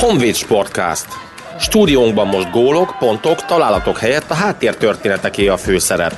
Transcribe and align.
Honvéd 0.00 0.34
Sportcast. 0.34 1.06
Stúdiónkban 1.58 2.26
most 2.26 2.50
gólok, 2.50 2.96
pontok, 2.98 3.44
találatok 3.44 3.98
helyett 3.98 4.30
a 4.30 4.34
háttértörténeteké 4.34 5.46
a 5.46 5.56
főszerep. 5.56 6.14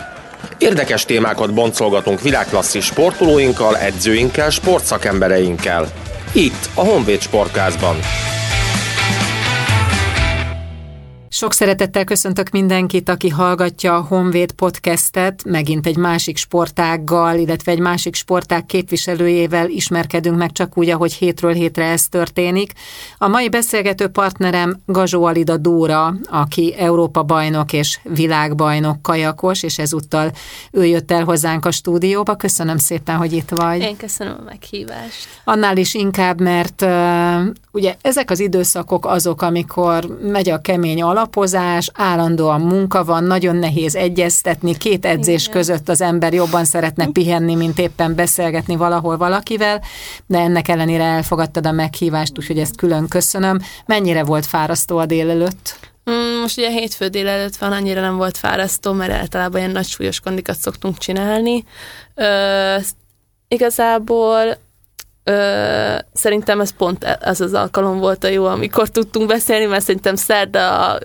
Érdekes 0.59 1.05
témákat 1.05 1.55
boncolgatunk 1.55 2.21
világklasszis 2.21 2.85
sportolóinkkal, 2.85 3.77
edzőinkkel, 3.77 4.51
sportszakembereinkkel. 4.51 5.87
Itt 6.33 6.69
a 6.75 6.81
Honvéd 6.81 7.21
Sportcastban. 7.21 7.97
Sok 11.43 11.53
szeretettel 11.53 12.05
köszöntök 12.05 12.51
mindenkit, 12.51 13.09
aki 13.09 13.29
hallgatja 13.29 13.95
a 13.95 14.01
Honvéd 14.09 14.53
podcastet. 14.53 15.45
Megint 15.45 15.87
egy 15.87 15.97
másik 15.97 16.37
sportággal, 16.37 17.39
illetve 17.39 17.73
egy 17.73 17.79
másik 17.79 18.15
sportág 18.15 18.67
képviselőjével 18.67 19.69
ismerkedünk 19.69 20.37
meg 20.37 20.53
csak 20.53 20.79
úgy, 20.79 20.89
ahogy 20.89 21.13
hétről 21.13 21.53
hétre 21.53 21.85
ez 21.85 22.09
történik. 22.09 22.73
A 23.19 23.29
mai 23.29 23.49
beszélgető 23.49 24.09
partnerem 24.09 24.81
Gazsó 24.87 25.25
Alida 25.25 25.57
Dóra, 25.57 26.15
aki 26.25 26.75
Európa 26.79 27.23
bajnok 27.23 27.73
és 27.73 27.99
világbajnok 28.03 29.03
kajakos, 29.03 29.63
és 29.63 29.79
ezúttal 29.79 30.33
ő 30.71 30.85
jött 30.85 31.11
el 31.11 31.25
hozzánk 31.25 31.65
a 31.65 31.71
stúdióba. 31.71 32.37
Köszönöm 32.37 32.77
szépen, 32.77 33.17
hogy 33.17 33.33
itt 33.33 33.49
vagy. 33.49 33.81
Én 33.81 33.97
köszönöm 33.97 34.37
a 34.39 34.43
meghívást. 34.43 35.29
Annál 35.45 35.77
is 35.77 35.95
inkább, 35.95 36.41
mert 36.41 36.83
uh, 36.83 37.53
ugye 37.73 37.95
ezek 38.01 38.31
az 38.31 38.41
időszakok 38.41 39.07
azok, 39.07 39.43
amikor 39.43 40.19
megy 40.23 40.51
a 40.51 40.61
kemény 40.61 41.03
alap, 41.03 41.32
alapozás, 41.33 41.91
állandóan 41.95 42.61
munka 42.61 43.05
van, 43.05 43.25
nagyon 43.25 43.57
nehéz 43.57 43.95
egyeztetni, 43.95 44.77
két 44.77 45.05
edzés 45.05 45.43
Igen. 45.43 45.55
között 45.55 45.89
az 45.89 46.01
ember 46.01 46.33
jobban 46.33 46.65
szeretne 46.65 47.07
pihenni, 47.07 47.55
mint 47.55 47.79
éppen 47.79 48.15
beszélgetni 48.15 48.77
valahol 48.77 49.17
valakivel, 49.17 49.83
de 50.27 50.39
ennek 50.39 50.69
ellenére 50.69 51.05
elfogadtad 51.05 51.67
a 51.67 51.73
meghívást, 51.73 52.39
úgyhogy 52.39 52.59
ezt 52.59 52.77
külön 52.77 53.09
köszönöm. 53.09 53.61
Mennyire 53.87 54.25
volt 54.25 54.47
fárasztó 54.47 54.99
a 54.99 55.07
délelőtt? 55.07 55.79
Mm, 56.11 56.41
most 56.41 56.59
ugye 56.59 56.71
hétfő 56.71 57.09
délelőtt 57.09 57.57
van, 57.57 57.73
annyira 57.73 58.01
nem 58.01 58.17
volt 58.17 58.37
fárasztó, 58.37 58.93
mert 58.93 59.13
általában 59.13 59.61
ilyen 59.61 59.73
nagy 59.73 59.87
súlyos 59.87 60.21
kondikat 60.21 60.57
szoktunk 60.57 60.99
csinálni. 60.99 61.65
Ö, 62.15 62.77
igazából 63.49 64.57
Ö, 65.25 65.95
szerintem 66.15 66.61
ez 66.61 66.71
pont 66.77 67.19
az 67.21 67.41
az 67.41 67.55
alkalom 67.55 67.99
volt 67.99 68.25
a 68.25 68.29
jó, 68.29 68.45
amikor 68.45 68.89
tudtunk 68.89 69.27
beszélni, 69.29 69.65
mert 69.65 69.85
szerintem 69.85 70.15
szerda 70.15 70.99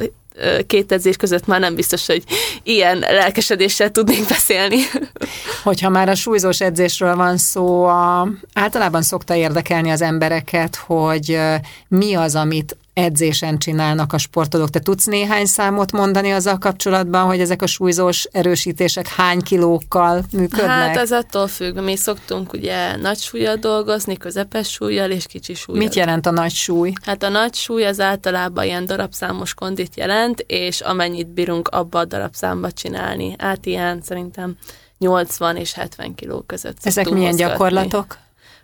két 0.68 0.92
edzés 0.92 1.16
között 1.16 1.46
már 1.46 1.60
nem 1.60 1.76
biztos, 1.76 2.06
hogy 2.06 2.24
ilyen 2.64 2.98
lelkesedéssel 2.98 3.92
tudnénk 3.92 4.28
beszélni. 4.28 4.78
Hogyha 5.64 5.90
már 5.90 6.10
a 6.10 6.16
súlyzós 6.16 6.62
edzésről 6.62 7.16
van 7.16 7.38
szó, 7.38 7.84
a, 7.84 8.28
általában 8.54 9.02
szokta 9.02 9.36
érdekelni 9.36 9.90
az 9.90 10.02
embereket, 10.02 10.76
hogy 10.76 11.40
mi 11.88 12.14
az, 12.14 12.36
amit 12.36 12.78
edzésen 12.98 13.58
csinálnak 13.58 14.14
a 14.14 14.18
sportolók. 14.18 14.70
Te 14.70 14.80
tudsz 14.80 15.06
néhány 15.06 15.46
számot 15.46 15.92
mondani 15.92 16.32
azzal 16.32 16.58
kapcsolatban, 16.58 17.26
hogy 17.26 17.40
ezek 17.40 17.62
a 17.62 17.68
súlyzós 17.68 18.28
erősítések 18.32 19.08
hány 19.08 19.42
kilókkal 19.42 20.24
működnek? 20.32 20.68
Hát 20.68 20.98
ez 20.98 21.12
attól 21.12 21.48
függ. 21.48 21.80
Mi 21.80 21.96
szoktunk 21.96 22.54
ugye 22.54 22.96
nagy 22.96 23.18
súlyjal 23.18 23.56
dolgozni, 23.56 24.18
közepes 24.18 24.72
súlyjal 24.72 25.12
és 25.12 25.26
kicsi 25.26 25.54
súlyjal. 25.54 25.84
Mit 25.84 25.96
jelent 25.96 26.26
a 26.26 26.32
nagy 26.32 26.52
súly? 26.52 26.94
Hát 27.04 27.24
a 27.24 27.30
nagy 27.30 27.54
súly 27.54 27.86
az 27.86 28.00
általában 28.00 28.66
ilyen 28.66 28.86
darabszámos 28.86 29.54
kondit 29.54 29.96
jelent, 29.96 30.44
és 30.48 30.82
amennyit 30.82 31.28
bírunk 31.28 31.68
abba 31.68 32.00
a 32.00 32.06
darabszámba 32.06 32.72
csinálni. 32.72 33.36
Hát 33.38 33.66
ilyen 33.66 34.02
szerintem 34.02 34.58
80 34.98 35.56
és 35.56 35.74
70 35.74 36.16
kiló 36.16 36.44
között. 36.48 36.78
Ezek 36.82 37.10
milyen 37.10 37.30
mozgatni. 37.30 37.52
gyakorlatok? 37.52 38.18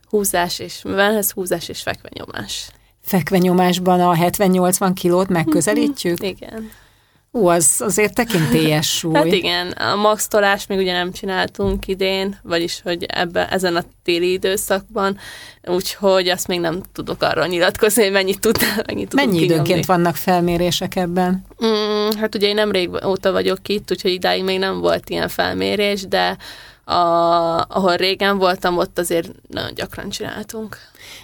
Húzás 0.10 0.60
és, 0.60 0.82
mivel 0.84 1.16
ez 1.16 1.32
húzás 1.32 1.70
és 1.70 1.82
fekvenyomás 1.82 2.72
fekvenyomásban 3.04 4.00
a 4.02 4.14
70-80 4.14 4.92
kilót 4.96 5.30
megközelítjük? 5.30 6.20
Mhm, 6.20 6.28
igen. 6.28 6.70
Ú, 7.36 7.48
az 7.48 7.76
azért 7.80 8.14
tekintélyes 8.14 8.98
súly. 8.98 9.14
Hát 9.14 9.26
igen, 9.26 9.68
a 9.68 9.96
max 9.96 10.28
tolást 10.28 10.68
még 10.68 10.78
ugye 10.78 10.92
nem 10.92 11.12
csináltunk 11.12 11.88
idén, 11.88 12.40
vagyis 12.44 12.82
hogy 12.84 13.04
ebbe, 13.04 13.48
ezen 13.50 13.76
a 13.76 13.84
téli 14.04 14.32
időszakban, 14.32 15.18
úgyhogy 15.64 16.28
azt 16.30 16.48
még 16.48 16.60
nem 16.60 16.82
tudok 16.94 17.24
arról 17.24 17.46
nyilatkozni, 17.46 18.04
hogy 18.04 18.12
mennyit, 18.12 18.40
tud, 18.40 18.58
mennyit 18.88 19.10
tudunk 19.10 19.14
Mennyi 19.14 19.32
kinyomni. 19.32 19.54
időnként 19.54 19.86
vannak 19.86 20.16
felmérések 20.16 20.96
ebben? 20.96 21.46
Mm, 21.66 22.10
hát 22.20 22.36
ugye 22.36 22.48
én 22.48 22.56
nem 22.56 22.72
rég 22.72 22.90
óta 23.06 23.32
vagyok 23.32 23.68
itt, 23.68 23.92
úgyhogy 23.92 24.12
idáig 24.12 24.44
még 24.44 24.60
nem 24.60 24.80
volt 24.80 25.10
ilyen 25.10 25.28
felmérés, 25.28 26.08
de 26.08 26.38
a, 26.84 26.96
ahol 27.68 27.96
régen 27.96 28.38
voltam, 28.38 28.78
ott 28.78 29.00
azért 29.00 29.32
nagyon 29.48 29.74
gyakran 29.74 30.10
csináltunk. 30.10 30.78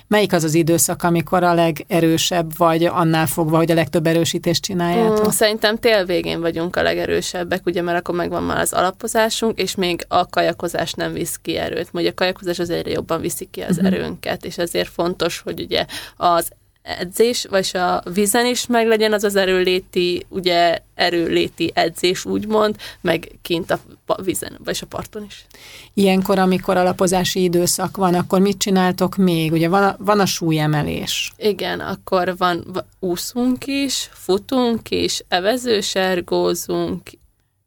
Melyik 0.07 0.33
az 0.33 0.43
az 0.43 0.53
időszak, 0.53 1.03
amikor 1.03 1.43
a 1.43 1.53
legerősebb 1.53 2.57
vagy 2.57 2.85
annál 2.85 3.27
fogva, 3.27 3.57
hogy 3.57 3.71
a 3.71 3.73
legtöbb 3.73 4.07
erősítést 4.07 4.63
csináljátok? 4.63 5.27
Mm, 5.27 5.29
szerintem 5.29 5.77
tél 5.77 6.05
végén 6.05 6.41
vagyunk 6.41 6.75
a 6.75 6.81
legerősebbek, 6.81 7.65
ugye, 7.65 7.81
mert 7.81 7.99
akkor 7.99 8.15
megvan 8.15 8.43
már 8.43 8.59
az 8.59 8.73
alapozásunk, 8.73 9.59
és 9.59 9.75
még 9.75 10.05
a 10.07 10.29
kajakozás 10.29 10.93
nem 10.93 11.13
visz 11.13 11.39
ki 11.41 11.57
erőt. 11.57 11.89
Ugye 11.93 12.09
a 12.09 12.13
kajakozás 12.13 12.59
az 12.59 12.69
egyre 12.69 12.91
jobban 12.91 13.21
viszi 13.21 13.47
ki 13.51 13.61
az 13.61 13.77
uh-huh. 13.77 13.93
erőnket, 13.93 14.45
és 14.45 14.57
ezért 14.57 14.89
fontos, 14.89 15.39
hogy 15.39 15.59
ugye 15.59 15.85
az 16.17 16.49
edzés, 16.81 17.45
vagy 17.49 17.71
a 17.73 18.01
vízen 18.13 18.45
is 18.45 18.67
meg 18.67 18.87
legyen 18.87 19.13
az 19.13 19.23
az 19.23 19.35
erőléti, 19.35 20.25
ugye 20.29 20.77
erőléti 20.95 21.71
edzés 21.73 22.25
úgymond, 22.25 22.75
meg 23.01 23.31
kint 23.41 23.71
a 23.71 23.79
vízen, 24.23 24.59
vagy 24.63 24.79
a 24.81 24.85
parton 24.85 25.25
is. 25.25 25.45
Ilyenkor, 25.93 26.39
amikor 26.39 26.77
alapozási 26.77 27.43
időszak 27.43 27.97
van, 27.97 28.13
akkor 28.13 28.39
mit 28.39 28.57
csináltok 28.57 29.15
még? 29.15 29.51
Ugye 29.51 29.69
van 29.69 29.83
a, 29.83 29.95
van 29.99 30.19
a 30.19 30.25
súlyemelés. 30.25 31.31
Igen, 31.37 31.79
akkor 31.79 32.37
van, 32.37 32.85
úszunk 32.99 33.67
is, 33.67 34.09
futunk 34.13 34.89
is, 34.89 35.23
evezősergózunk, 35.27 37.01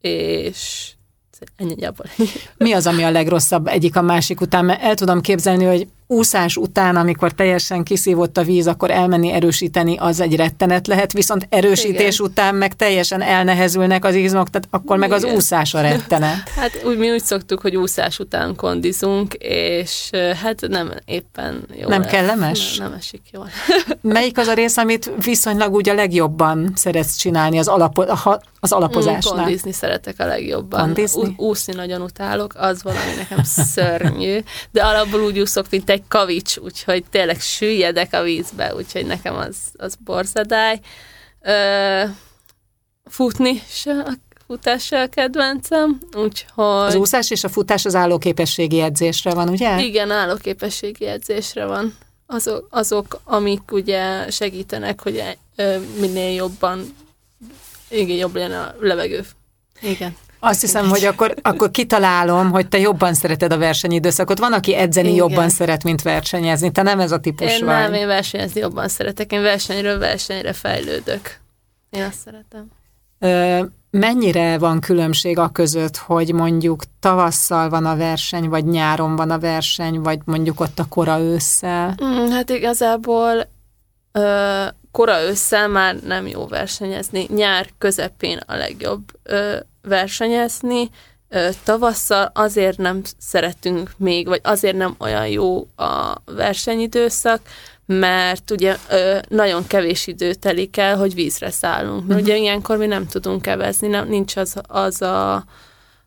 és 0.01 0.91
ennyi 1.57 1.75
Mi 2.57 2.73
az, 2.73 2.87
ami 2.87 3.03
a 3.03 3.11
legrosszabb 3.11 3.67
egyik 3.67 3.97
a 3.97 4.03
másik 4.03 4.41
után? 4.41 4.65
Mert 4.65 4.83
el 4.83 4.95
tudom 4.95 5.21
képzelni, 5.21 5.65
hogy 5.65 5.87
úszás 6.13 6.57
után, 6.57 6.97
amikor 6.97 7.33
teljesen 7.33 7.83
kiszívott 7.83 8.39
a 8.39 8.43
víz, 8.43 8.67
akkor 8.67 8.91
elmenni 8.91 9.33
erősíteni, 9.33 9.97
az 9.99 10.21
egy 10.21 10.37
rettenet 10.37 10.87
lehet, 10.87 11.13
viszont 11.13 11.47
erősítés 11.51 12.15
Igen. 12.15 12.31
után 12.31 12.55
meg 12.55 12.75
teljesen 12.77 13.23
elnehezülnek 13.23 14.05
az 14.05 14.15
izmok, 14.15 14.51
tehát 14.51 14.69
akkor 14.71 14.97
meg 14.97 15.09
Igen. 15.09 15.25
az 15.25 15.35
úszás 15.35 15.75
a 15.75 15.81
rettenet. 15.81 16.51
Hát 16.63 16.83
úgy, 16.85 16.99
mi 16.99 17.11
úgy 17.11 17.23
szoktuk, 17.25 17.61
hogy 17.61 17.77
úszás 17.77 18.19
után 18.19 18.57
kondizunk, 18.57 19.35
és 19.39 20.11
hát 20.43 20.69
nem 20.69 20.93
éppen 21.05 21.65
jó. 21.81 21.89
Nem 21.89 22.01
lesz. 22.01 22.11
kellemes? 22.11 22.77
Nem, 22.77 22.89
nem 22.89 22.99
esik 22.99 23.23
jól. 23.33 23.49
Melyik 24.01 24.39
az 24.39 24.47
a 24.47 24.53
rész, 24.53 24.77
amit 24.77 25.13
viszonylag 25.25 25.75
úgy 25.75 25.89
a 25.89 25.95
legjobban 25.95 26.73
szeretsz 26.75 27.17
csinálni 27.17 27.59
az, 27.59 27.69
alapo- 27.69 28.11
az 28.61 28.73
alapozásnál? 28.73 29.35
Mm, 29.35 29.39
kondizni 29.39 29.73
szeretek 29.73 30.15
a 30.19 30.27
legjobban. 30.27 30.81
Kondizni? 30.81 31.35
úszni 31.37 31.75
nagyon 31.75 32.01
utálok, 32.01 32.55
az 32.57 32.83
valami 32.83 33.15
nekem 33.17 33.45
szörnyű, 33.75 34.39
de 34.71 34.83
alapból 34.83 35.21
úgy 35.21 35.41
úszok, 35.41 35.67
mint 35.71 35.91
egy 35.91 36.02
kavics, 36.09 36.57
úgyhogy 36.57 37.05
tényleg 37.11 37.41
süllyedek 37.41 38.15
a 38.15 38.23
vízbe, 38.23 38.75
úgyhogy 38.75 39.07
nekem 39.07 39.37
az, 39.37 39.57
az 39.77 39.95
borzadály. 40.05 40.81
Ö, 41.41 42.03
futni 43.05 43.63
se, 43.69 43.91
a 43.91 44.13
futás 44.47 44.85
se 44.85 45.01
a 45.01 45.07
kedvencem, 45.07 45.99
úgyhogy... 46.17 46.65
Az 46.65 46.95
úszás 46.95 47.31
és 47.31 47.45
a 47.45 47.49
futás 47.49 47.85
az 47.85 47.95
állóképességi 47.95 48.81
edzésre 48.81 49.35
van, 49.35 49.49
ugye? 49.49 49.83
Igen, 49.83 50.11
állóképességi 50.11 51.07
edzésre 51.07 51.65
van. 51.65 51.97
Azok, 52.27 52.67
azok 52.71 53.21
amik 53.25 53.73
ugye 53.73 54.31
segítenek, 54.31 55.01
hogy 55.01 55.23
minél 55.99 56.35
jobban, 56.35 56.97
igen, 57.89 58.17
jobb 58.17 58.35
legyen 58.35 58.53
a 58.53 58.75
levegő. 58.81 59.25
Igen. 59.81 60.17
Azt 60.45 60.61
hiszem, 60.61 60.89
hogy 60.89 61.05
akkor, 61.05 61.35
akkor 61.43 61.71
kitalálom, 61.71 62.51
hogy 62.51 62.69
te 62.69 62.79
jobban 62.79 63.15
szereted 63.15 63.53
a 63.53 63.59
versenyidőszakot. 63.59 64.39
Van, 64.39 64.53
aki 64.53 64.75
edzeni 64.75 65.13
Igen. 65.13 65.19
jobban 65.19 65.49
szeret, 65.49 65.85
mint 65.85 66.03
versenyezni. 66.03 66.71
Te 66.71 66.83
nem 66.83 67.01
ez 67.01 67.13
a 67.13 67.19
típus 67.19 67.53
én 67.53 67.65
vagy. 67.65 67.75
Nem, 67.75 67.95
én 67.95 68.07
versenyezni 68.07 68.61
jobban 68.61 68.89
szeretek. 68.89 69.33
Én 69.33 69.43
versenyről 69.43 69.99
versenyre 69.99 70.53
fejlődök. 70.53 71.39
Én 71.91 72.03
azt 72.03 72.19
szeretem. 72.25 72.71
Ö, 73.19 73.65
mennyire 73.91 74.59
van 74.59 74.81
különbség 74.81 75.39
a 75.39 75.49
között, 75.49 75.97
hogy 75.97 76.33
mondjuk 76.33 76.83
tavasszal 77.01 77.69
van 77.69 77.87
a 77.87 77.97
verseny, 77.97 78.49
vagy 78.49 78.65
nyáron 78.65 79.17
van 79.17 79.31
a 79.31 79.39
verseny, 79.39 80.01
vagy 80.01 80.19
mondjuk 80.25 80.61
ott 80.61 80.79
a 80.79 80.87
kora 80.89 81.19
ősszel? 81.19 81.95
Mm, 82.05 82.31
hát 82.31 82.51
igazából 82.51 83.49
ö, 84.13 84.65
kora 84.91 85.23
ősszel 85.23 85.69
már 85.69 85.97
nem 86.07 86.27
jó 86.27 86.47
versenyezni. 86.47 87.27
Nyár 87.35 87.69
közepén 87.79 88.41
a 88.47 88.55
legjobb 88.55 89.03
ö, 89.23 89.57
versenyezni, 89.83 90.91
tavasszal 91.65 92.31
azért 92.35 92.79
nem 92.79 93.03
szeretünk 93.19 93.91
még, 93.97 94.27
vagy 94.27 94.41
azért 94.43 94.77
nem 94.77 94.95
olyan 94.99 95.29
jó 95.29 95.67
a 95.77 96.15
versenyidőszak, 96.25 97.41
mert 97.87 98.51
ugye 98.51 98.77
nagyon 99.29 99.67
kevés 99.67 100.07
idő 100.07 100.35
telik 100.35 100.77
el, 100.77 100.97
hogy 100.97 101.15
vízre 101.15 101.51
szállunk. 101.51 102.07
Mert 102.07 102.21
uh-huh. 102.21 102.23
ugye 102.23 102.37
ilyenkor 102.37 102.77
mi 102.77 102.87
nem 102.87 103.07
tudunk 103.07 103.47
evezni, 103.47 103.89
nem, 103.89 104.09
nincs 104.09 104.37
az, 104.37 104.57
az 104.67 105.03
a 105.03 105.45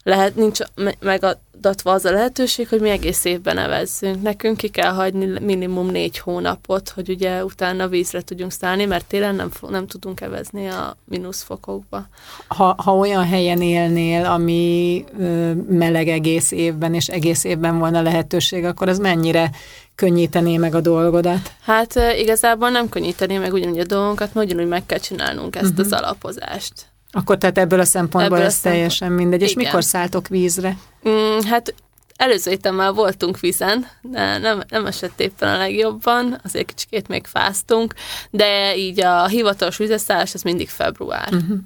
lehet, 0.05 0.35
nincs 0.35 0.59
megadatva 0.99 1.91
az 1.91 2.05
a 2.05 2.11
lehetőség, 2.11 2.67
hogy 2.67 2.81
mi 2.81 2.89
egész 2.89 3.25
évben 3.25 3.55
nevezzünk. 3.55 4.21
Nekünk 4.21 4.57
ki 4.57 4.67
kell 4.67 4.91
hagyni 4.91 5.39
minimum 5.39 5.87
négy 5.87 6.19
hónapot, 6.19 6.89
hogy 6.89 7.09
ugye 7.09 7.43
utána 7.43 7.87
vízre 7.87 8.21
tudjunk 8.21 8.51
szállni, 8.51 8.85
mert 8.85 9.05
télen 9.05 9.35
nem, 9.35 9.49
nem 9.69 9.87
tudunk 9.87 10.21
evezni 10.21 10.67
a 10.67 10.97
mínuszfokokba. 11.05 12.07
Ha, 12.47 12.75
ha 12.83 12.95
olyan 12.95 13.25
helyen 13.25 13.61
élnél, 13.61 14.25
ami 14.25 15.03
ö, 15.19 15.53
meleg 15.53 16.07
egész 16.07 16.51
évben, 16.51 16.93
és 16.93 17.07
egész 17.07 17.43
évben 17.43 17.79
volna 17.79 18.01
lehetőség, 18.01 18.63
akkor 18.63 18.89
az 18.89 18.97
mennyire 18.99 19.51
könnyítené 19.95 20.57
meg 20.57 20.75
a 20.75 20.81
dolgodat? 20.81 21.51
Hát 21.61 21.95
igazából 22.17 22.69
nem 22.69 22.89
könnyítené 22.89 23.37
meg 23.37 23.53
ugyanúgy 23.53 23.79
a 23.79 23.85
dolgunkat, 23.85 24.33
mert 24.33 24.47
ugyanúgy 24.47 24.69
meg 24.69 24.85
kell 24.85 24.99
csinálnunk 24.99 25.55
ezt 25.55 25.69
uh-huh. 25.69 25.85
az 25.85 25.91
alapozást. 25.91 26.93
Akkor 27.15 27.37
tehát 27.37 27.57
ebből 27.57 27.79
a 27.79 27.85
szempontból 27.85 28.37
ebből 28.37 28.47
ez 28.47 28.53
szempont... 28.53 28.75
teljesen 28.75 29.11
mindegy. 29.11 29.41
És 29.41 29.51
Igen. 29.51 29.63
mikor 29.63 29.83
szálltok 29.83 30.27
vízre? 30.27 30.77
Mm, 31.09 31.39
hát 31.39 31.73
előző 32.15 32.51
héten 32.51 32.73
már 32.73 32.93
voltunk 32.93 33.39
vízen, 33.39 33.85
de 34.01 34.37
nem, 34.37 34.63
nem 34.69 34.85
esett 34.85 35.19
éppen 35.19 35.49
a 35.49 35.57
legjobban, 35.57 36.39
azért 36.43 36.65
kicsikét 36.65 37.07
még 37.07 37.25
fáztunk, 37.25 37.93
de 38.29 38.77
így 38.77 39.01
a 39.01 39.27
hivatalos 39.27 39.77
vízeszállás 39.77 40.33
az 40.33 40.41
mindig 40.41 40.69
február. 40.69 41.29
Uh-huh. 41.33 41.57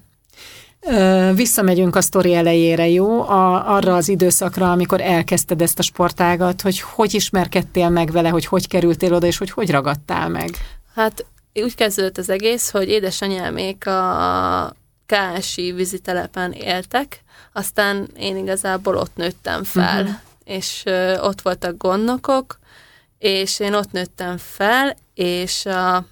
Visszamegyünk 1.36 1.96
a 1.96 2.02
sztori 2.02 2.34
elejére, 2.34 2.88
jó? 2.88 3.22
A, 3.22 3.76
arra 3.76 3.96
az 3.96 4.10
időszakra, 4.10 4.72
amikor 4.72 5.02
elkezdted 5.02 5.62
ezt 5.62 5.80
a 5.80 5.82
sportágat, 5.82 6.62
hogy 6.62 6.80
hogy 6.80 7.14
ismerkedtél 7.14 7.90
meg 7.90 8.12
vele, 8.12 8.30
hogy 8.30 8.46
hogy 8.46 8.68
kerültél 8.68 9.14
oda, 9.14 9.28
és 9.28 9.38
hogy 9.38 9.52
hogy 9.52 9.72
ragadtál 9.72 10.30
meg? 10.30 10.50
Hát 10.96 11.26
úgy 11.54 11.76
kezdődött 11.76 12.18
az 12.18 12.30
egész, 12.30 12.72
hogy 12.72 12.90
édesanyámék 12.90 13.88
a 13.88 14.74
KSI 15.10 15.72
vízitelepen 15.72 16.52
éltek, 16.52 17.24
aztán 17.54 18.10
én 18.18 18.38
igazából 18.38 18.96
ott 18.96 19.16
nőttem 19.16 19.64
fel, 19.64 20.02
uh-huh. 20.02 20.20
és 20.44 20.82
ö, 20.86 21.20
ott 21.20 21.42
voltak 21.42 21.78
gondnokok, 21.78 22.60
és 23.18 23.60
én 23.60 23.74
ott 23.74 23.92
nőttem 23.92 24.38
fel, 24.38 24.96
és 25.14 25.66
a 25.66 26.06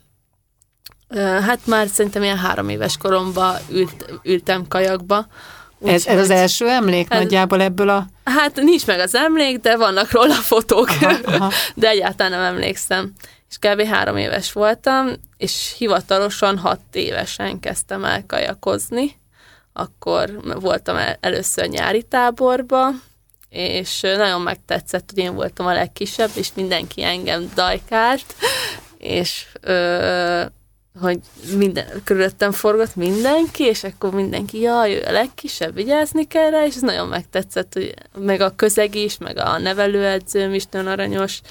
Hát 1.16 1.60
már 1.66 1.88
szerintem 1.88 2.24
ilyen 2.24 2.38
három 2.38 2.70
éves 2.70 2.98
koromban 2.98 3.56
ült, 3.70 4.20
ültem 4.24 4.68
kajakba. 4.68 5.28
Úgy, 5.80 5.90
ez, 5.90 6.06
ez 6.06 6.20
az 6.20 6.30
első 6.30 6.68
emlék 6.70 7.08
ez, 7.10 7.20
nagyjából 7.20 7.62
ebből 7.62 7.90
a... 7.90 8.08
Hát 8.24 8.56
nincs 8.56 8.86
meg 8.86 9.00
az 9.00 9.16
emlék, 9.16 9.60
de 9.60 9.78
vannak 9.78 10.12
róla 10.12 10.34
fotók, 10.34 10.90
aha, 11.02 11.18
aha. 11.24 11.52
de 11.76 11.90
egyáltalán 11.90 12.32
nem 12.32 12.54
emlékszem. 12.54 13.14
És 13.50 13.58
kb. 13.60 13.82
három 13.82 14.18
éves 14.18 14.52
voltam, 14.52 15.10
és 15.38 15.76
hivatalosan 15.78 16.58
hat 16.58 16.80
évesen 16.92 17.60
kezdtem 17.60 18.06
el 18.06 18.26
kajakozni. 18.26 19.20
Akkor 19.74 20.60
voltam 20.60 20.96
el, 20.96 21.18
először 21.20 21.68
nyári 21.68 22.04
táborba, 22.04 22.90
és 23.50 24.00
nagyon 24.02 24.42
megtetszett, 24.42 25.10
hogy 25.14 25.24
én 25.24 25.34
voltam 25.34 25.66
a 25.66 25.74
legkisebb, 25.74 26.30
és 26.34 26.50
mindenki 26.54 27.04
engem 27.04 27.52
dajkált, 27.56 28.36
és 28.98 29.46
ö, 29.62 30.44
hogy 31.02 31.20
minden, 31.56 31.86
körülöttem 32.04 32.52
forgott 32.52 32.96
mindenki, 32.96 33.64
és 33.64 33.84
akkor 33.84 34.12
mindenki, 34.12 34.60
jaj, 34.60 34.94
ő 34.94 35.04
a 35.08 35.12
legkisebb, 35.12 35.74
vigyázni 35.74 36.28
kell 36.28 36.50
rá, 36.50 36.66
és 36.66 36.76
ez 36.76 36.82
nagyon 36.82 37.08
megtetszett, 37.08 37.74
hogy 37.74 37.94
meg 38.18 38.42
a 38.42 38.56
közeg 38.56 38.96
is, 38.96 39.18
meg 39.18 39.38
a 39.38 39.58
nevelőedzőm 39.58 40.54
is 40.54 40.66
nagyon 40.72 40.88
aranyos, 40.88 41.42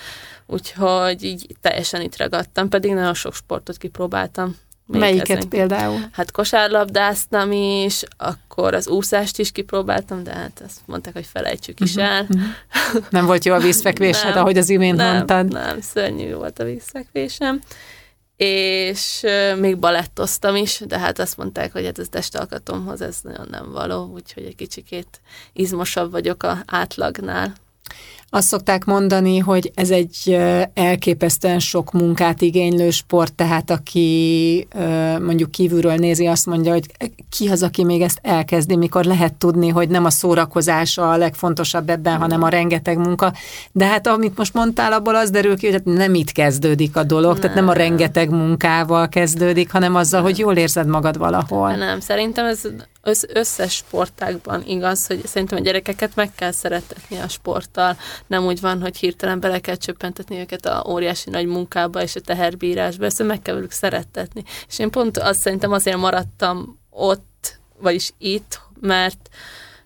úgyhogy 0.47 1.25
így 1.25 1.57
teljesen 1.61 2.01
itt 2.01 2.17
ragadtam, 2.17 2.69
pedig 2.69 2.93
nagyon 2.93 3.15
sok 3.15 3.35
sportot 3.35 3.77
kipróbáltam. 3.77 4.57
Melyiket 4.87 5.37
ezen. 5.37 5.49
például? 5.49 5.99
Hát 6.13 6.31
kosárlabdáztam 6.31 7.53
is, 7.53 8.03
akkor 8.17 8.75
az 8.75 8.89
úszást 8.89 9.39
is 9.39 9.53
kipróbáltam, 9.53 10.23
de 10.23 10.33
hát 10.33 10.63
azt 10.65 10.81
mondták, 10.85 11.13
hogy 11.13 11.27
felejtsük 11.27 11.81
is 11.81 11.95
uh-huh, 11.95 12.13
el. 12.13 12.23
Uh-huh. 12.23 13.05
Nem 13.11 13.27
volt 13.27 13.45
jó 13.45 13.55
a 13.55 13.59
vízfekvésed, 13.59 14.37
ahogy 14.37 14.59
az 14.59 14.69
imént 14.69 14.97
nem, 14.97 15.15
mondtad? 15.15 15.53
Nem, 15.53 15.81
szörnyű 15.81 16.35
volt 16.35 16.59
a 16.59 16.65
vízfekvésem 16.65 17.61
és 18.37 19.25
még 19.59 19.79
balettoztam 19.79 20.57
is, 20.57 20.83
de 20.87 20.99
hát 20.99 21.19
azt 21.19 21.37
mondták, 21.37 21.73
hogy 21.73 21.85
hát 21.85 21.99
ez 21.99 22.09
testalkatomhoz 22.09 23.01
ez 23.01 23.17
nagyon 23.23 23.47
nem 23.51 23.73
való, 23.73 24.11
úgyhogy 24.13 24.45
egy 24.45 24.55
kicsikét 24.55 25.21
izmosabb 25.53 26.11
vagyok 26.11 26.43
a 26.43 26.59
átlagnál. 26.67 27.53
Azt 28.31 28.47
szokták 28.47 28.85
mondani, 28.85 29.39
hogy 29.39 29.73
ez 29.75 29.91
egy 29.91 30.39
elképesztően 30.75 31.59
sok 31.59 31.93
munkát 31.93 32.43
igénylő 32.43 32.91
sport, 32.91 33.35
tehát 33.35 33.71
aki 33.71 34.69
mondjuk 35.21 35.51
kívülről 35.51 35.95
nézi, 35.95 36.27
azt 36.27 36.47
mondja, 36.47 36.73
hogy 36.73 36.87
ki 37.31 37.49
az, 37.49 37.63
aki 37.63 37.85
még 37.85 38.01
ezt 38.01 38.19
elkezdi, 38.23 38.77
mikor 38.77 39.05
lehet 39.05 39.35
tudni, 39.35 39.69
hogy 39.69 39.89
nem 39.89 40.05
a 40.05 40.11
szórakozás 40.11 40.99
a 40.99 41.17
legfontosabb 41.17 41.91
ebben, 41.91 42.17
hanem 42.17 42.43
a 42.43 42.49
rengeteg 42.49 42.99
munka. 42.99 43.33
De 43.73 43.87
hát 43.87 44.07
amit 44.07 44.37
most 44.37 44.55
mondtál, 44.55 44.93
abból 44.93 45.17
az 45.17 45.31
derül 45.31 45.57
ki, 45.57 45.67
hogy 45.67 45.75
hát 45.75 45.97
nem 45.97 46.15
itt 46.15 46.33
kezdődik 46.33 46.97
a 46.97 47.03
dolog, 47.03 47.33
nem. 47.33 47.41
tehát 47.41 47.57
nem 47.57 47.69
a 47.69 47.73
rengeteg 47.73 48.31
munkával 48.31 49.09
kezdődik, 49.09 49.71
hanem 49.71 49.95
azzal, 49.95 50.23
hogy 50.23 50.39
jól 50.39 50.57
érzed 50.57 50.87
magad 50.87 51.19
valahol. 51.19 51.75
Nem, 51.75 52.01
szerintem 52.01 52.45
ez 52.45 52.61
az 53.07 53.27
összes 53.33 53.75
sportákban 53.75 54.63
igaz, 54.67 55.07
hogy 55.07 55.27
szerintem 55.27 55.59
a 55.59 55.61
gyerekeket 55.61 56.15
meg 56.15 56.35
kell 56.35 56.51
szeretetni 56.51 57.17
a 57.17 57.29
sporttal. 57.29 57.97
Nem 58.27 58.45
úgy 58.45 58.61
van, 58.61 58.81
hogy 58.81 58.97
hirtelen 58.97 59.41
bele 59.41 59.59
kell 59.59 59.75
csöppentetni 59.75 60.39
őket 60.39 60.67
a 60.67 60.85
óriási 60.89 61.31
nagy 61.31 61.47
munkába 61.47 62.03
és 62.03 62.17
a 62.17 62.21
teherbírásba, 62.21 63.05
ezt 63.05 63.23
meg 63.23 63.43
kell 63.43 63.55
velük 63.55 63.71
szeretetni. 63.71 64.45
És 64.69 64.79
én 64.79 64.91
pont 64.91 65.19
azt 65.19 65.41
szerintem 65.41 65.73
azért 65.73 65.97
maradtam 65.97 66.81
ott, 66.91 67.59
vagyis 67.79 68.13
itt, 68.19 68.61
mert 68.81 69.29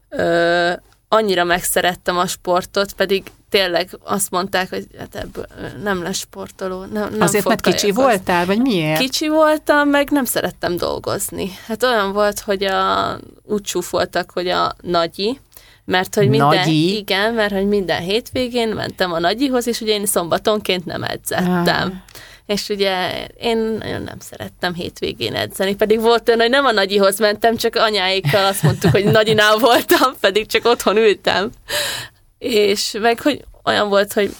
ö, 0.08 0.72
annyira 1.08 1.44
megszerettem 1.44 2.18
a 2.18 2.26
sportot, 2.26 2.92
pedig 2.92 3.30
tényleg 3.50 3.98
azt 4.04 4.30
mondták, 4.30 4.68
hogy 4.68 4.86
hát 4.98 5.14
ebből 5.14 5.46
nem 5.82 6.02
lesz 6.02 6.18
sportoló. 6.18 6.84
Nem, 6.84 7.10
nem 7.10 7.20
Azért, 7.20 7.48
mert 7.48 7.60
kicsi 7.60 7.90
voltál, 7.90 8.46
vagy 8.46 8.60
miért? 8.60 9.00
Kicsi 9.00 9.28
voltam, 9.28 9.88
meg 9.88 10.10
nem 10.10 10.24
szerettem 10.24 10.76
dolgozni. 10.76 11.50
Hát 11.66 11.82
olyan 11.82 12.12
volt, 12.12 12.40
hogy 12.40 12.64
a, 12.64 13.18
úgy 13.44 13.62
csúfoltak, 13.62 14.30
hogy 14.30 14.48
a 14.48 14.74
nagyi, 14.80 15.38
mert 15.84 16.14
hogy 16.14 16.28
minden, 16.28 16.48
Nagyi? 16.48 16.96
igen, 16.96 17.34
mert 17.34 17.52
hogy 17.52 17.66
minden 17.66 18.02
hétvégén 18.02 18.68
mentem 18.68 19.12
a 19.12 19.18
nagyihoz, 19.18 19.66
és 19.66 19.80
ugye 19.80 19.92
én 19.92 20.06
szombatonként 20.06 20.84
nem 20.84 21.02
edzettem. 21.02 21.88
Ah. 21.88 22.16
És 22.46 22.68
ugye 22.68 23.26
én 23.40 23.58
nagyon 23.58 24.02
nem 24.02 24.18
szerettem 24.18 24.74
hétvégén 24.74 25.34
edzeni, 25.34 25.74
pedig 25.74 26.00
volt 26.00 26.28
olyan, 26.28 26.40
hogy 26.40 26.50
nem 26.50 26.64
a 26.64 26.72
nagyihoz 26.72 27.18
mentem, 27.18 27.56
csak 27.56 27.76
anyáikkal 27.76 28.44
azt 28.44 28.62
mondtuk, 28.62 28.90
hogy 28.90 29.04
nagyinál 29.04 29.56
voltam, 29.56 30.12
pedig 30.20 30.46
csak 30.46 30.64
otthon 30.64 30.96
ültem 30.96 31.50
és 32.40 32.96
meg 33.00 33.20
hogy 33.20 33.44
olyan 33.64 33.88
volt, 33.88 34.12
hogy 34.12 34.36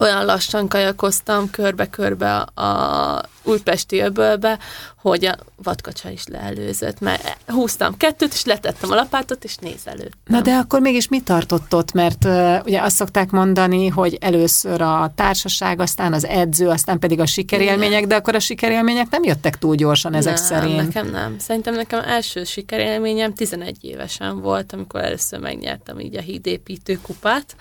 olyan 0.00 0.24
lassan 0.24 0.68
kajakoztam 0.68 1.50
körbe-körbe 1.50 2.36
a 2.36 3.22
újpesti 3.42 3.98
öbölbe, 3.98 4.58
hogy 4.96 5.24
a 5.24 5.36
vadkacsa 5.62 6.10
is 6.10 6.26
leelőzött, 6.26 7.00
mert 7.00 7.36
húztam 7.46 7.96
kettőt, 7.96 8.32
és 8.32 8.44
letettem 8.44 8.90
a 8.90 8.94
lapátot, 8.94 9.44
és 9.44 9.56
nézelőttem. 9.56 10.18
Na 10.24 10.40
de 10.40 10.54
akkor 10.54 10.80
mégis 10.80 11.08
mi 11.08 11.20
tartott 11.20 11.74
ott? 11.74 11.92
Mert 11.92 12.24
uh, 12.24 12.60
ugye 12.64 12.82
azt 12.82 12.96
szokták 12.96 13.30
mondani, 13.30 13.88
hogy 13.88 14.18
először 14.20 14.80
a 14.80 15.12
társaság, 15.14 15.80
aztán 15.80 16.12
az 16.12 16.24
edző, 16.24 16.68
aztán 16.68 16.98
pedig 16.98 17.20
a 17.20 17.26
sikerélmények, 17.26 18.06
de 18.06 18.14
akkor 18.14 18.34
a 18.34 18.40
sikerélmények 18.40 19.10
nem 19.10 19.24
jöttek 19.24 19.58
túl 19.58 19.74
gyorsan 19.74 20.14
ezek 20.14 20.34
nem, 20.34 20.44
szerint. 20.44 20.76
nekem 20.76 21.10
nem. 21.10 21.38
Szerintem 21.38 21.74
nekem 21.74 22.00
első 22.04 22.44
sikerélményem 22.44 23.34
11 23.34 23.84
évesen 23.84 24.40
volt, 24.40 24.72
amikor 24.72 25.00
először 25.00 25.38
megnyertem 25.38 26.00
így 26.00 26.16
a 26.16 26.20
hídépítő 26.20 26.98
kupát, 27.02 27.56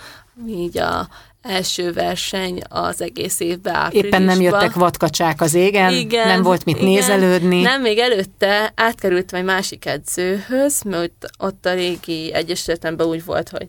így 0.48 0.77
a 0.77 1.08
első 1.41 1.93
verseny 1.93 2.62
az 2.69 3.01
egész 3.01 3.39
évben 3.39 3.75
áprilisban. 3.75 4.22
Éppen 4.22 4.22
nem 4.22 4.41
jöttek 4.41 4.74
vadkacsák 4.74 5.41
az 5.41 5.53
égen, 5.53 5.93
igen, 5.93 6.27
nem 6.27 6.41
volt 6.41 6.65
mit 6.65 6.75
igen. 6.75 6.88
nézelődni. 6.88 7.62
Nem, 7.62 7.81
még 7.81 7.98
előtte 7.98 8.72
átkerültem 8.75 9.39
egy 9.39 9.46
másik 9.46 9.86
edzőhöz, 9.86 10.81
mert 10.81 11.29
ott, 11.38 11.65
a 11.65 11.74
régi 11.74 12.34
egyesületemben 12.34 13.08
úgy 13.08 13.25
volt, 13.25 13.50
hogy 13.50 13.67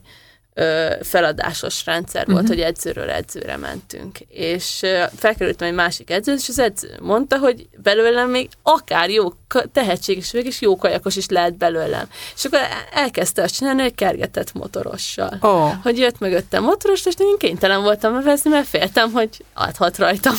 ö, 0.53 0.93
feladásos 1.01 1.85
rendszer 1.85 2.25
volt, 2.25 2.41
uh-huh. 2.41 2.55
hogy 2.55 2.65
edzőről 2.65 3.09
edzőre 3.09 3.57
mentünk. 3.57 4.19
És 4.27 4.79
ö, 4.81 5.03
felkerültem 5.15 5.67
egy 5.67 5.73
másik 5.73 6.09
edző, 6.09 6.33
és 6.33 6.49
az 6.49 6.59
edző 6.59 6.97
mondta, 7.01 7.37
hogy 7.37 7.67
belőlem 7.83 8.29
még 8.29 8.49
akár 8.61 9.09
jó, 9.09 9.27
tehetséges 9.73 10.33
és 10.33 10.61
jó 10.61 10.75
kajakos 10.75 11.15
is 11.15 11.27
lehet 11.27 11.57
belőlem. 11.57 12.05
És 12.35 12.45
akkor 12.45 12.59
elkezdte 12.93 13.41
azt 13.41 13.55
csinálni, 13.55 13.81
hogy 13.81 13.95
kergetett 13.95 14.53
motorossal. 14.53 15.37
Oh. 15.41 15.71
Hogy 15.83 15.97
jött 15.97 16.19
mögötte 16.19 16.59
motoros, 16.59 17.05
és 17.05 17.13
én 17.17 17.37
kénytelen 17.37 17.81
voltam 17.81 18.23
veszni, 18.23 18.49
mert 18.49 18.67
féltem, 18.67 19.11
hogy 19.11 19.29
áthat 19.53 19.97
rajtam. 19.97 20.33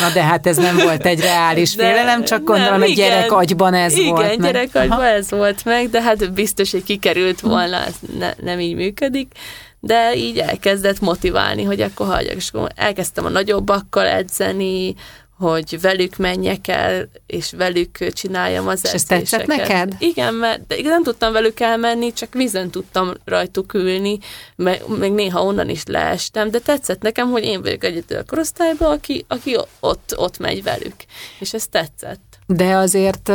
Na 0.00 0.10
de 0.14 0.22
hát 0.22 0.46
ez 0.46 0.56
nem 0.56 0.76
volt 0.76 1.06
egy 1.06 1.20
reális 1.20 1.74
de, 1.74 1.84
félelem, 1.84 2.24
csak 2.24 2.44
gondolom 2.44 2.78
nem, 2.78 2.92
gyerek 2.92 3.32
agyban 3.32 3.74
ez 3.74 3.92
igen, 3.92 4.10
volt. 4.10 4.32
Igen, 4.32 4.52
gyerek 4.52 4.74
agyban 4.74 5.02
ez 5.02 5.30
volt 5.30 5.64
meg, 5.64 5.90
de 5.90 6.02
hát 6.02 6.32
biztos, 6.32 6.70
hogy 6.70 6.84
kikerült 6.84 7.40
volna, 7.40 7.76
ez 7.76 7.94
ne, 8.18 8.32
nem 8.40 8.60
így 8.60 8.74
működik 8.74 9.32
de 9.80 10.16
így 10.16 10.38
elkezdett 10.38 11.00
motiválni, 11.00 11.64
hogy 11.64 11.80
akkor 11.80 12.06
hagyjak, 12.06 12.34
és 12.34 12.48
akkor 12.52 12.70
elkezdtem 12.74 13.24
a 13.24 13.28
nagyobbakkal 13.28 14.06
edzeni, 14.06 14.94
hogy 15.40 15.80
velük 15.80 16.16
menjek 16.16 16.68
el, 16.68 17.08
és 17.26 17.52
velük 17.52 18.12
csináljam 18.12 18.68
az 18.68 18.84
És 18.84 18.92
ez 18.92 19.04
tetszett 19.04 19.46
neked? 19.46 19.96
Igen, 19.98 20.34
mert 20.34 20.66
de 20.66 20.76
nem 20.82 21.02
tudtam 21.02 21.32
velük 21.32 21.60
elmenni, 21.60 22.12
csak 22.12 22.34
vízen 22.34 22.70
tudtam 22.70 23.12
rajtuk 23.24 23.74
ülni, 23.74 24.18
meg, 24.56 24.82
meg 24.98 25.12
néha 25.12 25.44
onnan 25.44 25.68
is 25.68 25.84
leestem, 25.86 26.50
de 26.50 26.58
tetszett 26.58 27.02
nekem, 27.02 27.30
hogy 27.30 27.44
én 27.44 27.62
vagyok 27.62 27.84
egyedül 27.84 28.18
a 28.18 28.24
korosztályban, 28.24 28.92
aki, 28.92 29.24
aki 29.28 29.56
ott, 29.80 30.12
ott 30.16 30.38
megy 30.38 30.62
velük. 30.62 30.94
És 31.38 31.52
ez 31.52 31.66
tetszett. 31.66 32.29
De 32.52 32.76
azért 32.76 33.28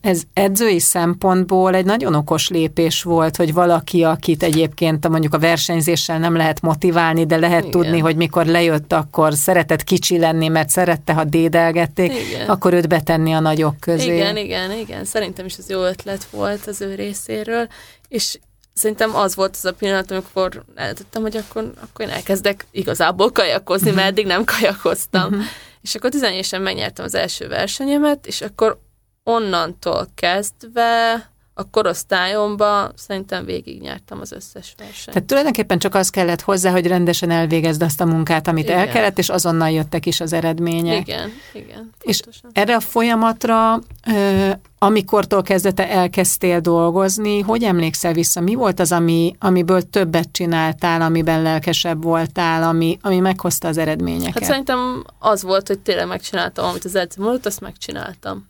ez 0.00 0.22
edzői 0.32 0.78
szempontból 0.78 1.74
egy 1.74 1.84
nagyon 1.84 2.14
okos 2.14 2.48
lépés 2.48 3.02
volt, 3.02 3.36
hogy 3.36 3.52
valaki, 3.52 4.04
akit 4.04 4.42
egyébként 4.42 5.08
mondjuk 5.08 5.34
a 5.34 5.38
versenyzéssel 5.38 6.18
nem 6.18 6.36
lehet 6.36 6.60
motiválni, 6.60 7.26
de 7.26 7.36
lehet 7.36 7.64
Igen. 7.64 7.70
tudni, 7.70 7.98
hogy 7.98 8.16
mikor 8.16 8.46
lejött, 8.46 8.92
akkor 8.92 9.34
szeretett 9.34 9.84
kicsi 9.84 10.18
lenni, 10.18 10.48
mert 10.48 10.68
szerette, 10.68 11.12
ha 11.12 11.24
dédelgették, 11.24 12.12
igen. 12.12 12.48
akkor 12.48 12.72
őt 12.72 12.88
betenni 12.88 13.32
a 13.32 13.40
nagyok 13.40 13.80
közé. 13.80 14.14
Igen, 14.14 14.36
igen, 14.36 14.72
igen. 14.72 15.04
Szerintem 15.04 15.46
is 15.46 15.54
ez 15.54 15.68
jó 15.68 15.82
ötlet 15.82 16.24
volt 16.24 16.66
az 16.66 16.80
ő 16.80 16.94
részéről, 16.94 17.68
és 18.08 18.38
szerintem 18.74 19.16
az 19.16 19.34
volt 19.34 19.56
az 19.56 19.64
a 19.64 19.72
pillanat, 19.72 20.10
amikor 20.10 20.64
eltettem, 20.74 21.22
hogy 21.22 21.36
akkor, 21.36 21.72
akkor 21.82 22.04
én 22.04 22.12
elkezdek 22.12 22.66
igazából 22.70 23.30
kajakozni, 23.30 23.90
mert 23.90 24.08
eddig 24.10 24.26
nem 24.26 24.44
kajakoztam. 24.44 25.42
És 25.88 25.94
akkor 25.94 26.10
14 26.10 26.60
megnyertem 26.60 27.04
az 27.04 27.14
első 27.14 27.48
versenyemet, 27.48 28.26
és 28.26 28.40
akkor 28.40 28.80
onnantól 29.22 30.08
kezdve 30.14 31.30
a 31.58 31.70
korosztályomba 31.70 32.92
szerintem 32.96 33.44
végignyertem 33.44 34.20
az 34.20 34.32
összes 34.32 34.74
versenyt. 34.76 35.06
Tehát 35.06 35.24
tulajdonképpen 35.24 35.78
csak 35.78 35.94
az 35.94 36.10
kellett 36.10 36.40
hozzá, 36.40 36.70
hogy 36.70 36.86
rendesen 36.86 37.30
elvégezd 37.30 37.82
azt 37.82 38.00
a 38.00 38.04
munkát, 38.04 38.48
amit 38.48 38.64
igen. 38.64 38.78
el 38.78 38.88
kellett, 38.88 39.18
és 39.18 39.28
azonnal 39.28 39.70
jöttek 39.70 40.06
is 40.06 40.20
az 40.20 40.32
eredmények. 40.32 41.08
Igen, 41.08 41.30
igen. 41.52 41.90
És 42.00 42.20
erre 42.52 42.74
a 42.74 42.80
folyamatra, 42.80 43.80
amikortól 44.78 45.42
kezdete 45.42 45.90
elkezdtél 45.90 46.60
dolgozni, 46.60 47.40
hogy 47.40 47.62
emlékszel 47.62 48.12
vissza? 48.12 48.40
Mi 48.40 48.54
volt 48.54 48.80
az, 48.80 48.92
ami, 48.92 49.36
amiből 49.38 49.82
többet 49.82 50.28
csináltál, 50.32 51.02
amiben 51.02 51.42
lelkesebb 51.42 52.02
voltál, 52.02 52.62
ami, 52.62 52.98
ami 53.02 53.18
meghozta 53.18 53.68
az 53.68 53.78
eredményeket? 53.78 54.34
Hát 54.34 54.44
szerintem 54.44 55.04
az 55.18 55.42
volt, 55.42 55.66
hogy 55.66 55.78
tényleg 55.78 56.06
megcsináltam, 56.06 56.68
amit 56.68 56.84
az 56.84 56.94
edző 56.94 57.22
mondott, 57.22 57.46
azt 57.46 57.60
megcsináltam. 57.60 58.48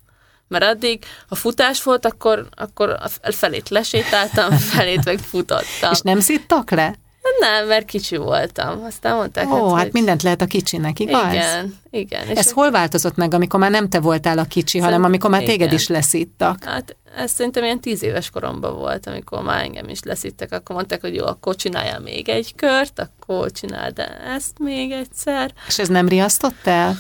Mert 0.49 0.65
addig, 0.65 1.05
ha 1.29 1.35
futás 1.35 1.83
volt, 1.83 2.07
akkor, 2.07 2.47
akkor 2.57 2.89
a 3.23 3.33
felét 3.33 3.69
lesétáltam, 3.69 4.51
felét 4.73 5.05
meg 5.05 5.19
futottam. 5.19 5.91
És 5.91 6.01
nem 6.01 6.21
szittak 6.21 6.71
le? 6.71 6.95
Nem, 7.39 7.67
mert 7.67 7.85
kicsi 7.85 8.17
voltam. 8.17 8.85
Aztán 8.85 9.17
mondták, 9.17 9.53
Ó, 9.53 9.69
hát, 9.69 9.85
hát 9.85 9.93
mindent 9.93 10.23
lehet 10.23 10.41
a 10.41 10.47
kicsinek, 10.47 10.99
igaz? 10.99 11.33
Igen, 11.33 11.79
igen. 11.91 12.29
És 12.29 12.39
Ez 12.39 12.51
hol 12.51 12.71
változott 12.71 13.17
meg, 13.17 13.35
amikor 13.35 13.61
már 13.61 13.71
nem 13.71 13.89
te 13.89 14.01
voltál 14.01 14.39
a 14.39 14.45
kicsi, 14.45 14.67
Szerint, 14.67 14.85
hanem 14.85 15.05
amikor 15.05 15.31
már 15.31 15.43
igen. 15.43 15.57
téged 15.57 15.73
is 15.73 15.89
leszittak? 15.89 16.65
Hát 16.65 16.97
ez 17.17 17.31
szerintem 17.31 17.65
ilyen 17.65 17.81
tíz 17.81 18.03
éves 18.03 18.31
koromban 18.31 18.75
volt, 18.75 19.07
amikor 19.07 19.43
már 19.43 19.65
engem 19.65 19.89
is 19.89 20.03
leszittek, 20.03 20.53
akkor 20.53 20.75
mondták, 20.75 21.01
hogy 21.01 21.15
jó, 21.15 21.27
akkor 21.27 21.57
csináljál 21.57 22.01
még 22.01 22.29
egy 22.29 22.55
kört, 22.55 22.99
akkor 22.99 23.51
csináld 23.53 23.99
ezt 24.35 24.59
még 24.59 24.91
egyszer. 24.91 25.53
És 25.67 25.79
ez 25.79 25.89
nem 25.89 26.09
riasztott 26.09 26.67
el? 26.67 26.99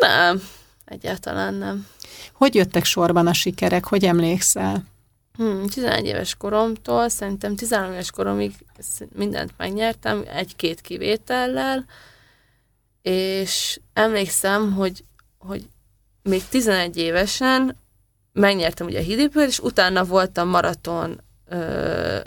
Nem, 0.00 0.42
egyáltalán 0.84 1.54
nem. 1.54 1.86
Hogy 2.38 2.54
jöttek 2.54 2.84
sorban 2.84 3.26
a 3.26 3.32
sikerek, 3.32 3.84
hogy 3.84 4.04
emlékszel? 4.04 4.84
Hmm, 5.36 5.66
11 5.66 6.04
éves 6.04 6.34
koromtól, 6.34 7.08
szerintem 7.08 7.56
13 7.56 7.92
éves 7.92 8.10
koromig 8.10 8.52
mindent 9.14 9.50
megnyertem, 9.56 10.24
egy-két 10.26 10.80
kivétellel, 10.80 11.84
és 13.02 13.80
emlékszem, 13.92 14.72
hogy, 14.72 15.04
hogy 15.38 15.68
még 16.22 16.48
11 16.48 16.96
évesen 16.96 17.76
megnyertem 18.32 18.86
ugye 18.86 18.98
a 18.98 19.02
hídépőt, 19.02 19.48
és 19.48 19.58
utána 19.58 20.04
voltam 20.04 20.48
maraton 20.48 21.20
ö, 21.48 22.18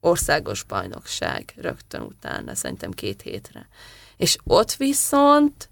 országos 0.00 0.62
bajnokság 0.62 1.54
rögtön 1.56 2.00
utána, 2.00 2.54
szerintem 2.54 2.90
két 2.90 3.22
hétre. 3.22 3.68
És 4.16 4.38
ott 4.44 4.74
viszont 4.74 5.68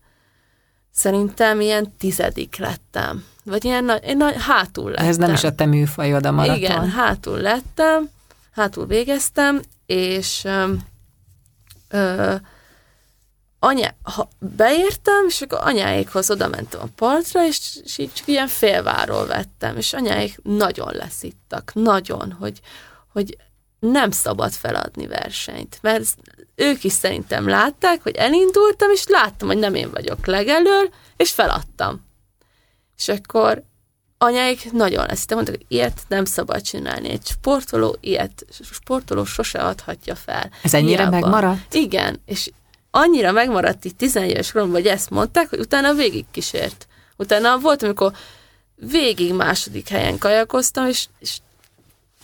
szerintem 0.96 1.60
ilyen 1.60 1.92
tizedik 1.98 2.56
lettem. 2.56 3.24
Vagy 3.44 3.64
ilyen 3.64 3.84
nagy, 3.84 4.04
én 4.04 4.16
nagy, 4.16 4.34
hátul 4.38 4.90
lettem. 4.90 5.08
Ez 5.08 5.16
nem 5.16 5.32
is 5.32 5.44
a 5.44 5.54
te 5.54 5.66
műfajod 5.66 6.26
a 6.26 6.30
maraton. 6.30 6.56
Igen, 6.56 6.90
hátul 6.90 7.38
lettem, 7.38 8.10
hátul 8.50 8.86
végeztem, 8.86 9.60
és 9.86 10.44
ö, 10.44 10.72
ö, 11.88 12.34
anya, 13.58 13.94
ha 14.02 14.28
beértem, 14.38 15.24
és 15.26 15.42
akkor 15.42 15.58
anyáékhoz 15.62 16.30
oda 16.30 16.48
mentem 16.48 16.80
a 16.80 16.88
partra, 16.96 17.46
és, 17.46 17.78
és 17.84 17.98
így 17.98 18.12
csak 18.12 18.26
ilyen 18.26 18.48
félváról 18.48 19.26
vettem, 19.26 19.76
és 19.76 19.92
anyáik 19.92 20.38
nagyon 20.42 20.92
leszittak, 20.92 21.70
nagyon, 21.74 22.32
hogy, 22.32 22.60
hogy 23.12 23.36
nem 23.78 24.10
szabad 24.10 24.52
feladni 24.52 25.06
versenyt, 25.06 25.78
mert 25.82 26.04
ők 26.56 26.84
is 26.84 26.92
szerintem 26.92 27.48
látták, 27.48 28.02
hogy 28.02 28.14
elindultam, 28.14 28.90
és 28.90 29.04
láttam, 29.08 29.48
hogy 29.48 29.58
nem 29.58 29.74
én 29.74 29.90
vagyok 29.90 30.26
legelől, 30.26 30.90
és 31.16 31.30
feladtam. 31.30 32.04
És 32.96 33.08
akkor 33.08 33.62
anyáik 34.18 34.72
nagyon 34.72 35.06
lesz, 35.06 35.30
mondták, 35.30 35.56
hogy 35.56 35.66
ilyet 35.68 36.00
nem 36.08 36.24
szabad 36.24 36.60
csinálni. 36.60 37.08
Egy 37.08 37.26
sportoló 37.26 37.96
ilyet, 38.00 38.46
sportoló 38.72 39.24
sose 39.24 39.58
adhatja 39.58 40.14
fel. 40.14 40.50
Ez 40.62 40.74
ennyire 40.74 41.02
Hiába. 41.02 41.18
megmaradt? 41.20 41.74
Igen, 41.74 42.20
és 42.26 42.50
annyira 42.90 43.32
megmaradt 43.32 43.84
itt 43.84 43.98
11 43.98 44.30
éves 44.30 44.52
koromban, 44.52 44.80
hogy 44.80 44.90
ezt 44.90 45.10
mondták, 45.10 45.48
hogy 45.48 45.58
utána 45.58 45.92
végig 45.92 46.24
kísért. 46.30 46.86
Utána 47.16 47.58
volt, 47.58 47.82
amikor 47.82 48.12
végig 48.74 49.32
második 49.32 49.88
helyen 49.88 50.18
kajakoztam, 50.18 50.86
és, 50.86 51.06
és 51.18 51.36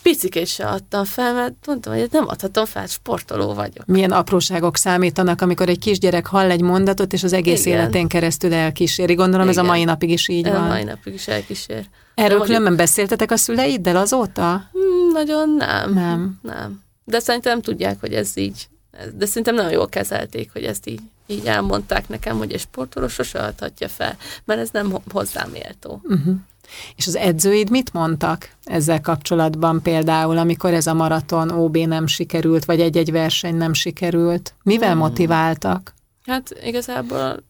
picikét 0.03 0.47
se 0.47 0.67
adtam 0.67 1.05
fel, 1.05 1.35
mert 1.35 1.55
mondtam, 1.67 1.95
hogy 1.95 2.09
nem 2.11 2.29
adhatom 2.29 2.65
fel, 2.65 2.87
sportoló 2.87 3.55
vagyok. 3.55 3.87
Milyen 3.87 4.11
apróságok 4.11 4.77
számítanak, 4.77 5.41
amikor 5.41 5.69
egy 5.69 5.79
kisgyerek 5.79 6.27
hall 6.27 6.51
egy 6.51 6.61
mondatot, 6.61 7.13
és 7.13 7.23
az 7.23 7.33
egész 7.33 7.67
Igen. 7.67 7.79
életén 7.79 8.09
keresztül 8.09 8.55
elkíséri. 8.55 9.15
Gondolom 9.15 9.49
Igen. 9.49 9.59
ez 9.59 9.65
a 9.65 9.67
mai 9.67 9.85
napig 9.85 10.11
is 10.11 10.29
így 10.29 10.49
van. 10.49 10.63
A 10.63 10.67
mai 10.67 10.85
napig 10.85 11.15
is 11.15 11.29
elkísér. 11.29 11.87
Erről 12.15 12.39
De 12.39 12.45
különben 12.45 12.77
beszéltetek 12.77 13.31
a 13.31 13.37
szüleiddel 13.37 13.97
azóta? 13.97 14.69
Hmm, 14.73 15.13
nagyon 15.13 15.51
nem. 15.51 15.93
Nem. 15.93 16.39
Nem. 16.43 16.83
De 17.05 17.19
szerintem 17.19 17.61
tudják, 17.61 18.01
hogy 18.01 18.15
ez 18.15 18.37
így. 18.37 18.69
De 19.15 19.27
szerintem 19.27 19.55
nagyon 19.55 19.71
jól 19.71 19.89
kezelték, 19.89 20.53
hogy 20.53 20.65
ezt 20.65 20.89
így, 20.89 21.01
így 21.27 21.47
elmondták 21.47 22.09
nekem, 22.09 22.39
hogy 22.39 22.53
egy 22.53 22.61
sportoló 22.61 23.09
sose 23.09 23.39
adhatja 23.39 23.89
fel, 23.89 24.17
mert 24.45 24.61
ez 24.61 24.71
nem 24.71 24.95
hozzám 25.13 25.51
méltó. 25.51 26.01
Uh-huh. 26.05 26.35
És 26.97 27.07
az 27.07 27.17
edzőid 27.17 27.71
mit 27.71 27.93
mondtak 27.93 28.51
ezzel 28.65 29.01
kapcsolatban 29.01 29.83
például, 29.83 30.39
amikor 30.39 30.73
ez 30.73 30.87
a 30.87 30.95
maraton 30.95 31.51
OB 31.51 31.77
nem 31.77 32.07
sikerült, 32.07 32.65
vagy 32.65 32.81
egy-egy 32.81 33.13
verseny 33.13 33.55
nem 33.55 33.73
sikerült? 33.73 34.55
Mivel 34.63 34.91
hmm. 34.91 34.99
motiváltak? 34.99 35.95
Hát 36.27 36.55
igazából 36.65 37.45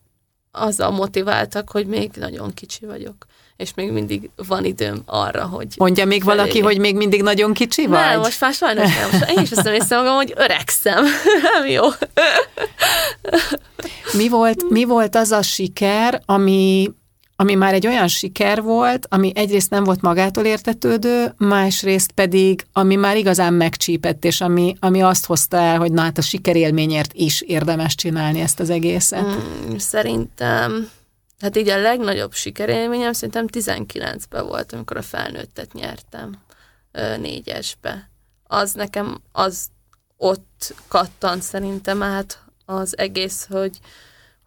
azzal 0.50 0.90
motiváltak, 0.90 1.70
hogy 1.70 1.86
még 1.86 2.10
nagyon 2.14 2.54
kicsi 2.54 2.86
vagyok 2.86 3.26
és 3.62 3.74
még 3.74 3.90
mindig 3.90 4.30
van 4.48 4.64
időm 4.64 5.02
arra, 5.06 5.44
hogy... 5.46 5.66
Mondja 5.76 6.04
még 6.04 6.22
felé. 6.22 6.36
valaki, 6.36 6.60
hogy 6.60 6.78
még 6.78 6.96
mindig 6.96 7.22
nagyon 7.22 7.52
kicsi 7.52 7.86
vagy? 7.86 7.98
Nem, 7.98 8.18
most 8.18 8.40
már 8.40 8.52
sajnos 8.52 8.94
nem. 8.94 9.08
Most 9.10 9.30
én 9.30 9.42
is 9.42 9.50
azt 9.50 9.68
hiszem 9.68 9.98
magam, 9.98 10.14
hogy 10.14 10.32
öregszem. 10.36 11.04
nem 11.52 11.66
jó. 11.66 11.82
mi, 14.12 14.28
volt, 14.28 14.70
mi 14.70 14.84
volt 14.84 15.16
az 15.16 15.30
a 15.30 15.42
siker, 15.42 16.22
ami 16.26 16.90
ami 17.42 17.54
már 17.54 17.74
egy 17.74 17.86
olyan 17.86 18.08
siker 18.08 18.62
volt, 18.62 19.06
ami 19.10 19.32
egyrészt 19.34 19.70
nem 19.70 19.84
volt 19.84 20.00
magától 20.00 20.44
értetődő, 20.44 21.34
másrészt 21.36 22.12
pedig, 22.12 22.66
ami 22.72 22.94
már 22.94 23.16
igazán 23.16 23.54
megcsípett, 23.54 24.24
és 24.24 24.40
ami, 24.40 24.76
ami 24.80 25.02
azt 25.02 25.26
hozta 25.26 25.56
el, 25.56 25.78
hogy 25.78 25.92
na 25.92 26.02
hát 26.02 26.18
a 26.18 26.22
sikerélményért 26.22 27.12
is 27.12 27.40
érdemes 27.40 27.94
csinálni 27.94 28.40
ezt 28.40 28.60
az 28.60 28.70
egészet. 28.70 29.24
Mm, 29.24 29.76
szerintem, 29.76 30.90
hát 31.40 31.56
így 31.56 31.68
a 31.68 31.80
legnagyobb 31.80 32.32
sikerélményem 32.32 33.12
szerintem 33.12 33.46
19-ben 33.52 34.46
volt, 34.46 34.72
amikor 34.72 34.96
a 34.96 35.02
felnőttet 35.02 35.72
nyertem 35.72 36.34
négyesbe. 37.20 38.10
Az 38.46 38.72
nekem, 38.72 39.20
az 39.32 39.66
ott 40.16 40.74
kattant 40.88 41.42
szerintem 41.42 42.02
át 42.02 42.42
az 42.64 42.98
egész, 42.98 43.46
hogy, 43.50 43.78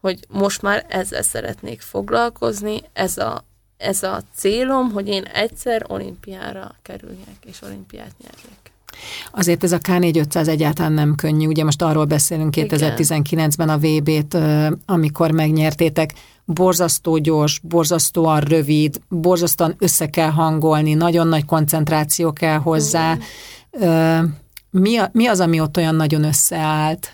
hogy 0.05 0.19
most 0.29 0.61
már 0.61 0.85
ezzel 0.87 1.21
szeretnék 1.21 1.81
foglalkozni, 1.81 2.81
ez 2.93 3.17
a, 3.17 3.45
ez 3.77 4.03
a 4.03 4.21
célom, 4.35 4.91
hogy 4.91 5.07
én 5.07 5.23
egyszer 5.23 5.85
olimpiára 5.87 6.75
kerüljek, 6.81 7.37
és 7.45 7.61
olimpiát 7.61 8.11
nyerjek. 8.23 8.71
Azért 9.31 9.63
ez 9.63 9.71
a 9.71 9.77
K4500 9.77 10.47
egyáltalán 10.47 10.91
nem 10.91 11.15
könnyű. 11.15 11.47
Ugye 11.47 11.63
most 11.63 11.81
arról 11.81 12.05
beszélünk 12.05 12.53
2019-ben 12.57 13.69
a 13.69 13.77
VB-t, 13.77 14.37
amikor 14.85 15.31
megnyertétek. 15.31 16.13
Borzasztó 16.43 17.17
gyors, 17.17 17.59
borzasztóan 17.59 18.39
rövid, 18.39 19.01
borzasztóan 19.09 19.75
össze 19.79 20.09
kell 20.09 20.29
hangolni, 20.29 20.93
nagyon 20.93 21.27
nagy 21.27 21.45
koncentráció 21.45 22.33
kell 22.33 22.57
hozzá. 22.57 23.17
Mm. 23.85 24.23
Mi, 24.69 24.97
a, 24.97 25.09
mi 25.13 25.27
az, 25.27 25.39
ami 25.39 25.59
ott 25.59 25.77
olyan 25.77 25.95
nagyon 25.95 26.23
összeállt? 26.23 27.13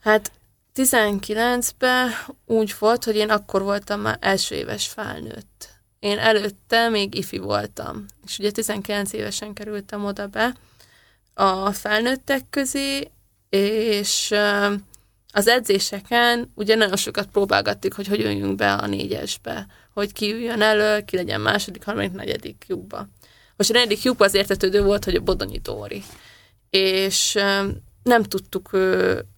Hát 0.00 0.32
19-ben 0.74 2.10
úgy 2.46 2.74
volt, 2.78 3.04
hogy 3.04 3.16
én 3.16 3.30
akkor 3.30 3.62
voltam 3.62 4.00
már 4.00 4.18
első 4.20 4.54
éves 4.54 4.86
felnőtt. 4.86 5.68
Én 5.98 6.18
előtte 6.18 6.88
még 6.88 7.14
ifi 7.14 7.38
voltam. 7.38 8.06
És 8.26 8.38
ugye 8.38 8.50
19 8.50 9.12
évesen 9.12 9.52
kerültem 9.52 10.04
oda 10.04 10.26
be 10.26 10.54
a 11.34 11.72
felnőttek 11.72 12.42
közé, 12.50 13.10
és 13.48 14.34
az 15.32 15.46
edzéseken 15.46 16.52
ugye 16.54 16.74
nagyon 16.74 16.96
sokat 16.96 17.26
próbálgattuk, 17.26 17.92
hogy 17.92 18.06
hogy 18.06 18.20
jöjjünk 18.20 18.56
be 18.56 18.72
a 18.72 18.86
négyesbe, 18.86 19.66
hogy 19.94 20.12
ki 20.12 20.32
üljön 20.32 20.62
elő, 20.62 21.04
ki 21.04 21.16
legyen 21.16 21.40
második, 21.40 21.84
harmadik, 21.84 22.12
negyedik 22.12 22.64
lyukba. 22.68 23.08
Most 23.56 23.70
a 23.70 23.72
negyedik 23.72 24.02
lyukba 24.02 24.24
az 24.24 24.34
értetődő 24.34 24.82
volt, 24.82 25.04
hogy 25.04 25.14
a 25.14 25.20
Bodonyi 25.20 25.58
Dóri. 25.58 26.02
És 26.70 27.38
nem 28.02 28.22
tudtuk 28.22 28.70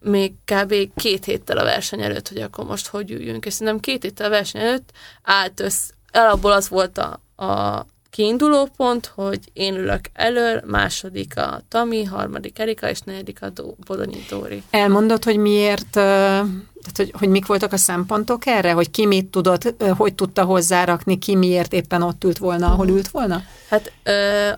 még 0.01 0.33
kb. 0.45 0.75
két 0.97 1.25
héttel 1.25 1.59
a 1.59 1.65
verseny 1.65 2.03
előtt, 2.03 2.29
hogy 2.29 2.41
akkor 2.41 2.65
most 2.65 2.87
hogy 2.87 3.11
üljünk. 3.11 3.45
És 3.45 3.53
szerintem 3.53 3.81
két 3.81 4.03
héttel 4.03 4.27
a 4.27 4.31
verseny 4.31 4.61
előtt 4.61 4.91
állt 5.23 5.61
össze, 5.61 5.93
alapból 6.13 6.53
az 6.53 6.69
volt 6.69 6.99
a, 6.99 7.21
a 7.45 7.87
kiinduló 8.13 8.69
pont, 8.77 9.07
hogy 9.07 9.39
én 9.53 9.75
ülök 9.75 10.01
elől, 10.13 10.63
második 10.67 11.39
a 11.39 11.61
Tami, 11.69 12.05
harmadik 12.05 12.59
Erika, 12.59 12.89
és 12.89 13.01
negyedik 13.01 13.43
a 13.43 13.49
Dó, 13.51 13.77
Bodonyi 13.87 14.25
Dóri. 14.29 14.63
Elmondod, 14.71 15.25
hogy 15.25 15.37
miért, 15.37 15.91
tehát 15.91 16.97
hogy, 16.97 17.13
hogy 17.19 17.29
mik 17.29 17.47
voltak 17.47 17.73
a 17.73 17.77
szempontok 17.77 18.47
erre? 18.47 18.73
Hogy 18.73 18.91
ki 18.91 19.07
mit 19.07 19.27
tudott, 19.27 19.75
hogy 19.97 20.15
tudta 20.15 20.45
hozzárakni, 20.45 21.19
ki 21.19 21.35
miért 21.35 21.73
éppen 21.73 22.03
ott 22.03 22.25
ült 22.25 22.39
volna, 22.39 22.67
ahol 22.67 22.89
ült 22.89 23.09
volna? 23.09 23.43
Hát 23.69 23.93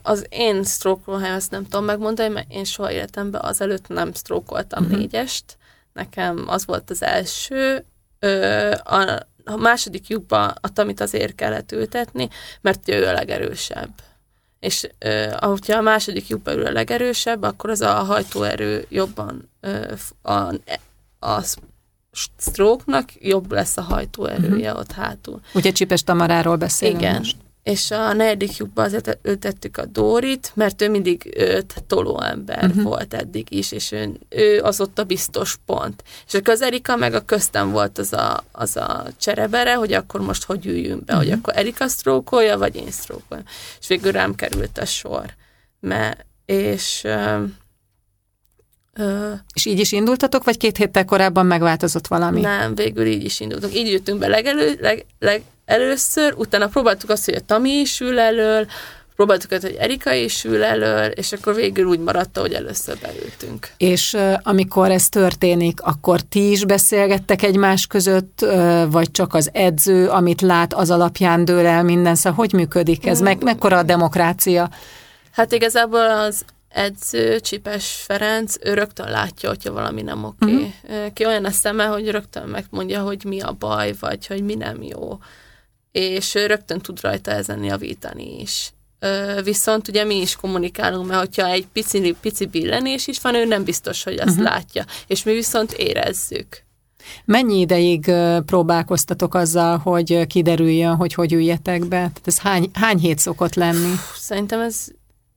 az 0.02 0.26
én 0.28 0.64
stroke 0.64 1.26
ezt 1.26 1.50
nem 1.50 1.64
tudom 1.64 1.84
megmondani, 1.84 2.28
mert 2.28 2.52
én 2.52 2.64
soha 2.64 2.92
életemben 2.92 3.40
azelőtt 3.40 3.88
nem 3.88 4.12
sztrókoltam 4.12 4.84
uh-huh. 4.84 4.98
négyest. 4.98 5.44
Nekem 5.92 6.44
az 6.46 6.66
volt 6.66 6.90
az 6.90 7.02
első. 7.02 7.84
A, 8.84 9.18
a 9.44 9.56
második 9.56 10.08
lyukba 10.08 10.54
a 10.60 10.72
tamit 10.72 11.00
azért 11.00 11.34
kellett 11.34 11.72
ültetni, 11.72 12.28
mert 12.60 12.88
ő 12.88 13.06
a 13.06 13.12
legerősebb. 13.12 13.90
És 14.60 14.88
uh, 15.04 15.32
ahogyha 15.38 15.76
a 15.76 15.80
második 15.80 16.28
lyukba 16.28 16.52
ül 16.52 16.66
a 16.66 16.72
legerősebb, 16.72 17.42
akkor 17.42 17.70
az 17.70 17.80
a 17.80 17.92
hajtóerő 17.92 18.86
jobban 18.88 19.50
uh, 19.62 20.32
a, 20.34 20.54
a 21.18 21.42
stroke 22.38 23.04
jobb 23.20 23.52
lesz 23.52 23.76
a 23.76 23.82
hajtóerője 23.82 24.68
uh-huh. 24.68 24.78
ott 24.78 24.92
hátul. 24.92 25.40
Ugye 25.54 25.72
Csipes 25.72 26.02
Tamaráról 26.02 26.56
beszélünk 26.56 27.00
Igen. 27.00 27.16
most 27.16 27.36
és 27.64 27.90
a 27.90 28.12
negyedik 28.12 28.56
lyukba 28.56 28.82
azért 28.82 29.18
ültettük 29.22 29.76
a 29.76 29.84
Dórit, 29.84 30.52
mert 30.54 30.82
ő 30.82 30.90
mindig 30.90 31.34
őt 31.36 31.84
tolóember 31.86 32.64
uh-huh. 32.64 32.82
volt 32.82 33.14
eddig 33.14 33.52
is, 33.52 33.72
és 33.72 33.92
ő, 33.92 34.18
ő 34.28 34.60
az 34.60 34.80
ott 34.80 34.98
a 34.98 35.04
biztos 35.04 35.56
pont. 35.66 36.02
És 36.26 36.34
a 36.34 36.40
közerika 36.40 36.96
meg 36.96 37.14
a 37.14 37.24
köztem 37.24 37.70
volt 37.70 37.98
az 37.98 38.12
a, 38.12 38.44
az 38.52 38.76
a 38.76 39.06
cserebere, 39.16 39.74
hogy 39.74 39.92
akkor 39.92 40.20
most 40.20 40.44
hogy 40.44 40.66
üljünk 40.66 41.04
be, 41.04 41.12
uh-huh. 41.12 41.18
hogy 41.18 41.28
mhm. 41.28 41.38
akkor 41.38 41.56
Erika 41.56 41.88
sztrókolja, 41.88 42.58
vagy 42.58 42.76
én 42.76 42.90
sztrókolja. 42.90 43.44
És 43.80 43.86
végül 43.86 44.12
rám 44.12 44.34
került 44.34 44.78
a 44.78 44.84
sor. 44.84 45.34
Mert, 45.80 46.26
és 46.44 47.04
ö, 47.04 47.44
ö, 48.92 49.32
és 49.54 49.64
így 49.64 49.78
is 49.78 49.92
indultatok, 49.92 50.44
vagy 50.44 50.56
két 50.56 50.76
héttel 50.76 51.04
korábban 51.04 51.46
megváltozott 51.46 52.06
valami? 52.06 52.40
Nem, 52.40 52.74
végül 52.74 53.06
így 53.06 53.24
is 53.24 53.40
indultunk. 53.40 53.74
Így 53.74 53.90
jöttünk 53.90 54.18
be 54.18 54.26
legelő, 54.26 54.78
leg, 54.80 55.06
leg, 55.18 55.42
először, 55.64 56.34
utána 56.36 56.66
próbáltuk 56.66 57.10
azt, 57.10 57.24
hogy 57.24 57.34
a 57.34 57.40
Tami 57.40 57.70
is 57.70 58.00
ül 58.00 58.18
elől, 58.18 58.66
próbáltuk 59.16 59.50
azt, 59.50 59.62
hogy 59.62 59.76
Erika 59.78 60.12
is 60.12 60.44
ül 60.44 60.64
elől, 60.64 61.06
és 61.06 61.32
akkor 61.32 61.54
végül 61.54 61.84
úgy 61.84 61.98
maradt, 61.98 62.38
hogy 62.38 62.52
először 62.52 62.98
beültünk. 63.02 63.68
És 63.76 64.16
amikor 64.42 64.90
ez 64.90 65.08
történik, 65.08 65.80
akkor 65.82 66.20
ti 66.20 66.50
is 66.50 66.64
beszélgettek 66.64 67.42
egymás 67.42 67.86
között, 67.86 68.46
vagy 68.88 69.10
csak 69.10 69.34
az 69.34 69.50
edző, 69.52 70.08
amit 70.08 70.40
lát, 70.40 70.74
az 70.74 70.90
alapján 70.90 71.44
dől 71.44 71.66
el 71.66 71.82
minden, 71.82 72.14
szóval 72.14 72.38
hogy 72.38 72.52
működik 72.52 73.06
ez? 73.06 73.20
Meg, 73.20 73.42
mekkora 73.42 73.78
a 73.78 73.82
demokrácia? 73.82 74.70
Hát 75.30 75.52
igazából 75.52 76.10
az 76.10 76.44
edző, 76.68 77.40
Csipes 77.40 77.86
Ferenc, 78.06 78.54
ő 78.60 78.74
rögtön 78.74 79.10
látja, 79.10 79.48
hogyha 79.48 79.72
valami 79.72 80.02
nem 80.02 80.24
oké. 80.24 80.52
Okay. 80.52 80.74
Uh-huh. 80.82 81.12
Ki 81.12 81.26
olyan 81.26 81.44
a 81.44 81.50
szeme, 81.50 81.84
hogy 81.84 82.10
rögtön 82.10 82.48
megmondja, 82.48 83.02
hogy 83.02 83.24
mi 83.24 83.40
a 83.40 83.56
baj, 83.58 83.94
vagy 84.00 84.26
hogy 84.26 84.42
mi 84.44 84.54
nem 84.54 84.82
jó 84.82 85.18
és 85.94 86.34
rögtön 86.34 86.80
tud 86.80 87.00
rajta 87.00 87.30
ezen 87.30 87.64
javítani 87.64 88.40
is. 88.40 88.72
Viszont 89.44 89.88
ugye 89.88 90.04
mi 90.04 90.20
is 90.20 90.36
kommunikálunk, 90.36 91.06
mert 91.06 91.18
hogyha 91.18 91.46
egy 91.46 91.66
pici, 91.72 92.16
pici 92.20 92.46
billenés 92.46 93.06
is 93.06 93.20
van, 93.20 93.34
ő 93.34 93.44
nem 93.44 93.64
biztos, 93.64 94.02
hogy 94.02 94.18
azt 94.18 94.28
uh-huh. 94.28 94.44
látja, 94.44 94.84
és 95.06 95.22
mi 95.22 95.32
viszont 95.32 95.72
érezzük. 95.72 96.62
Mennyi 97.24 97.60
ideig 97.60 98.12
próbálkoztatok 98.46 99.34
azzal, 99.34 99.78
hogy 99.78 100.26
kiderüljön, 100.26 100.96
hogy 100.96 101.14
hogy 101.14 101.32
üljetek 101.32 101.80
be? 101.80 101.88
Tehát 101.88 102.22
ez 102.24 102.38
hány, 102.38 102.70
hány 102.72 102.98
hét 102.98 103.18
szokott 103.18 103.54
lenni? 103.54 103.94
Szerintem 104.14 104.60
ez 104.60 104.86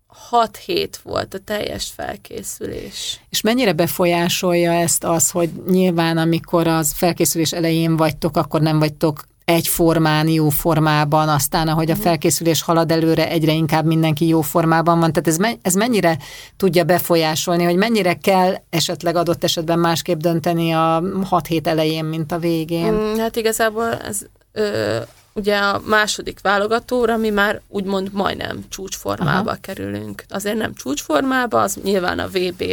hat 0.07 0.57
hét 0.57 0.99
volt 1.03 1.33
a 1.33 1.39
teljes 1.39 1.91
felkészülés. 1.95 3.19
És 3.29 3.41
mennyire 3.41 3.73
befolyásolja 3.73 4.71
ezt 4.71 5.03
az, 5.03 5.31
hogy 5.31 5.49
nyilván 5.67 6.17
amikor 6.17 6.67
az 6.67 6.93
felkészülés 6.93 7.53
elején 7.53 7.97
vagytok, 7.97 8.37
akkor 8.37 8.61
nem 8.61 8.79
vagytok 8.79 9.23
egyformán, 9.47 10.27
jó 10.27 10.49
formában, 10.49 11.29
aztán 11.29 11.67
ahogy 11.67 11.91
a 11.91 11.93
mhm. 11.93 12.01
felkészülés 12.01 12.61
halad 12.61 12.91
előre, 12.91 13.29
egyre 13.29 13.51
inkább 13.51 13.85
mindenki 13.85 14.27
jó 14.27 14.41
formában 14.41 14.99
van. 14.99 15.11
Tehát 15.11 15.27
ez, 15.27 15.37
me- 15.37 15.59
ez 15.61 15.73
mennyire 15.73 16.17
tudja 16.57 16.83
befolyásolni, 16.83 17.63
hogy 17.63 17.75
mennyire 17.75 18.13
kell 18.13 18.55
esetleg 18.69 19.15
adott 19.15 19.43
esetben 19.43 19.79
másképp 19.79 20.19
dönteni 20.19 20.71
a 20.71 21.03
hat 21.23 21.47
hét 21.47 21.67
elején, 21.67 22.05
mint 22.05 22.31
a 22.31 22.37
végén? 22.37 22.93
Mm, 22.93 23.17
hát 23.17 23.35
igazából 23.35 23.93
ez 23.93 24.19
ö, 24.51 24.97
ugye 25.33 25.57
a 25.57 25.81
második 25.85 26.39
válogatóra 26.41 27.17
mi 27.17 27.29
már 27.29 27.61
úgymond 27.67 28.09
majdnem 28.13 28.65
csúcsformába 28.69 29.49
Aha. 29.49 29.59
kerülünk. 29.61 30.23
Azért 30.29 30.57
nem 30.57 30.73
csúcsformába, 30.73 31.61
az 31.61 31.77
nyilván 31.83 32.19
a 32.19 32.27
VB 32.27 32.63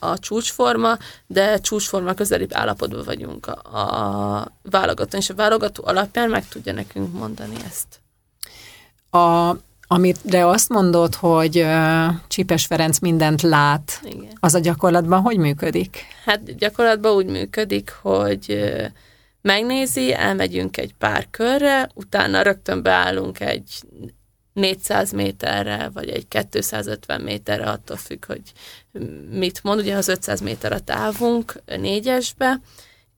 a 0.00 0.18
csúcsforma, 0.18 0.96
de 1.26 1.58
csúcsforma 1.58 2.14
közelibb 2.14 2.54
állapotban 2.54 3.04
vagyunk 3.04 3.46
a, 3.46 3.78
a 3.78 4.52
válogató, 4.62 5.16
és 5.16 5.30
a 5.30 5.34
válogató 5.34 5.82
alapján 5.86 6.30
meg 6.30 6.48
tudja 6.48 6.72
nekünk 6.72 7.12
mondani 7.12 7.56
ezt. 7.66 8.00
A, 9.10 9.56
amire 9.86 10.46
azt 10.46 10.68
mondod, 10.68 11.14
hogy 11.14 11.66
Csipes 12.28 12.66
Ferenc 12.66 12.98
mindent 12.98 13.42
lát, 13.42 14.00
Igen. 14.04 14.36
az 14.40 14.54
a 14.54 14.58
gyakorlatban 14.58 15.20
hogy 15.20 15.36
működik? 15.36 16.04
Hát 16.24 16.56
gyakorlatban 16.56 17.12
úgy 17.12 17.26
működik, 17.26 17.90
hogy 18.02 18.72
megnézi, 19.42 20.14
elmegyünk 20.14 20.76
egy 20.76 20.94
pár 20.94 21.26
körre, 21.30 21.90
utána 21.94 22.42
rögtön 22.42 22.82
beállunk 22.82 23.40
egy 23.40 23.82
400 24.60 25.12
méterre, 25.12 25.90
vagy 25.92 26.08
egy 26.08 26.28
250 26.28 27.20
méterre, 27.20 27.70
attól 27.70 27.96
függ, 27.96 28.24
hogy 28.26 28.42
mit 29.30 29.62
mond. 29.62 29.80
Ugye 29.80 29.96
az 29.96 30.08
500 30.08 30.40
méter 30.40 30.72
a 30.72 30.80
távunk 30.80 31.62
négyesbe, 31.66 32.60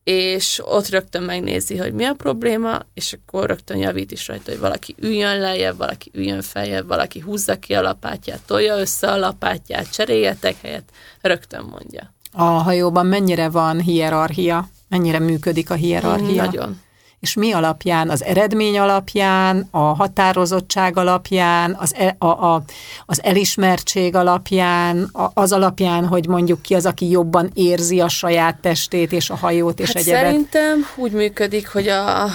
és 0.03 0.61
ott 0.65 0.89
rögtön 0.89 1.23
megnézi, 1.23 1.77
hogy 1.77 1.93
mi 1.93 2.03
a 2.03 2.13
probléma, 2.13 2.79
és 2.93 3.13
akkor 3.13 3.47
rögtön 3.47 3.77
javít 3.77 4.11
is 4.11 4.27
rajta, 4.27 4.51
hogy 4.51 4.59
valaki 4.59 4.95
üljön 4.99 5.39
lejjebb, 5.39 5.77
valaki 5.77 6.11
üljön 6.13 6.41
feljebb, 6.41 6.87
valaki 6.87 7.19
húzza 7.19 7.59
ki 7.59 7.73
a 7.73 7.81
lapátját, 7.81 8.41
tolja 8.45 8.79
össze 8.79 9.11
a 9.11 9.17
lapátját, 9.17 9.91
cseréljetek 9.91 10.61
helyet, 10.61 10.91
rögtön 11.21 11.63
mondja. 11.63 12.13
A 12.31 12.43
hajóban 12.43 13.05
mennyire 13.05 13.49
van 13.49 13.81
hierarchia? 13.81 14.69
Mennyire 14.89 15.19
működik 15.19 15.69
a 15.69 15.73
hierarchia? 15.73 16.45
Nagyon 16.45 16.81
és 17.23 17.33
mi 17.33 17.51
alapján? 17.51 18.09
Az 18.09 18.23
eredmény 18.23 18.79
alapján, 18.79 19.67
a 19.71 19.77
határozottság 19.77 20.97
alapján, 20.97 21.75
az, 21.79 21.93
e, 21.95 22.15
a, 22.17 22.25
a, 22.25 22.63
az 23.05 23.23
elismertség 23.23 24.15
alapján, 24.15 25.03
a, 25.03 25.31
az 25.33 25.51
alapján, 25.51 26.05
hogy 26.05 26.27
mondjuk 26.27 26.61
ki 26.61 26.75
az, 26.75 26.85
aki 26.85 27.09
jobban 27.09 27.49
érzi 27.53 27.99
a 27.99 28.07
saját 28.07 28.59
testét 28.59 29.11
és 29.11 29.29
a 29.29 29.35
hajót 29.35 29.79
és 29.79 29.87
hát 29.87 29.95
egyebet? 29.95 30.21
Szerintem 30.21 30.85
úgy 30.95 31.11
működik, 31.11 31.67
hogy 31.67 31.87
a 31.87 32.27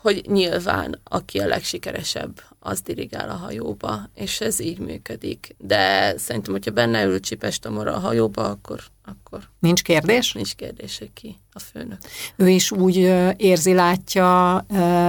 hogy 0.00 0.24
nyilván 0.28 1.00
aki 1.04 1.38
a 1.38 1.46
legsikeresebb, 1.46 2.40
az 2.60 2.80
dirigál 2.80 3.28
a 3.30 3.34
hajóba, 3.34 4.10
és 4.14 4.40
ez 4.40 4.60
így 4.60 4.78
működik. 4.78 5.54
De 5.58 6.14
szerintem, 6.18 6.52
hogyha 6.52 6.70
benne 6.70 7.04
ül 7.04 7.20
Csipes 7.20 7.58
Tamara 7.58 7.94
a 7.94 7.98
hajóba, 7.98 8.44
akkor, 8.44 8.80
akkor... 9.06 9.48
Nincs 9.58 9.82
kérdés? 9.82 10.32
Nincs 10.32 10.54
kérdés, 10.54 10.98
hogy 10.98 11.12
ki 11.12 11.36
a 11.52 11.58
főnök. 11.58 11.98
Ő 12.36 12.48
is 12.48 12.70
úgy 12.70 12.96
érzi, 13.36 13.72
látja 13.72 14.60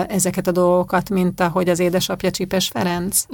ezeket 0.08 0.48
a 0.48 0.52
dolgokat, 0.52 1.10
mint 1.10 1.40
ahogy 1.40 1.70
az 1.70 1.80
édesapja 1.80 2.32
Csipes 2.32 2.68
Ferenc? 2.68 3.26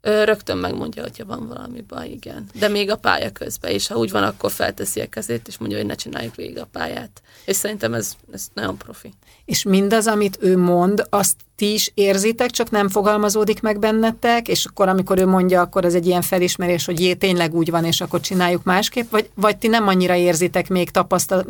Rögtön 0.00 0.58
megmondja, 0.58 1.02
hogyha 1.02 1.24
van 1.24 1.48
valami 1.48 1.80
baj, 1.80 2.08
igen. 2.08 2.46
De 2.54 2.68
még 2.68 2.90
a 2.90 2.96
pálya 2.96 3.30
közben, 3.30 3.70
és 3.70 3.86
ha 3.86 3.96
úgy 3.96 4.10
van, 4.10 4.22
akkor 4.22 4.50
felteszi 4.50 5.00
a 5.00 5.08
kezét, 5.08 5.48
és 5.48 5.58
mondja, 5.58 5.78
hogy 5.78 5.86
ne 5.86 5.94
csináljuk 5.94 6.34
végig 6.34 6.58
a 6.58 6.68
pályát. 6.72 7.22
És 7.44 7.56
szerintem 7.56 7.94
ez, 7.94 8.12
ez 8.32 8.48
nagyon 8.52 8.76
profi. 8.76 9.12
És 9.44 9.62
mindaz, 9.62 10.06
amit 10.06 10.38
ő 10.40 10.58
mond, 10.58 11.06
azt 11.08 11.36
ti 11.58 11.72
is 11.72 11.90
érzitek, 11.94 12.50
csak 12.50 12.70
nem 12.70 12.88
fogalmazódik 12.88 13.60
meg 13.60 13.78
bennetek, 13.78 14.48
és 14.48 14.64
akkor 14.64 14.88
amikor 14.88 15.18
ő 15.18 15.26
mondja, 15.26 15.60
akkor 15.60 15.84
ez 15.84 15.94
egy 15.94 16.06
ilyen 16.06 16.22
felismerés, 16.22 16.84
hogy 16.84 17.00
jé, 17.00 17.14
tényleg 17.14 17.54
úgy 17.54 17.70
van, 17.70 17.84
és 17.84 18.00
akkor 18.00 18.20
csináljuk 18.20 18.62
másképp, 18.64 19.10
vagy, 19.10 19.30
vagy 19.34 19.56
ti 19.56 19.68
nem 19.68 19.88
annyira 19.88 20.14
érzitek 20.14 20.68
még 20.68 20.90
tapasztalat, 20.90 21.46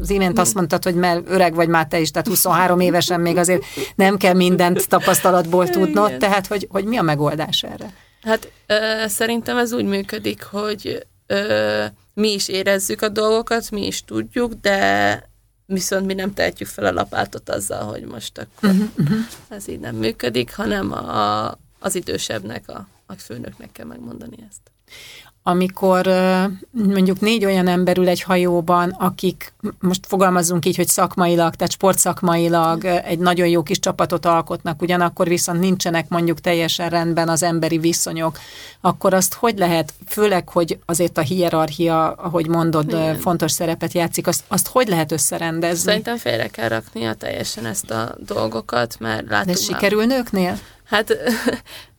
az 0.00 0.10
imént 0.10 0.38
azt 0.38 0.54
mondtad, 0.54 0.84
hogy 0.84 0.94
mert 0.94 1.22
öreg 1.28 1.54
vagy 1.54 1.68
már 1.68 1.86
te 1.86 2.00
is, 2.00 2.10
tehát 2.10 2.28
23 2.28 2.80
évesen 2.80 3.20
még 3.20 3.36
azért 3.36 3.64
nem 3.94 4.16
kell 4.16 4.34
mindent 4.34 4.88
tapasztalatból 4.88 5.68
tudnod, 5.68 6.08
Igen. 6.08 6.18
tehát 6.18 6.46
hogy, 6.46 6.66
hogy 6.70 6.84
mi 6.84 6.96
a 6.96 7.02
megoldás 7.02 7.62
erre? 7.62 7.92
Hát 8.22 8.52
ö, 8.66 8.74
szerintem 9.08 9.56
ez 9.56 9.72
úgy 9.72 9.84
működik, 9.84 10.42
hogy 10.42 11.06
ö, 11.26 11.84
mi 12.14 12.32
is 12.32 12.48
érezzük 12.48 13.02
a 13.02 13.08
dolgokat, 13.08 13.70
mi 13.70 13.86
is 13.86 14.04
tudjuk, 14.04 14.52
de 14.52 15.32
viszont 15.66 16.06
mi 16.06 16.14
nem 16.14 16.34
tehetjük 16.34 16.68
fel 16.68 16.84
a 16.84 16.92
lapátot 16.92 17.48
azzal, 17.48 17.82
hogy 17.82 18.04
most 18.04 18.38
akkor 18.38 18.70
uh-huh, 18.70 18.88
uh-huh. 18.98 19.18
ez 19.48 19.68
így 19.68 19.80
nem 19.80 19.96
működik, 19.96 20.54
hanem 20.54 20.92
a, 20.92 21.46
az 21.78 21.94
idősebbnek, 21.94 22.68
a, 22.68 22.88
a 23.06 23.14
főnöknek 23.14 23.72
kell 23.72 23.86
megmondani 23.86 24.36
ezt 24.48 24.60
amikor 25.46 26.06
mondjuk 26.72 27.20
négy 27.20 27.44
olyan 27.44 27.66
ember 27.66 27.98
ül 27.98 28.08
egy 28.08 28.22
hajóban, 28.22 28.90
akik 28.90 29.52
most 29.80 30.06
fogalmazzunk 30.06 30.66
így, 30.66 30.76
hogy 30.76 30.88
szakmailag, 30.88 31.54
tehát 31.54 31.72
sportszakmailag 31.72 32.84
egy 32.84 33.18
nagyon 33.18 33.48
jó 33.48 33.62
kis 33.62 33.78
csapatot 33.78 34.26
alkotnak, 34.26 34.82
ugyanakkor 34.82 35.28
viszont 35.28 35.60
nincsenek 35.60 36.08
mondjuk 36.08 36.40
teljesen 36.40 36.88
rendben 36.88 37.28
az 37.28 37.42
emberi 37.42 37.78
viszonyok, 37.78 38.38
akkor 38.80 39.14
azt 39.14 39.34
hogy 39.34 39.58
lehet, 39.58 39.92
főleg, 40.08 40.48
hogy 40.48 40.78
azért 40.86 41.18
a 41.18 41.22
hierarchia, 41.22 42.12
ahogy 42.12 42.48
mondod, 42.48 42.88
Igen. 42.88 43.18
fontos 43.18 43.52
szerepet 43.52 43.92
játszik, 43.92 44.26
azt, 44.26 44.44
azt 44.48 44.68
hogy 44.68 44.88
lehet 44.88 45.12
összerendezni? 45.12 45.78
Szerintem 45.78 46.16
félre 46.16 46.48
kell 46.48 46.68
raknia 46.68 47.14
teljesen 47.14 47.66
ezt 47.66 47.90
a 47.90 48.14
dolgokat, 48.26 48.96
mert 48.98 49.28
látunk 49.28 49.56
De 49.56 49.62
sikerül 49.62 50.04
nőknél? 50.04 50.58
Hát 50.84 51.16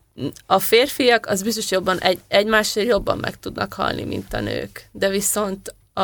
a 0.46 0.60
férfiak 0.60 1.26
az 1.26 1.44
biztos 1.44 1.72
jobban 1.72 2.00
egy, 2.00 2.20
egymásért 2.28 2.88
jobban 2.88 3.18
meg 3.18 3.40
tudnak 3.40 3.74
halni, 3.74 4.04
mint 4.04 4.34
a 4.34 4.40
nők. 4.40 4.90
De 4.92 5.10
viszont 5.10 5.76
a, 5.94 6.02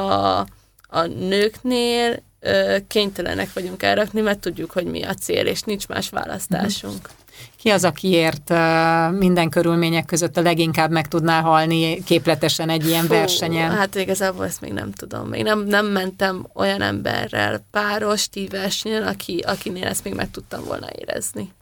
a 0.88 1.06
nőknél 1.20 2.24
ö, 2.40 2.78
kénytelenek 2.88 3.54
vagyunk 3.54 3.84
elrakni, 3.84 4.22
mert 4.22 4.40
tudjuk, 4.40 4.72
hogy 4.72 4.86
mi 4.86 5.04
a 5.04 5.14
cél, 5.14 5.46
és 5.46 5.62
nincs 5.62 5.88
más 5.88 6.10
választásunk. 6.10 7.10
Ki 7.58 7.70
az, 7.70 7.84
akiért 7.84 8.50
minden 9.18 9.50
körülmények 9.50 10.06
között 10.06 10.38
a 10.38 10.42
leginkább 10.42 10.92
meg 10.92 11.08
tudná 11.08 11.42
halni 11.42 12.04
képletesen 12.04 12.70
egy 12.70 12.88
ilyen 12.88 13.06
Fú, 13.06 13.14
versenyen? 13.14 13.72
Hát 13.72 13.96
igazából 13.96 14.46
ezt 14.46 14.62
még 14.62 14.74
nem 14.74 14.92
tudom. 14.92 15.28
Még 15.28 15.44
nem, 15.44 15.60
nem 15.60 15.86
mentem 15.86 16.48
olyan 16.54 16.82
emberrel 16.82 17.66
páros 17.72 18.30
tíversenyen, 18.30 19.04
aki, 19.04 19.44
akinél 19.48 19.88
ezt 19.88 20.04
még 20.04 20.14
meg 20.14 20.32
tudtam 20.32 20.64
volna 20.64 20.88
érezni. 21.00 21.54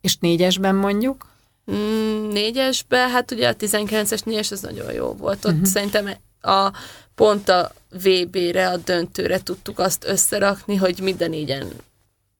És 0.00 0.16
négyesben 0.16 0.74
mondjuk? 0.74 1.29
Mm, 1.72 2.28
négyesbe, 2.28 3.08
hát 3.08 3.30
ugye 3.30 3.48
a 3.48 3.54
19-es 3.54 4.24
négyes 4.24 4.50
az 4.50 4.60
nagyon 4.60 4.92
jó 4.92 5.12
volt. 5.12 5.44
Ott 5.44 5.52
uh-huh. 5.52 5.66
szerintem 5.66 6.10
a 6.40 6.70
pont 7.14 7.48
a 7.48 7.72
VB-re, 7.90 8.68
a 8.68 8.76
döntőre 8.76 9.42
tudtuk 9.42 9.78
azt 9.78 10.04
összerakni, 10.04 10.76
hogy 10.76 11.00
minden 11.02 11.30
négyen 11.30 11.68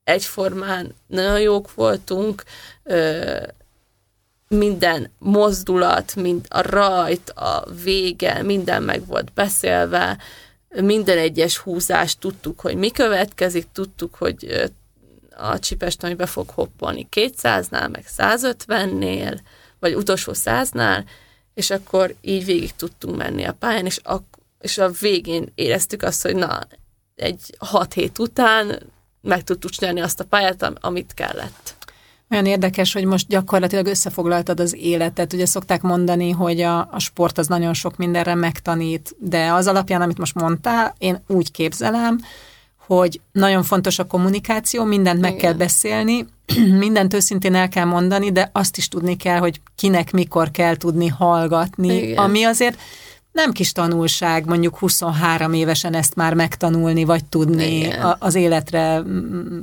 egyformán 0.05 0.95
nagyon 1.07 1.41
jók 1.41 1.75
voltunk, 1.75 2.43
ö, 2.83 3.37
minden 4.49 5.11
mozdulat, 5.19 6.15
mind 6.15 6.47
a 6.49 6.61
rajt, 6.61 7.31
a 7.31 7.65
vége, 7.85 8.43
minden 8.43 8.83
meg 8.83 9.07
volt 9.07 9.33
beszélve, 9.33 10.19
minden 10.69 11.19
egyes 11.19 11.57
húzást 11.57 12.21
tudtuk, 12.21 12.61
hogy 12.61 12.77
mi 12.77 12.91
következik, 12.91 13.67
tudtuk, 13.73 14.15
hogy 14.15 14.71
a 15.41 15.59
csipest, 15.59 16.05
ami 16.05 16.15
be 16.15 16.27
fog 16.27 16.49
hoppolni 16.49 17.09
200-nál, 17.17 17.91
meg 17.91 18.05
150-nél, 18.19 19.39
vagy 19.79 19.95
utolsó 19.95 20.33
100-nál, 20.35 21.05
és 21.55 21.71
akkor 21.71 22.15
így 22.21 22.45
végig 22.45 22.75
tudtunk 22.75 23.17
menni 23.17 23.45
a 23.45 23.53
pályán, 23.53 23.87
és, 23.87 23.99
a, 23.99 24.17
és 24.61 24.79
a 24.79 24.91
végén 24.91 25.53
éreztük 25.55 26.03
azt, 26.03 26.23
hogy 26.23 26.35
na, 26.35 26.59
egy 27.15 27.55
6 27.59 27.93
hét 27.93 28.19
után 28.19 28.83
meg 29.21 29.45
tudtuk 29.45 29.71
csinálni 29.71 30.01
azt 30.01 30.21
a 30.21 30.25
pályát, 30.25 30.73
amit 30.81 31.15
kellett. 31.15 31.79
Olyan 32.31 32.47
érdekes, 32.47 32.93
hogy 32.93 33.05
most 33.05 33.29
gyakorlatilag 33.29 33.87
összefoglaltad 33.87 34.61
az 34.61 34.75
életet. 34.75 35.33
Ugye 35.33 35.47
szokták 35.47 35.83
mondani, 35.83 36.31
hogy 36.31 36.61
a, 36.61 36.79
a 36.79 36.99
sport 36.99 37.39
az 37.39 37.47
nagyon 37.47 37.75
sok 37.75 37.97
mindenre 37.97 38.35
megtanít, 38.35 39.17
de 39.19 39.53
az 39.53 39.67
alapján, 39.67 40.03
amit 40.03 40.19
most 40.19 40.35
mondtál, 40.35 40.95
én 40.99 41.23
úgy 41.27 41.51
képzelem, 41.51 42.21
hogy 42.97 43.21
nagyon 43.33 43.63
fontos 43.63 43.99
a 43.99 44.05
kommunikáció, 44.05 44.85
mindent 44.85 45.21
meg 45.21 45.31
Igen. 45.31 45.43
kell 45.43 45.53
beszélni, 45.53 46.27
mindent 46.85 47.15
őszintén 47.15 47.55
el 47.55 47.69
kell 47.69 47.85
mondani, 47.85 48.33
de 48.33 48.51
azt 48.53 48.77
is 48.77 48.89
tudni 48.89 49.17
kell, 49.17 49.39
hogy 49.39 49.61
kinek 49.77 50.13
mikor 50.13 50.51
kell 50.51 50.77
tudni 50.77 51.07
hallgatni, 51.07 51.97
Igen. 51.97 52.19
ami 52.19 52.45
azért 52.45 52.79
nem 53.33 53.53
kis 53.53 53.73
tanulság 53.73 54.47
mondjuk 54.47 54.79
23 54.79 55.53
évesen 55.53 55.95
ezt 55.95 56.15
már 56.15 56.35
megtanulni, 56.35 57.05
vagy 57.05 57.25
tudni 57.25 57.77
Igen. 57.77 58.17
az 58.19 58.35
életre 58.35 59.03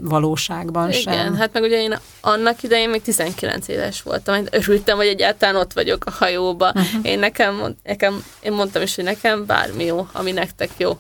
valóságban 0.02 0.90
Igen, 0.90 1.02
sem. 1.02 1.14
Igen, 1.14 1.36
hát 1.36 1.54
meg 1.54 1.64
ugye 1.64 1.82
én 1.82 2.00
annak 2.22 2.64
idején 2.64 2.90
még 2.90 3.02
19 3.02 3.68
éves 3.68 4.02
voltam, 4.02 4.44
örültem, 4.52 4.98
hogy 4.98 5.08
egyáltalán 5.08 5.56
ott 5.56 5.74
vagyok 5.74 6.06
a 6.06 6.12
hajóba. 6.12 6.68
Uh-huh. 6.68 7.00
Én 7.02 7.20
nekem, 7.20 7.76
nekem, 7.84 8.24
én 8.40 8.52
mondtam 8.52 8.82
is, 8.82 8.96
hogy 8.96 9.04
nekem 9.04 9.46
bármi 9.46 9.84
jó, 9.84 10.08
ami 10.12 10.32
nektek 10.32 10.70
jó. 10.78 10.98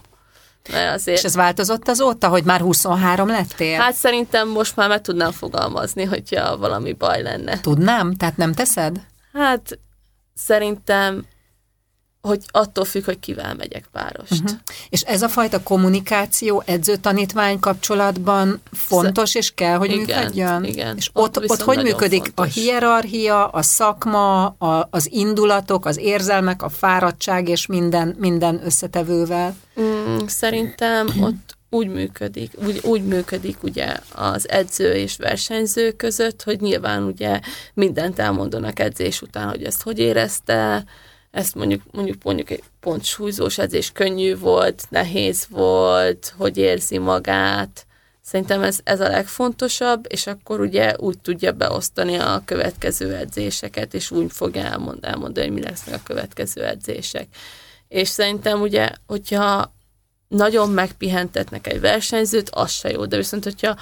Azért... 0.73 1.17
És 1.17 1.23
ez 1.23 1.35
változott 1.35 1.87
azóta, 1.87 2.27
hogy 2.27 2.43
már 2.43 2.59
23 2.59 3.27
lettél? 3.27 3.79
Hát 3.79 3.93
szerintem 3.95 4.49
most 4.49 4.75
már 4.75 4.89
meg 4.89 5.01
tudnám 5.01 5.31
fogalmazni, 5.31 6.03
hogyha 6.03 6.57
valami 6.57 6.93
baj 6.93 7.21
lenne. 7.21 7.59
Tudnám? 7.59 8.13
Tehát 8.13 8.37
nem 8.37 8.53
teszed? 8.53 9.01
Hát 9.33 9.79
szerintem 10.35 11.25
hogy 12.27 12.41
attól 12.47 12.85
függ, 12.85 13.05
hogy 13.05 13.19
kivel 13.19 13.55
megyek 13.55 13.89
párost. 13.91 14.31
Uh-huh. 14.31 14.49
És 14.89 15.01
ez 15.01 15.21
a 15.21 15.29
fajta 15.29 15.63
kommunikáció 15.63 16.63
edző-tanítvány 16.65 17.59
kapcsolatban 17.59 18.61
fontos, 18.71 19.35
és 19.35 19.53
kell, 19.53 19.77
hogy 19.77 19.91
igen, 19.91 19.99
működjön? 19.99 20.63
Igen. 20.63 20.95
És 20.97 21.09
ott, 21.13 21.37
ott, 21.37 21.49
ott 21.49 21.61
hogy 21.61 21.83
működik 21.83 22.23
fontos. 22.23 22.55
a 22.55 22.59
hierarchia, 22.59 23.47
a 23.47 23.61
szakma, 23.61 24.45
a, 24.45 24.87
az 24.89 25.11
indulatok, 25.11 25.85
az 25.85 25.97
érzelmek, 25.97 26.63
a 26.63 26.69
fáradtság 26.69 27.49
és 27.49 27.65
minden, 27.65 28.15
minden 28.19 28.61
összetevővel? 28.65 29.55
Mm, 29.81 30.17
szerintem 30.25 31.07
ott 31.21 31.57
úgy 31.69 31.87
működik, 31.87 32.51
úgy, 32.65 32.79
úgy 32.83 33.03
működik 33.03 33.63
ugye 33.63 33.95
az 34.15 34.49
edző 34.49 34.93
és 34.93 35.17
versenyző 35.17 35.91
között, 35.91 36.43
hogy 36.43 36.61
nyilván 36.61 37.03
ugye 37.03 37.39
mindent 37.73 38.19
elmondanak 38.19 38.79
edzés 38.79 39.21
után, 39.21 39.49
hogy 39.49 39.63
ezt 39.63 39.81
hogy 39.81 39.99
érezte, 39.99 40.83
ezt 41.37 41.55
mondjuk, 41.55 41.81
mondjuk, 41.91 42.23
mondjuk 42.23 42.49
egy 42.49 42.63
pont 42.79 43.03
súlyzós 43.03 43.57
edzés 43.57 43.91
könnyű 43.91 44.37
volt, 44.37 44.83
nehéz 44.89 45.47
volt, 45.49 46.33
hogy 46.37 46.57
érzi 46.57 46.97
magát. 46.97 47.85
Szerintem 48.21 48.63
ez, 48.63 48.79
ez 48.83 48.99
a 48.99 49.07
legfontosabb, 49.07 50.05
és 50.09 50.27
akkor 50.27 50.59
ugye 50.59 50.95
úgy 50.97 51.19
tudja 51.19 51.51
beosztani 51.51 52.15
a 52.15 52.41
következő 52.45 53.15
edzéseket, 53.15 53.93
és 53.93 54.11
úgy 54.11 54.31
fogja 54.31 54.63
elmond, 54.63 55.05
elmondani, 55.05 55.47
hogy 55.47 55.55
mi 55.55 55.63
lesznek 55.63 55.95
a 55.95 56.03
következő 56.03 56.63
edzések. 56.63 57.27
És 57.87 58.07
szerintem 58.07 58.61
ugye, 58.61 58.89
hogyha 59.07 59.75
nagyon 60.27 60.69
megpihentetnek 60.69 61.67
egy 61.67 61.79
versenyzőt, 61.79 62.49
az 62.49 62.71
se 62.71 62.89
jó, 62.89 63.05
de 63.05 63.17
viszont 63.17 63.43
hogyha 63.43 63.77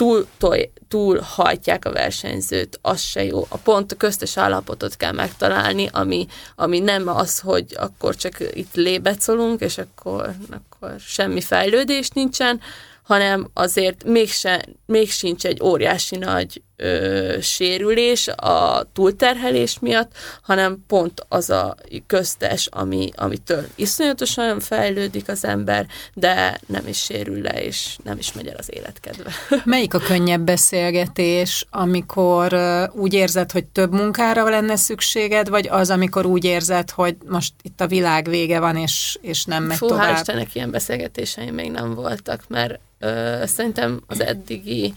túl, 0.00 0.26
toj, 0.38 0.70
túl 0.88 1.18
hajtják 1.18 1.84
a 1.84 1.92
versenyzőt, 1.92 2.78
az 2.82 3.00
se 3.00 3.24
jó. 3.24 3.46
A 3.48 3.56
pont 3.56 3.92
a 3.92 3.96
köztes 3.96 4.36
állapotot 4.36 4.96
kell 4.96 5.12
megtalálni, 5.12 5.88
ami, 5.92 6.26
ami 6.56 6.78
nem 6.78 7.08
az, 7.08 7.38
hogy 7.38 7.74
akkor 7.76 8.16
csak 8.16 8.36
itt 8.52 8.74
lébecolunk, 8.74 9.60
és 9.60 9.78
akkor, 9.78 10.34
akkor 10.50 10.94
semmi 11.00 11.40
fejlődés 11.40 12.08
nincsen, 12.08 12.60
hanem 13.02 13.50
azért 13.54 14.04
mégse, 14.04 14.64
még 14.86 15.10
sincs 15.10 15.46
egy 15.46 15.62
óriási 15.62 16.16
nagy 16.16 16.62
ö, 16.80 17.36
sérülés 17.40 18.28
a 18.28 18.86
túlterhelés 18.92 19.78
miatt, 19.78 20.12
hanem 20.42 20.84
pont 20.86 21.24
az 21.28 21.50
a 21.50 21.76
köztes, 22.06 22.68
ami, 22.70 23.10
amitől 23.16 23.66
iszonyatosan 23.74 24.60
fejlődik 24.60 25.28
az 25.28 25.44
ember, 25.44 25.86
de 26.14 26.60
nem 26.66 26.86
is 26.86 26.98
sérül 26.98 27.42
le, 27.42 27.62
és 27.62 27.96
nem 28.04 28.18
is 28.18 28.32
megy 28.32 28.46
el 28.46 28.56
az 28.58 28.68
életkedve. 28.74 29.30
Melyik 29.64 29.94
a 29.94 29.98
könnyebb 29.98 30.40
beszélgetés, 30.40 31.66
amikor 31.70 32.54
úgy 32.94 33.14
érzed, 33.14 33.52
hogy 33.52 33.64
több 33.64 33.92
munkára 33.92 34.48
lenne 34.48 34.76
szükséged, 34.76 35.48
vagy 35.48 35.68
az, 35.68 35.90
amikor 35.90 36.26
úgy 36.26 36.44
érzed, 36.44 36.90
hogy 36.90 37.16
most 37.28 37.52
itt 37.62 37.80
a 37.80 37.86
világ 37.86 38.28
vége 38.28 38.60
van, 38.60 38.76
és, 38.76 39.18
és 39.20 39.44
nem 39.44 39.62
megy 39.62 39.76
Fú, 39.76 39.86
tovább? 39.86 40.16
Hál' 40.16 40.18
Istennek 40.18 40.54
ilyen 40.54 40.70
beszélgetéseim 40.70 41.54
még 41.54 41.70
nem 41.70 41.94
voltak, 41.94 42.44
mert 42.48 42.78
Ö, 43.02 43.42
szerintem 43.46 44.02
az 44.06 44.20
eddigi, 44.20 44.94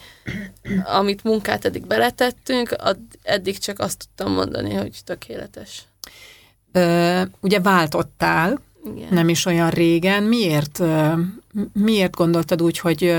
amit 0.84 1.24
munkát 1.24 1.66
eddig 1.66 1.88
beletettünk, 1.88 2.76
eddig 3.24 3.58
csak 3.58 3.80
azt 3.80 3.98
tudtam 3.98 4.34
mondani, 4.34 4.74
hogy 4.74 5.00
tökéletes. 5.06 5.84
Ö, 6.72 7.22
ugye 7.40 7.60
váltottál, 7.60 8.60
Igen. 8.96 9.08
nem 9.12 9.30
is 9.30 9.46
olyan 9.46 9.70
régen. 9.70 10.24
Miért, 10.24 10.82
miért 11.74 12.16
gondoltad 12.16 12.62
úgy, 12.62 12.80
hogy 12.80 13.16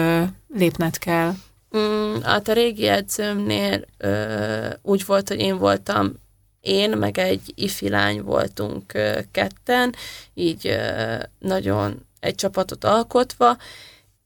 lépned 0.54 0.98
kell? 0.98 1.34
Mm, 1.76 2.14
hát 2.22 2.48
a 2.48 2.52
régi 2.52 2.86
edzőmnél 2.86 3.84
ö, 3.98 4.68
úgy 4.82 5.04
volt, 5.06 5.28
hogy 5.28 5.40
én 5.40 5.58
voltam 5.58 6.12
én, 6.60 6.90
meg 6.90 7.18
egy 7.18 7.52
ifi 7.54 7.88
lány 7.88 8.22
voltunk 8.22 8.94
ö, 8.94 9.18
ketten, 9.30 9.94
így 10.34 10.66
ö, 10.66 11.16
nagyon 11.38 12.06
egy 12.20 12.34
csapatot 12.34 12.84
alkotva, 12.84 13.56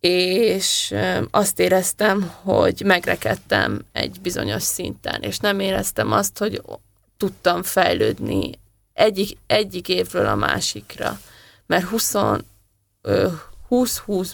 és 0.00 0.94
azt 1.30 1.58
éreztem, 1.58 2.32
hogy 2.42 2.82
megrekedtem 2.84 3.84
egy 3.92 4.20
bizonyos 4.20 4.62
szinten, 4.62 5.22
és 5.22 5.38
nem 5.38 5.60
éreztem 5.60 6.12
azt, 6.12 6.38
hogy 6.38 6.62
tudtam 7.16 7.62
fejlődni 7.62 8.50
egyik, 8.92 9.38
egyik 9.46 9.88
évről 9.88 10.26
a 10.26 10.34
másikra, 10.34 11.20
mert 11.66 11.84
20, 11.84 12.14
20-20 13.70 14.32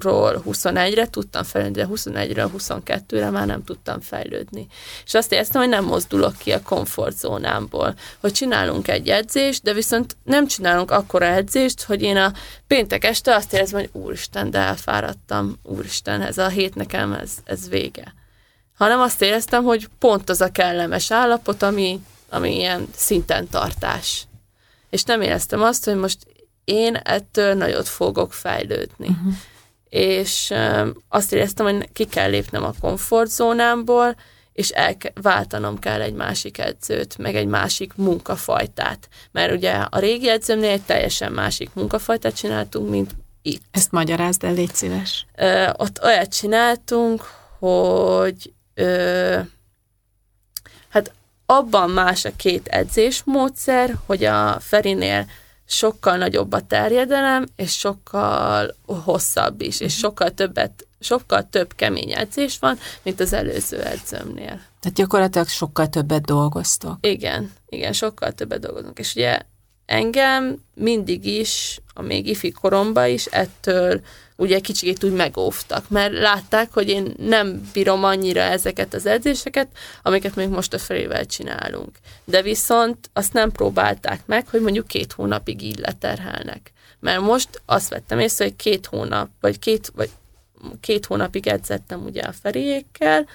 ról 0.00 0.42
21-re 0.46 1.06
tudtam 1.06 1.42
fejlődni, 1.42 1.82
de 1.82 1.88
21-ről 1.90 2.50
22-re 2.58 3.30
már 3.30 3.46
nem 3.46 3.64
tudtam 3.64 4.00
fejlődni. 4.00 4.66
És 5.04 5.14
azt 5.14 5.32
éreztem, 5.32 5.60
hogy 5.60 5.70
nem 5.70 5.84
mozdulok 5.84 6.36
ki 6.38 6.52
a 6.52 6.62
komfortzónámból, 6.62 7.94
hogy 8.20 8.32
csinálunk 8.32 8.88
egy 8.88 9.08
edzést, 9.08 9.62
de 9.62 9.72
viszont 9.72 10.16
nem 10.24 10.46
csinálunk 10.46 10.90
akkora 10.90 11.26
edzést, 11.26 11.82
hogy 11.82 12.02
én 12.02 12.16
a 12.16 12.32
péntek 12.66 13.04
este 13.04 13.34
azt 13.34 13.52
érezem, 13.52 13.80
hogy 13.80 13.90
úristen, 13.92 14.50
de 14.50 14.58
elfáradtam, 14.58 15.58
úristen, 15.62 16.22
ez 16.22 16.38
a 16.38 16.48
hét 16.48 16.74
nekem, 16.74 17.12
ez, 17.12 17.30
ez 17.44 17.68
vége. 17.68 18.14
Hanem 18.74 19.00
azt 19.00 19.22
éreztem, 19.22 19.64
hogy 19.64 19.88
pont 19.98 20.30
az 20.30 20.40
a 20.40 20.50
kellemes 20.50 21.10
állapot, 21.10 21.62
ami, 21.62 22.00
ami 22.28 22.56
ilyen 22.56 22.88
szinten 22.96 23.48
tartás. 23.48 24.26
És 24.90 25.02
nem 25.02 25.20
éreztem 25.20 25.62
azt, 25.62 25.84
hogy 25.84 25.96
most 25.96 26.18
én 26.64 26.94
ettől 26.94 27.54
nagyot 27.54 27.88
fogok 27.88 28.32
fejlődni. 28.32 29.06
Uh-huh 29.08 29.34
és 29.94 30.54
azt 31.08 31.32
éreztem, 31.32 31.66
hogy 31.66 31.92
ki 31.92 32.04
kell 32.04 32.30
lépnem 32.30 32.64
a 32.64 32.72
komfortzónámból, 32.80 34.16
és 34.52 34.68
el, 34.68 34.96
váltanom 35.22 35.78
kell 35.78 36.00
egy 36.00 36.14
másik 36.14 36.58
edzőt, 36.58 37.18
meg 37.18 37.36
egy 37.36 37.46
másik 37.46 37.92
munkafajtát. 37.96 39.08
Mert 39.32 39.52
ugye 39.52 39.72
a 39.72 39.98
régi 39.98 40.28
edzőmnél 40.28 40.70
egy 40.70 40.82
teljesen 40.82 41.32
másik 41.32 41.70
munkafajtát 41.72 42.36
csináltunk, 42.36 42.90
mint 42.90 43.10
itt. 43.42 43.62
Ezt 43.70 43.92
magyarázd 43.92 44.44
el, 44.44 44.52
légy 44.52 44.74
szíves. 44.74 45.26
Ö, 45.36 45.70
ott 45.76 46.02
olyat 46.02 46.34
csináltunk, 46.34 47.22
hogy 47.58 48.52
ö, 48.74 49.38
hát 50.88 51.12
abban 51.46 51.90
más 51.90 52.24
a 52.24 52.30
két 52.36 52.68
edzésmódszer, 52.68 53.96
hogy 54.06 54.24
a 54.24 54.60
Ferinél 54.60 55.26
sokkal 55.66 56.16
nagyobb 56.16 56.52
a 56.52 56.66
terjedelem, 56.66 57.46
és 57.56 57.72
sokkal 57.72 58.74
hosszabb 58.86 59.60
is, 59.60 59.80
és 59.80 59.96
sokkal 59.96 60.30
többet, 60.30 60.86
sokkal 61.00 61.48
több 61.50 61.74
kemény 61.74 62.12
edzés 62.12 62.58
van, 62.58 62.78
mint 63.02 63.20
az 63.20 63.32
előző 63.32 63.82
edzőmnél. 63.82 64.60
Tehát 64.80 64.94
gyakorlatilag 64.94 65.48
sokkal 65.48 65.88
többet 65.88 66.24
dolgoztok. 66.24 66.98
Igen, 67.00 67.52
igen, 67.68 67.92
sokkal 67.92 68.32
többet 68.32 68.60
dolgozunk. 68.60 68.98
És 68.98 69.14
ugye 69.14 69.40
engem 69.86 70.56
mindig 70.74 71.24
is, 71.24 71.80
a 71.94 72.02
még 72.02 72.26
ifi 72.26 72.50
koromban 72.50 73.08
is 73.08 73.26
ettől 73.26 74.00
ugye 74.36 74.60
kicsit 74.60 75.04
úgy 75.04 75.12
megóvtak, 75.12 75.88
mert 75.88 76.12
látták, 76.12 76.72
hogy 76.72 76.88
én 76.88 77.14
nem 77.18 77.70
bírom 77.72 78.04
annyira 78.04 78.40
ezeket 78.40 78.94
az 78.94 79.06
edzéseket, 79.06 79.68
amiket 80.02 80.34
még 80.34 80.48
most 80.48 80.74
a 80.74 80.78
felével 80.78 81.26
csinálunk. 81.26 81.90
De 82.24 82.42
viszont 82.42 83.10
azt 83.12 83.32
nem 83.32 83.52
próbálták 83.52 84.26
meg, 84.26 84.48
hogy 84.48 84.60
mondjuk 84.60 84.86
két 84.86 85.12
hónapig 85.12 85.62
így 85.62 85.78
leterhelnek. 85.78 86.72
Mert 87.00 87.20
most 87.20 87.62
azt 87.66 87.88
vettem 87.88 88.18
észre, 88.18 88.44
hogy 88.44 88.56
két 88.56 88.86
hónap, 88.86 89.28
vagy 89.40 89.58
két, 89.58 89.92
vagy 89.94 90.10
két 90.80 91.06
hónapig 91.06 91.46
edzettem 91.46 92.04
ugye 92.04 92.22
a 92.22 92.32
feléjékkel, 92.32 93.26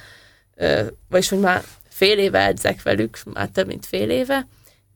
vagyis 1.09 1.29
hogy 1.29 1.39
már 1.39 1.63
fél 1.89 2.17
éve 2.17 2.45
edzek 2.45 2.83
velük, 2.83 3.17
már 3.33 3.47
több 3.47 3.67
mint 3.67 3.85
fél 3.85 4.09
éve, 4.09 4.47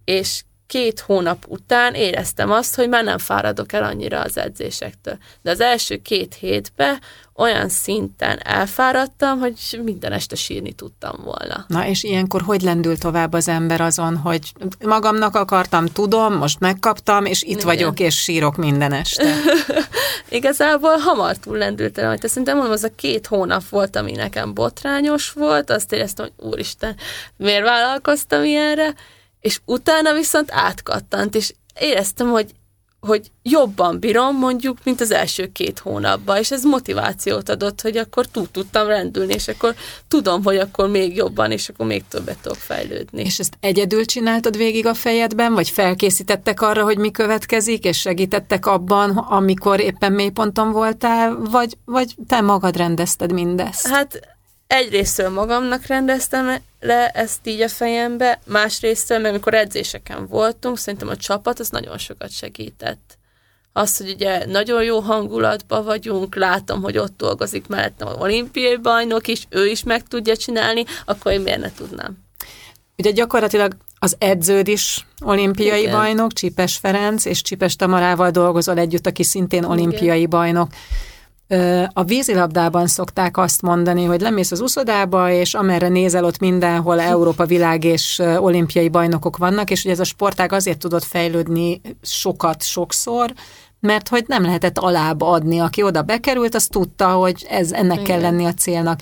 és 0.03 0.43
két 0.67 0.99
hónap 0.99 1.45
után 1.47 1.93
éreztem 1.93 2.51
azt, 2.51 2.75
hogy 2.75 2.89
már 2.89 3.03
nem 3.03 3.17
fáradok 3.17 3.73
el 3.73 3.83
annyira 3.83 4.21
az 4.21 4.37
edzésektől. 4.37 5.17
De 5.41 5.51
az 5.51 5.59
első 5.59 5.97
két 5.97 6.33
hétben 6.33 6.99
olyan 7.35 7.69
szinten 7.69 8.39
elfáradtam, 8.43 9.39
hogy 9.39 9.79
minden 9.83 10.11
este 10.11 10.35
sírni 10.35 10.73
tudtam 10.73 11.19
volna. 11.23 11.65
Na 11.67 11.87
és 11.87 12.03
ilyenkor 12.03 12.41
hogy 12.41 12.61
lendül 12.61 12.97
tovább 12.97 13.33
az 13.33 13.47
ember 13.47 13.81
azon, 13.81 14.17
hogy 14.17 14.53
magamnak 14.85 15.35
akartam, 15.35 15.85
tudom, 15.85 16.33
most 16.33 16.59
megkaptam, 16.59 17.25
és 17.25 17.43
itt 17.43 17.49
Igen. 17.49 17.65
vagyok, 17.65 17.99
és 17.99 18.21
sírok 18.21 18.55
minden 18.55 18.93
este. 18.93 19.35
Igazából 20.29 20.97
hamar 20.97 21.37
túl 21.37 21.57
lendültem, 21.57 22.09
hogy 22.09 22.27
szerintem 22.27 22.55
mondom, 22.55 22.73
az 22.73 22.83
a 22.83 22.95
két 22.95 23.27
hónap 23.27 23.69
volt, 23.69 23.95
ami 23.95 24.11
nekem 24.11 24.53
botrányos 24.53 25.31
volt, 25.31 25.69
azt 25.69 25.93
éreztem, 25.93 26.25
hogy 26.25 26.51
úristen, 26.51 26.95
miért 27.37 27.63
vállalkoztam 27.63 28.43
ilyenre, 28.43 28.93
és 29.43 29.59
utána 29.65 30.13
viszont 30.13 30.51
átkattant, 30.51 31.35
és 31.35 31.53
éreztem, 31.79 32.29
hogy, 32.29 32.51
hogy 32.99 33.31
jobban 33.41 33.99
bírom 33.99 34.37
mondjuk, 34.37 34.77
mint 34.83 35.01
az 35.01 35.11
első 35.11 35.51
két 35.51 35.79
hónapban, 35.79 36.37
és 36.37 36.51
ez 36.51 36.63
motivációt 36.63 37.49
adott, 37.49 37.81
hogy 37.81 37.97
akkor 37.97 38.25
túl 38.25 38.51
tudtam 38.51 38.87
rendülni, 38.87 39.33
és 39.33 39.47
akkor 39.47 39.75
tudom, 40.07 40.43
hogy 40.43 40.57
akkor 40.57 40.89
még 40.89 41.15
jobban, 41.15 41.51
és 41.51 41.69
akkor 41.69 41.85
még 41.85 42.03
többet 42.09 42.37
tudok 42.41 42.57
fejlődni. 42.57 43.21
És 43.21 43.39
ezt 43.39 43.53
egyedül 43.59 44.05
csináltad 44.05 44.57
végig 44.57 44.85
a 44.85 44.93
fejedben, 44.93 45.53
vagy 45.53 45.69
felkészítettek 45.69 46.61
arra, 46.61 46.83
hogy 46.83 46.97
mi 46.97 47.11
következik, 47.11 47.83
és 47.83 47.99
segítettek 47.99 48.65
abban, 48.65 49.17
amikor 49.17 49.79
éppen 49.79 50.11
mélyponton 50.11 50.71
voltál, 50.71 51.35
vagy, 51.35 51.77
vagy 51.85 52.15
te 52.27 52.41
magad 52.41 52.77
rendezted 52.77 53.31
mindezt? 53.31 53.87
Hát 53.87 54.32
egyrésztől 54.73 55.29
magamnak 55.29 55.85
rendeztem 55.85 56.61
le 56.79 57.07
ezt 57.07 57.47
így 57.47 57.61
a 57.61 57.69
fejembe, 57.69 58.39
másrésztől, 58.45 59.19
meg 59.19 59.31
amikor 59.31 59.53
edzéseken 59.53 60.27
voltunk, 60.27 60.77
szerintem 60.77 61.07
a 61.07 61.15
csapat 61.15 61.59
az 61.59 61.69
nagyon 61.69 61.97
sokat 61.97 62.31
segített. 62.31 63.17
Az, 63.73 63.97
hogy 63.97 64.09
ugye 64.09 64.45
nagyon 64.45 64.83
jó 64.83 64.99
hangulatban 64.99 65.83
vagyunk, 65.83 66.35
látom, 66.35 66.81
hogy 66.81 66.97
ott 66.97 67.17
dolgozik 67.17 67.67
mellettem 67.67 68.07
a 68.07 68.13
olimpiai 68.13 68.77
bajnok 68.77 69.27
is, 69.27 69.45
ő 69.49 69.67
is 69.67 69.83
meg 69.83 70.07
tudja 70.07 70.37
csinálni, 70.37 70.85
akkor 71.05 71.31
én 71.31 71.41
miért 71.41 71.59
ne 71.59 71.71
tudnám? 71.71 72.17
Ugye 72.97 73.11
gyakorlatilag 73.11 73.75
az 73.99 74.15
edződ 74.19 74.67
is 74.67 75.07
olimpiai 75.21 75.79
Igen. 75.79 75.91
bajnok, 75.91 76.33
Csipes 76.33 76.77
Ferenc, 76.77 77.25
és 77.25 77.41
Csipes 77.41 77.75
Tamarával 77.75 78.31
dolgozol 78.31 78.77
együtt, 78.77 79.07
aki 79.07 79.23
szintén 79.23 79.63
olimpiai 79.63 80.17
Igen. 80.17 80.29
bajnok. 80.29 80.71
A 81.93 82.03
vízilabdában 82.03 82.87
szokták 82.87 83.37
azt 83.37 83.61
mondani, 83.61 84.03
hogy 84.03 84.21
lemész 84.21 84.51
az 84.51 84.59
uszodába, 84.61 85.31
és 85.31 85.53
amerre 85.53 85.87
nézel, 85.87 86.25
ott 86.25 86.39
mindenhol 86.39 86.99
Európa, 86.99 87.45
világ 87.45 87.83
és 87.83 88.21
olimpiai 88.37 88.89
bajnokok 88.89 89.37
vannak, 89.37 89.71
és 89.71 89.83
ugye 89.83 89.93
ez 89.93 89.99
a 89.99 90.03
sportág 90.03 90.51
azért 90.51 90.79
tudott 90.79 91.03
fejlődni 91.03 91.81
sokat, 92.01 92.63
sokszor, 92.63 93.33
mert 93.79 94.07
hogy 94.07 94.23
nem 94.27 94.43
lehetett 94.43 94.77
alább 94.77 95.21
adni. 95.21 95.59
Aki 95.59 95.83
oda 95.83 96.01
bekerült, 96.01 96.55
az 96.55 96.65
tudta, 96.67 97.07
hogy 97.07 97.45
ez 97.49 97.71
ennek 97.71 97.99
Igen. 97.99 98.03
kell 98.03 98.21
lenni 98.21 98.45
a 98.45 98.53
célnak. 98.53 98.99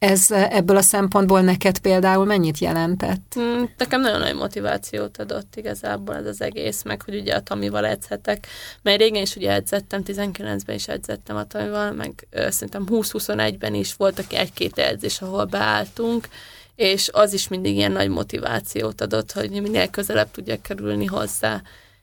Ez 0.00 0.30
ebből 0.30 0.76
a 0.76 0.82
szempontból 0.82 1.40
neked 1.40 1.78
például 1.78 2.24
mennyit 2.24 2.58
jelentett? 2.58 3.34
Mm, 3.38 3.62
nekem 3.76 4.00
nagyon 4.00 4.20
nagy 4.20 4.34
motivációt 4.34 5.18
adott 5.18 5.56
igazából 5.56 6.14
ez 6.14 6.26
az 6.26 6.40
egész, 6.40 6.82
meg 6.82 7.02
hogy 7.02 7.14
ugye 7.14 7.34
a 7.34 7.42
Tamival 7.42 7.86
edzhetek, 7.86 8.46
mert 8.82 8.98
régen 8.98 9.22
is 9.22 9.36
ugye 9.36 9.52
edzettem, 9.52 10.02
19-ben 10.06 10.74
is 10.74 10.88
edzettem 10.88 11.36
a 11.36 11.44
Tamival, 11.44 11.92
meg 11.92 12.26
ö, 12.30 12.50
szerintem 12.50 12.86
20-21-ben 12.90 13.74
is 13.74 13.94
voltak 13.94 14.32
egy-két 14.32 14.78
edzés, 14.78 15.20
ahol 15.22 15.44
beálltunk, 15.44 16.28
és 16.74 17.08
az 17.12 17.32
is 17.32 17.48
mindig 17.48 17.76
ilyen 17.76 17.92
nagy 17.92 18.08
motivációt 18.08 19.00
adott, 19.00 19.32
hogy 19.32 19.50
minél 19.50 19.88
közelebb 19.90 20.30
tudjak 20.30 20.62
kerülni 20.62 21.06
hozzá. 21.06 21.62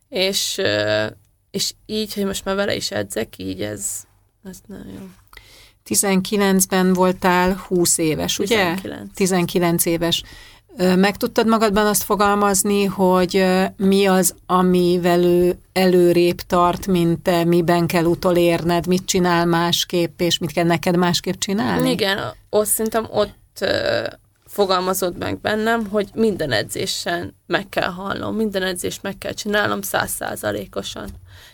És, 0.09 0.61
és 1.51 1.73
így, 1.85 2.13
hogy 2.13 2.25
most 2.25 2.45
már 2.45 2.55
vele 2.55 2.75
is 2.75 2.91
edzek, 2.91 3.37
így 3.37 3.61
ez, 3.61 4.03
ez 4.43 4.57
nagyon 4.67 4.87
jó. 4.87 5.07
19-ben 5.87 6.93
voltál 6.93 7.63
20 7.67 7.97
éves, 7.97 8.39
ugye? 8.39 8.73
19. 8.73 9.13
19 9.13 9.85
éves. 9.85 10.23
Meg 10.95 11.17
tudtad 11.17 11.47
magadban 11.47 11.85
azt 11.85 12.03
fogalmazni, 12.03 12.85
hogy 12.85 13.45
mi 13.77 14.05
az, 14.05 14.35
amivel 14.45 15.23
ő 15.23 15.57
előrébb 15.73 16.41
tart, 16.41 16.87
mint 16.87 17.19
te, 17.19 17.43
miben 17.43 17.87
kell 17.87 18.03
utolérned, 18.03 18.87
mit 18.87 19.05
csinál 19.05 19.45
másképp, 19.45 20.21
és 20.21 20.37
mit 20.37 20.51
kell 20.51 20.65
neked 20.65 20.95
másképp 20.95 21.39
csinálni? 21.39 21.89
Igen, 21.89 22.19
ott 22.49 22.65
szerintem 22.65 23.07
ott 23.11 23.65
fogalmazott 24.45 25.17
meg 25.17 25.39
bennem, 25.39 25.87
hogy 25.87 26.09
minden 26.13 26.51
edzésen 26.51 27.35
meg 27.45 27.69
kell 27.69 27.89
hallnom, 27.89 28.35
minden 28.35 28.63
edzést 28.63 29.01
meg 29.03 29.17
kell 29.17 29.33
csinálnom 29.33 29.81
százszázalékosan. 29.81 31.09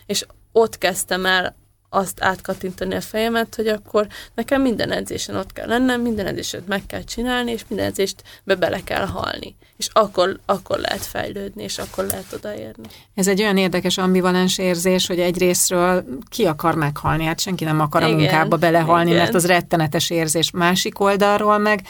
És 0.06 0.26
ott 0.52 0.78
kezdtem 0.78 1.26
el 1.26 1.56
azt 1.94 2.22
átkattintani 2.22 2.94
a 2.94 3.00
fejemet, 3.00 3.54
hogy 3.54 3.66
akkor 3.66 4.06
nekem 4.34 4.62
minden 4.62 4.90
edzésen 4.90 5.36
ott 5.36 5.52
kell 5.52 5.66
lennem, 5.66 6.00
minden 6.00 6.26
edzéset 6.26 6.66
meg 6.66 6.86
kell 6.86 7.04
csinálni, 7.04 7.52
és 7.52 7.64
minden 7.68 7.86
edzést 7.86 8.22
be 8.44 8.54
bele 8.54 8.80
kell 8.84 9.06
halni. 9.06 9.56
És 9.76 9.88
akkor, 9.92 10.38
akkor 10.46 10.78
lehet 10.78 11.04
fejlődni, 11.04 11.62
és 11.62 11.78
akkor 11.78 12.04
lehet 12.04 12.32
odaérni. 12.32 12.86
Ez 13.14 13.28
egy 13.28 13.40
olyan 13.40 13.56
érdekes 13.56 13.98
ambivalens 13.98 14.58
érzés, 14.58 15.06
hogy 15.06 15.20
egyrésztről 15.20 16.04
ki 16.28 16.44
akar 16.44 16.74
meghalni, 16.74 17.24
hát 17.24 17.40
senki 17.40 17.64
nem 17.64 17.80
akar 17.80 18.02
a 18.02 18.06
igen, 18.06 18.18
munkába 18.18 18.56
belehalni, 18.56 19.10
igen. 19.10 19.22
mert 19.22 19.34
az 19.34 19.46
rettenetes 19.46 20.10
érzés. 20.10 20.50
Másik 20.50 21.00
oldalról 21.00 21.58
meg 21.58 21.80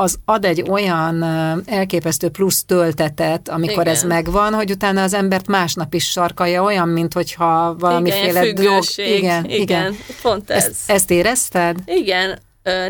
az 0.00 0.18
ad 0.24 0.44
egy 0.44 0.62
olyan 0.68 1.22
elképesztő 1.66 2.28
plusz 2.28 2.64
töltetet, 2.64 3.48
amikor 3.48 3.82
igen. 3.82 3.94
ez 3.94 4.02
megvan, 4.02 4.54
hogy 4.54 4.70
utána 4.70 5.02
az 5.02 5.14
embert 5.14 5.46
másnap 5.46 5.94
is 5.94 6.10
sarkalja, 6.10 6.62
olyan, 6.62 6.88
mint 6.88 7.12
hogyha 7.12 7.76
valamiféle 7.78 8.46
igen, 8.46 8.54
drog... 8.54 8.82
Igen, 8.96 9.44
igen, 9.44 9.44
igen. 9.44 9.96
Pont 10.22 10.50
ez. 10.50 10.64
Ezt, 10.64 10.90
ezt 10.90 11.10
érezted? 11.10 11.76
Igen, 11.84 12.38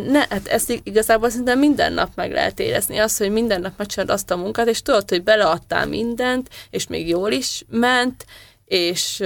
ne, 0.08 0.18
hát 0.18 0.46
ezt 0.46 0.80
igazából 0.82 1.30
szerintem 1.30 1.58
minden 1.58 1.92
nap 1.92 2.10
meg 2.14 2.32
lehet 2.32 2.60
érezni. 2.60 2.98
Az, 2.98 3.16
hogy 3.16 3.30
minden 3.30 3.60
nap 3.60 3.72
megcsinálod 3.76 4.14
azt 4.14 4.30
a 4.30 4.36
munkát, 4.36 4.68
és 4.68 4.82
tudod, 4.82 5.08
hogy 5.08 5.22
beleadtál 5.22 5.86
mindent, 5.86 6.48
és 6.70 6.86
még 6.86 7.08
jól 7.08 7.30
is 7.30 7.64
ment, 7.68 8.24
és 8.64 9.22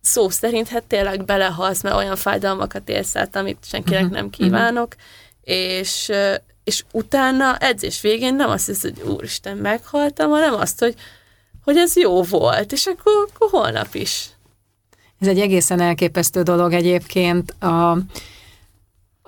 szó 0.00 0.28
szerint 0.28 0.68
hát 0.68 0.82
tényleg 0.82 1.24
belehalsz, 1.24 1.82
mert 1.82 1.96
olyan 1.96 2.16
fájdalmakat 2.16 2.88
érsz 2.88 3.16
át, 3.16 3.36
amit 3.36 3.58
senkinek 3.62 4.00
uh-huh. 4.00 4.16
nem 4.16 4.30
kívánok, 4.30 4.94
uh-huh. 4.94 5.58
és 5.80 6.10
és 6.70 6.84
utána 6.92 7.56
edzés 7.56 8.00
végén 8.00 8.34
nem 8.34 8.50
azt 8.50 8.66
hisz, 8.66 8.82
hogy 8.82 9.02
úristen, 9.06 9.56
meghaltam, 9.56 10.30
hanem 10.30 10.54
azt, 10.54 10.78
hogy, 10.78 10.94
hogy 11.64 11.76
ez 11.76 11.96
jó 11.96 12.22
volt, 12.22 12.72
és 12.72 12.86
akkor, 12.86 13.12
akkor 13.28 13.50
holnap 13.50 13.94
is. 13.94 14.30
Ez 15.20 15.28
egy 15.28 15.38
egészen 15.38 15.80
elképesztő 15.80 16.42
dolog 16.42 16.72
egyébként. 16.72 17.50
A, 17.50 17.98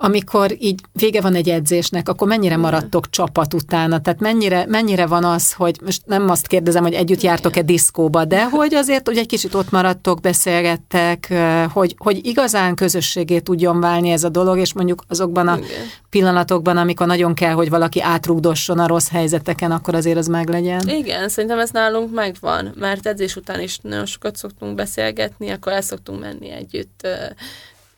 amikor 0.03 0.55
így 0.59 0.79
vége 0.93 1.21
van 1.21 1.35
egy 1.35 1.49
edzésnek, 1.49 2.09
akkor 2.09 2.27
mennyire 2.27 2.57
maradtok 2.57 3.09
csapat 3.09 3.53
utána? 3.53 4.01
Tehát 4.01 4.19
mennyire, 4.19 4.65
mennyire 4.67 5.05
van 5.05 5.23
az, 5.23 5.53
hogy 5.53 5.79
most 5.83 6.01
nem 6.05 6.29
azt 6.29 6.47
kérdezem, 6.47 6.83
hogy 6.83 6.93
együtt 6.93 7.21
jártok-e 7.21 7.61
diszkóba, 7.61 8.25
de 8.25 8.43
hogy 8.43 8.73
azért, 8.73 9.07
hogy 9.07 9.17
egy 9.17 9.25
kicsit 9.25 9.53
ott 9.53 9.71
maradtok, 9.71 10.19
beszélgettek, 10.19 11.33
hogy, 11.73 11.95
hogy 11.97 12.25
igazán 12.25 12.75
közösségé 12.75 13.39
tudjon 13.39 13.79
válni 13.79 14.09
ez 14.09 14.23
a 14.23 14.29
dolog, 14.29 14.57
és 14.57 14.73
mondjuk 14.73 15.03
azokban 15.07 15.47
a 15.47 15.57
Igen. 15.57 15.69
pillanatokban, 16.09 16.77
amikor 16.77 17.07
nagyon 17.07 17.33
kell, 17.33 17.53
hogy 17.53 17.69
valaki 17.69 18.01
átrúgdosson 18.01 18.79
a 18.79 18.87
rossz 18.87 19.09
helyzeteken, 19.09 19.71
akkor 19.71 19.95
azért 19.95 20.17
az 20.17 20.27
meglegyen. 20.27 20.87
Igen, 20.87 21.29
szerintem 21.29 21.59
ez 21.59 21.69
nálunk 21.69 22.13
megvan, 22.13 22.73
mert 22.75 23.07
edzés 23.07 23.35
után 23.35 23.59
is 23.59 23.77
nagyon 23.81 24.05
sokat 24.05 24.35
szoktunk 24.35 24.75
beszélgetni, 24.75 25.49
akkor 25.49 25.71
el 25.71 25.81
szoktunk 25.81 26.19
menni 26.19 26.49
együtt 26.49 27.07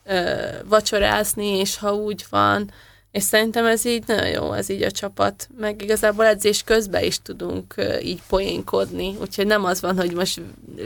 ö, 0.06 0.46
vacsorázni, 0.68 1.46
és 1.46 1.76
ha 1.76 1.94
úgy 1.94 2.24
van, 2.30 2.70
és 3.16 3.22
szerintem 3.22 3.66
ez 3.66 3.84
így 3.84 4.02
nagyon 4.06 4.28
jó, 4.28 4.52
ez 4.52 4.68
így 4.68 4.82
a 4.82 4.90
csapat, 4.90 5.48
meg 5.58 5.82
igazából 5.82 6.24
edzés 6.24 6.62
közben 6.62 7.02
is 7.02 7.22
tudunk 7.22 7.74
így 8.02 8.22
poénkodni, 8.28 9.16
úgyhogy 9.20 9.46
nem 9.46 9.64
az 9.64 9.80
van, 9.80 9.96
hogy 9.96 10.12
most 10.12 10.40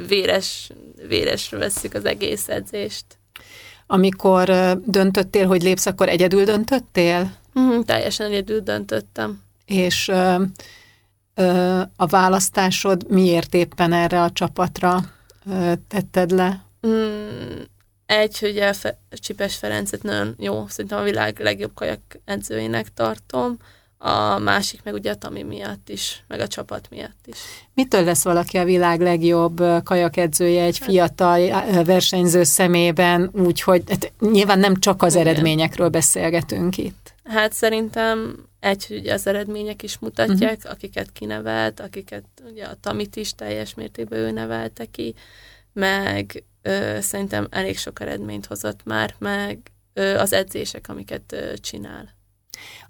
véres, 0.08 0.70
véresre 1.08 1.58
vesszük 1.58 1.94
az 1.94 2.04
egész 2.04 2.48
edzést. 2.48 3.04
Amikor 3.86 4.50
döntöttél, 4.84 5.46
hogy 5.46 5.62
lépsz, 5.62 5.86
akkor 5.86 6.08
egyedül 6.08 6.44
döntöttél? 6.44 7.32
Mm, 7.58 7.80
teljesen 7.80 8.26
egyedül 8.26 8.60
döntöttem. 8.60 9.42
És 9.64 10.08
ö, 10.08 10.42
ö, 11.34 11.80
a 11.96 12.06
választásod 12.06 13.04
miért 13.08 13.54
éppen 13.54 13.92
erre 13.92 14.22
a 14.22 14.30
csapatra 14.30 15.00
ö, 15.50 15.72
tetted 15.88 16.30
le? 16.30 16.64
Mm, 16.86 17.60
egy, 18.10 18.38
hogy 18.38 18.58
a 18.58 18.72
Fe- 18.72 18.98
Csipes 19.10 19.56
Ferencet 19.56 20.02
nagyon 20.02 20.34
jó, 20.38 20.66
szerintem 20.68 20.98
a 20.98 21.02
világ 21.02 21.38
legjobb 21.38 21.74
kajak 21.74 22.00
edzőjének 22.24 22.94
tartom, 22.94 23.56
a 24.02 24.38
másik 24.38 24.82
meg 24.82 24.94
ugye 24.94 25.10
a 25.10 25.14
Tami 25.14 25.42
miatt 25.42 25.88
is, 25.88 26.24
meg 26.28 26.40
a 26.40 26.46
csapat 26.46 26.88
miatt 26.90 27.26
is. 27.26 27.36
Mitől 27.74 28.04
lesz 28.04 28.24
valaki 28.24 28.58
a 28.58 28.64
világ 28.64 29.00
legjobb 29.00 29.60
edzője 30.14 30.62
egy 30.62 30.78
hát- 30.78 30.88
fiatal 30.88 31.84
versenyző 31.84 32.42
szemében, 32.42 33.30
úgyhogy 33.32 33.82
hát 33.88 34.12
nyilván 34.20 34.58
nem 34.58 34.76
csak 34.76 35.02
az 35.02 35.14
Igen. 35.14 35.26
eredményekről 35.26 35.88
beszélgetünk 35.88 36.78
itt. 36.78 37.14
Hát 37.24 37.52
szerintem 37.52 38.46
egy, 38.60 38.86
hogy 38.86 39.08
az 39.08 39.26
eredmények 39.26 39.82
is 39.82 39.98
mutatják, 39.98 40.56
uh-huh. 40.56 40.72
akiket 40.72 41.12
kinevelt, 41.12 41.80
akiket 41.80 42.24
ugye 42.50 42.64
a 42.64 42.76
Tamit 42.80 43.16
is 43.16 43.34
teljes 43.34 43.74
mértékben 43.74 44.18
ő 44.18 44.30
nevelte 44.30 44.84
ki, 44.84 45.14
meg 45.72 46.44
ö, 46.62 46.98
szerintem 47.00 47.46
elég 47.50 47.78
sok 47.78 48.00
eredményt 48.00 48.46
hozott 48.46 48.80
már, 48.84 49.14
meg 49.18 49.58
ö, 49.92 50.18
az 50.18 50.32
edzések, 50.32 50.88
amiket 50.88 51.32
ö, 51.32 51.56
csinál. 51.56 52.18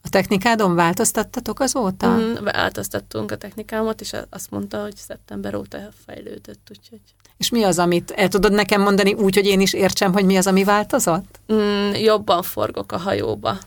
A 0.03 0.09
technikádon 0.09 0.75
változtattatok 0.75 1.61
azóta? 1.61 2.09
Mm, 2.09 2.35
változtattunk 2.45 3.31
a 3.31 3.37
technikámat, 3.37 4.01
és 4.01 4.13
azt 4.31 4.51
mondta, 4.51 4.83
hogy 4.83 4.97
szeptember 4.97 5.55
óta 5.55 5.79
fejlődött, 6.07 6.69
úgyhogy... 6.71 7.01
És 7.37 7.51
mi 7.51 7.63
az, 7.63 7.79
amit 7.79 8.11
el 8.11 8.29
tudod 8.29 8.53
nekem 8.53 8.83
mondani 8.83 9.13
úgy, 9.13 9.35
hogy 9.35 9.47
én 9.47 9.61
is 9.61 9.73
értsem, 9.73 10.13
hogy 10.13 10.25
mi 10.25 10.37
az, 10.37 10.47
ami 10.47 10.65
változott? 10.65 11.41
Mm, 11.53 11.91
jobban 11.93 12.43
forgok 12.43 12.93
a 12.93 12.99
hajóba 12.99 13.59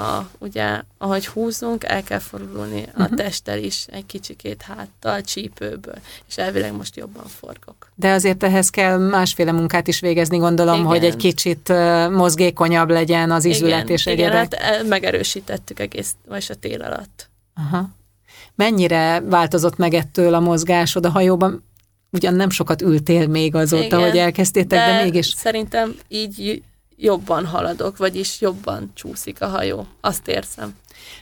a, 0.00 0.28
ugye, 0.38 0.82
ahogy 0.98 1.26
húzunk, 1.26 1.84
el 1.84 2.02
kell 2.02 2.18
fordulni 2.18 2.82
a 2.94 3.02
uh-huh. 3.02 3.16
testtel 3.16 3.58
is 3.58 3.86
egy 3.90 4.06
kicsikét 4.06 4.62
háttal, 4.62 5.20
csípőből, 5.20 5.98
és 6.28 6.36
elvileg 6.36 6.76
most 6.76 6.96
jobban 6.96 7.26
forgok. 7.26 7.92
De 7.94 8.12
azért 8.12 8.42
ehhez 8.42 8.70
kell 8.70 8.98
másféle 8.98 9.52
munkát 9.52 9.88
is 9.88 10.00
végezni, 10.00 10.38
gondolom, 10.38 10.74
igen. 10.74 10.86
hogy 10.86 11.04
egy 11.04 11.16
kicsit 11.16 11.72
mozgékonyabb 12.10 12.90
legyen 12.90 13.30
az 13.30 13.44
izület 13.44 13.82
igen, 13.82 13.96
és 13.96 14.06
egyedek. 14.06 14.52
Igen, 14.52 14.62
hát 14.62 14.86
megerősítettük 14.86 15.80
egész, 15.80 16.14
vagy 16.28 16.46
a 16.48 16.54
tél 16.54 16.82
alatt. 16.82 17.28
Aha. 17.54 17.88
Mennyire 18.54 19.20
változott 19.20 19.76
meg 19.76 19.94
ettől 19.94 20.34
a 20.34 20.40
mozgásod 20.40 21.06
a 21.06 21.10
hajóban? 21.10 21.64
Ugyan 22.12 22.34
nem 22.34 22.50
sokat 22.50 22.82
ültél 22.82 23.26
még 23.26 23.54
azóta, 23.54 23.84
igen, 23.84 24.00
hogy 24.00 24.18
elkezdtétek, 24.18 24.78
de, 24.78 24.86
de 24.86 25.02
mégis... 25.02 25.26
szerintem 25.26 25.94
így 26.08 26.62
jobban 27.00 27.46
haladok, 27.46 27.96
vagyis 27.96 28.40
jobban 28.40 28.90
csúszik 28.94 29.40
a 29.40 29.46
hajó. 29.46 29.86
Azt 30.00 30.28
érzem. 30.28 30.74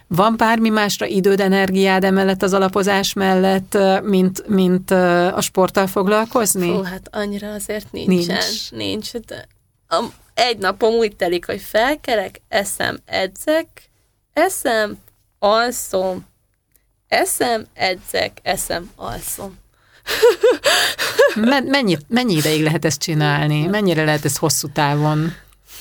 Van 0.07 0.37
bármi 0.37 0.69
másra 0.69 1.07
időd, 1.07 1.41
energiád 1.41 2.05
emellett 2.05 2.43
az 2.43 2.53
alapozás 2.53 3.13
mellett, 3.13 3.79
mint, 4.03 4.49
mint 4.49 4.91
a 4.91 5.41
sporttal 5.41 5.87
foglalkozni? 5.87 6.71
Fú, 6.71 6.83
hát 6.83 7.09
annyira 7.13 7.53
azért 7.53 7.93
nincsen. 7.93 8.37
Nincs. 8.37 8.71
Nincs. 8.71 9.13
De 9.13 9.47
egy 10.35 10.59
napom 10.59 10.95
úgy 10.95 11.17
telik, 11.17 11.47
hogy 11.47 11.61
felkerek, 11.61 12.41
eszem, 12.49 12.99
edzek, 13.05 13.69
eszem, 14.33 14.99
alszom, 15.39 16.27
eszem, 17.09 17.67
edzek, 17.75 18.39
eszem, 18.43 18.91
alszom. 18.97 19.59
Mennyi, 21.65 21.99
mennyi 22.09 22.35
ideig 22.35 22.63
lehet 22.63 22.85
ezt 22.85 23.01
csinálni? 23.01 23.67
Mennyire 23.67 24.05
lehet 24.05 24.25
ezt 24.25 24.39
hosszú 24.39 24.69
távon? 24.73 25.33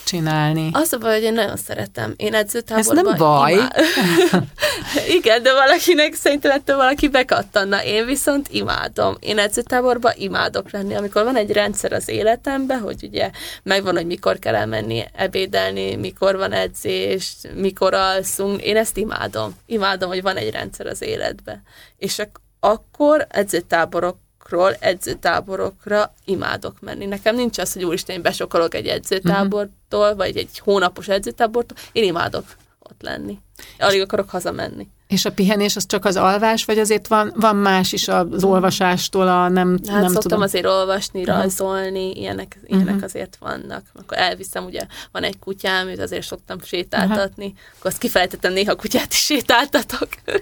Csinálni. 0.07 0.69
Az 0.73 0.93
a 0.93 0.97
baj, 0.97 1.13
hogy 1.13 1.23
én 1.23 1.33
nagyon 1.33 1.57
szeretem. 1.57 2.13
Én 2.15 2.33
edzőtáborban... 2.33 2.97
Ez 2.97 3.03
nem 3.03 3.17
baj. 3.17 3.53
Igen, 5.17 5.43
de 5.43 5.53
valakinek 5.53 6.13
szerintem 6.13 6.51
ettől 6.51 6.75
valaki 6.75 7.07
bekattanna. 7.07 7.83
Én 7.83 8.05
viszont 8.05 8.47
imádom. 8.51 9.15
Én 9.19 9.39
edzőtáborban 9.39 10.13
imádok 10.15 10.71
lenni. 10.71 10.95
Amikor 10.95 11.23
van 11.23 11.35
egy 11.35 11.51
rendszer 11.51 11.91
az 11.91 12.09
életemben, 12.09 12.79
hogy 12.79 13.03
ugye 13.03 13.29
megvan, 13.63 13.95
hogy 13.95 14.05
mikor 14.05 14.39
kell 14.39 14.55
elmenni 14.55 15.03
ebédelni, 15.13 15.95
mikor 15.95 16.35
van 16.35 16.51
edzés, 16.51 17.35
mikor 17.55 17.93
alszunk. 17.93 18.61
Én 18.61 18.77
ezt 18.77 18.97
imádom. 18.97 19.55
Imádom, 19.65 20.09
hogy 20.09 20.21
van 20.21 20.35
egy 20.35 20.51
rendszer 20.51 20.85
az 20.85 21.01
életben. 21.01 21.63
És 21.97 22.19
ak- 22.19 22.41
akkor 22.59 23.27
edzőtáborok 23.29 24.17
táborokról 24.47 24.73
edzőtáborokra 24.79 26.13
imádok 26.25 26.79
menni. 26.79 27.05
Nekem 27.05 27.35
nincs 27.35 27.57
az, 27.57 27.73
hogy 27.73 27.83
úristen, 27.83 28.15
én 28.15 28.21
besokalok 28.21 28.73
egy 28.73 28.87
edzőtábortól, 28.87 29.76
uh-huh. 29.91 30.17
vagy 30.17 30.37
egy 30.37 30.59
hónapos 30.59 31.07
edzőtábortól. 31.07 31.77
Én 31.91 32.03
imádok 32.03 32.45
ott 32.79 33.01
lenni. 33.01 33.39
Alig 33.79 34.01
akarok 34.01 34.29
hazamenni. 34.29 34.87
És 35.07 35.25
a 35.25 35.31
pihenés 35.31 35.75
az 35.75 35.85
csak 35.85 36.05
az 36.05 36.15
alvás, 36.15 36.65
vagy 36.65 36.79
azért 36.79 37.07
van, 37.07 37.33
van 37.35 37.55
más 37.55 37.91
is 37.91 38.07
az 38.07 38.43
olvasástól, 38.43 39.27
a 39.27 39.47
nem, 39.47 39.69
hát 39.87 40.01
nem 40.01 40.03
szoktam 40.03 40.21
tudom. 40.21 40.41
azért 40.41 40.65
olvasni, 40.65 41.21
uh-huh. 41.21 41.35
rajzolni, 41.35 42.11
ilyenek, 42.11 42.59
ilyenek 42.65 42.87
uh-huh. 42.87 43.03
azért 43.03 43.37
vannak. 43.39 43.81
Akkor 43.93 44.17
elviszem, 44.17 44.65
ugye 44.65 44.85
van 45.11 45.23
egy 45.23 45.39
kutyám, 45.39 45.87
őt 45.87 45.99
azért 45.99 46.25
szoktam 46.25 46.57
sétáltatni, 46.63 47.45
uh-huh. 47.45 47.59
akkor 47.77 47.91
azt 47.91 47.99
kifejtettem, 47.99 48.53
néha 48.53 48.75
kutyát 48.75 49.11
is 49.11 49.17
sétáltatok. 49.17 50.07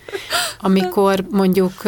Amikor 0.59 1.25
mondjuk 1.29 1.83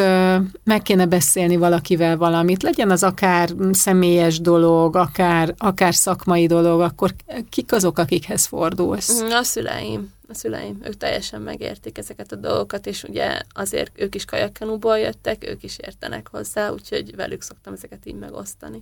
meg 0.63 0.81
kéne 0.81 1.05
beszélni 1.05 1.55
valakivel 1.55 2.17
valamit, 2.17 2.63
legyen 2.63 2.91
az 2.91 3.03
akár 3.03 3.49
személyes 3.71 4.41
dolog, 4.41 4.95
akár, 4.95 5.53
akár 5.57 5.95
szakmai 5.95 6.47
dolog, 6.47 6.81
akkor 6.81 7.13
kik 7.49 7.71
azok, 7.71 7.97
akikhez 7.97 8.45
fordulsz? 8.45 9.21
A 9.21 9.43
szüleim 9.43 10.15
a 10.29 10.33
szüleim. 10.33 10.79
Ők 10.83 10.97
teljesen 10.97 11.41
megértik 11.41 11.97
ezeket 11.97 12.31
a 12.31 12.35
dolgokat, 12.35 12.85
és 12.87 13.03
ugye 13.03 13.41
azért 13.53 13.91
ők 13.95 14.15
is 14.15 14.25
kajakkenúból 14.25 14.97
jöttek, 14.97 15.49
ők 15.49 15.63
is 15.63 15.77
értenek 15.77 16.27
hozzá, 16.31 16.69
úgyhogy 16.69 17.15
velük 17.15 17.41
szoktam 17.41 17.73
ezeket 17.73 17.99
így 18.03 18.15
megosztani. 18.15 18.81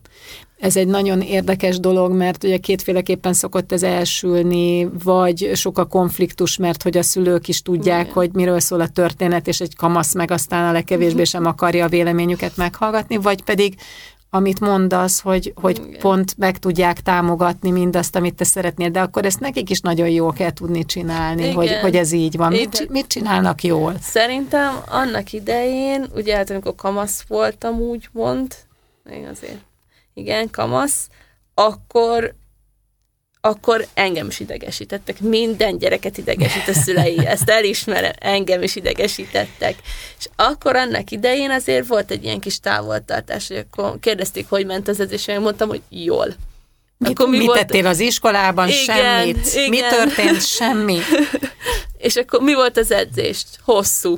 Ez 0.59 0.75
egy 0.75 0.87
nagyon 0.87 1.21
érdekes 1.21 1.79
dolog, 1.79 2.11
mert 2.11 2.43
ugye 2.43 2.57
kétféleképpen 2.57 3.33
szokott 3.33 3.71
ez 3.71 3.83
elsülni, 3.83 4.89
vagy 5.03 5.51
sok 5.53 5.77
a 5.77 5.85
konfliktus, 5.85 6.57
mert 6.57 6.83
hogy 6.83 6.97
a 6.97 7.03
szülők 7.03 7.47
is 7.47 7.61
tudják, 7.61 8.01
Igen. 8.01 8.13
hogy 8.13 8.33
miről 8.33 8.59
szól 8.59 8.81
a 8.81 8.87
történet, 8.87 9.47
és 9.47 9.61
egy 9.61 9.75
kamasz 9.75 10.13
meg 10.13 10.31
aztán 10.31 10.67
a 10.67 10.71
legkevésbé 10.71 11.23
sem 11.23 11.45
akarja 11.45 11.85
a 11.85 11.89
véleményüket 11.89 12.57
meghallgatni, 12.57 13.17
vagy 13.17 13.43
pedig 13.43 13.75
amit 14.35 14.59
mondasz, 14.59 15.21
hogy, 15.21 15.53
hogy 15.55 15.97
pont 15.97 16.37
meg 16.37 16.57
tudják 16.57 17.01
támogatni 17.01 17.71
mindazt, 17.71 18.15
amit 18.15 18.35
te 18.35 18.43
szeretnél, 18.43 18.89
de 18.89 19.01
akkor 19.01 19.25
ezt 19.25 19.39
nekik 19.39 19.69
is 19.69 19.79
nagyon 19.79 20.09
jól 20.09 20.33
kell 20.33 20.51
tudni 20.51 20.85
csinálni, 20.85 21.51
hogy, 21.51 21.71
hogy 21.81 21.95
ez 21.95 22.11
így 22.11 22.37
van. 22.37 22.51
Mit, 22.51 22.89
mit 22.89 23.07
csinálnak 23.07 23.63
jól? 23.63 23.95
Szerintem 24.01 24.75
annak 24.87 25.33
idején, 25.33 26.05
ugye 26.15 26.35
hát 26.35 26.49
amikor 26.49 26.75
kamasz 26.75 27.23
voltam, 27.27 27.79
úgymond, 27.79 28.55
én 29.11 29.27
azért, 29.31 29.59
igen, 30.13 30.49
kamasz, 30.51 31.09
akkor 31.53 32.33
akkor 33.45 33.87
engem 33.93 34.27
is 34.27 34.39
idegesítettek. 34.39 35.19
Minden 35.19 35.77
gyereket 35.77 36.17
idegesít 36.17 36.67
a 36.67 36.73
szülei, 36.73 37.25
ezt 37.25 37.49
elismerem, 37.49 38.11
engem 38.19 38.61
is 38.61 38.75
idegesítettek. 38.75 39.75
És 40.19 40.27
akkor 40.35 40.75
annak 40.75 41.11
idején 41.11 41.51
azért 41.51 41.87
volt 41.87 42.11
egy 42.11 42.23
ilyen 42.23 42.39
kis 42.39 42.59
távoltartás, 42.59 43.47
hogy 43.47 43.57
akkor 43.57 43.99
kérdezték, 43.99 44.49
hogy 44.49 44.65
ment 44.65 44.87
az 44.87 44.99
edzés, 44.99 45.27
és 45.27 45.37
mondtam, 45.39 45.67
hogy 45.69 45.81
jól. 45.89 46.35
Mit, 46.97 47.09
akkor 47.09 47.29
mi 47.29 47.37
mit 47.37 47.45
volt? 47.45 47.59
tettél 47.59 47.85
az 47.85 47.99
iskolában? 47.99 48.67
Igen, 48.67 48.83
Semmit. 48.83 49.53
Igen. 49.53 49.69
Mi 49.69 49.79
történt? 49.79 50.45
Semmi. 50.45 50.99
és 52.07 52.15
akkor 52.15 52.41
mi 52.41 52.53
volt 52.53 52.77
az 52.77 52.91
edzést? 52.91 53.47
Hosszú. 53.63 54.17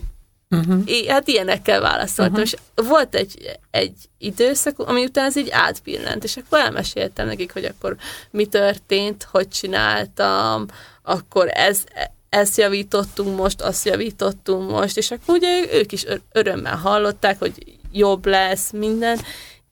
Uh-huh. 0.50 1.08
Hát 1.08 1.28
ilyenekkel 1.28 1.82
válaszoltam, 1.82 2.42
uh-huh. 2.42 2.60
és 2.76 2.86
volt 2.88 3.16
egy, 3.16 3.60
egy 3.72 3.94
időszak, 4.18 4.80
ami 4.80 5.04
után 5.04 5.26
ez 5.26 5.38
így 5.38 5.50
átpillant, 5.50 6.24
és 6.24 6.38
akkor 6.38 6.60
elmeséltem 6.60 7.28
nekik, 7.28 7.54
hogy 7.54 7.66
akkor 7.66 7.96
mi 8.32 8.46
történt, 8.46 9.28
hogy 9.32 9.48
csináltam, 9.48 10.66
akkor 11.04 11.50
ez, 11.54 11.84
ezt 12.30 12.58
javítottunk 12.58 13.38
most, 13.38 13.62
azt 13.62 13.86
javítottunk 13.86 14.70
most, 14.70 14.98
és 14.98 15.12
akkor 15.12 15.36
ugye 15.36 15.74
ők 15.74 15.92
is 15.92 16.06
örömmel 16.32 16.76
hallották, 16.76 17.40
hogy 17.40 17.78
jobb 17.92 18.26
lesz 18.26 18.72
minden, 18.72 19.20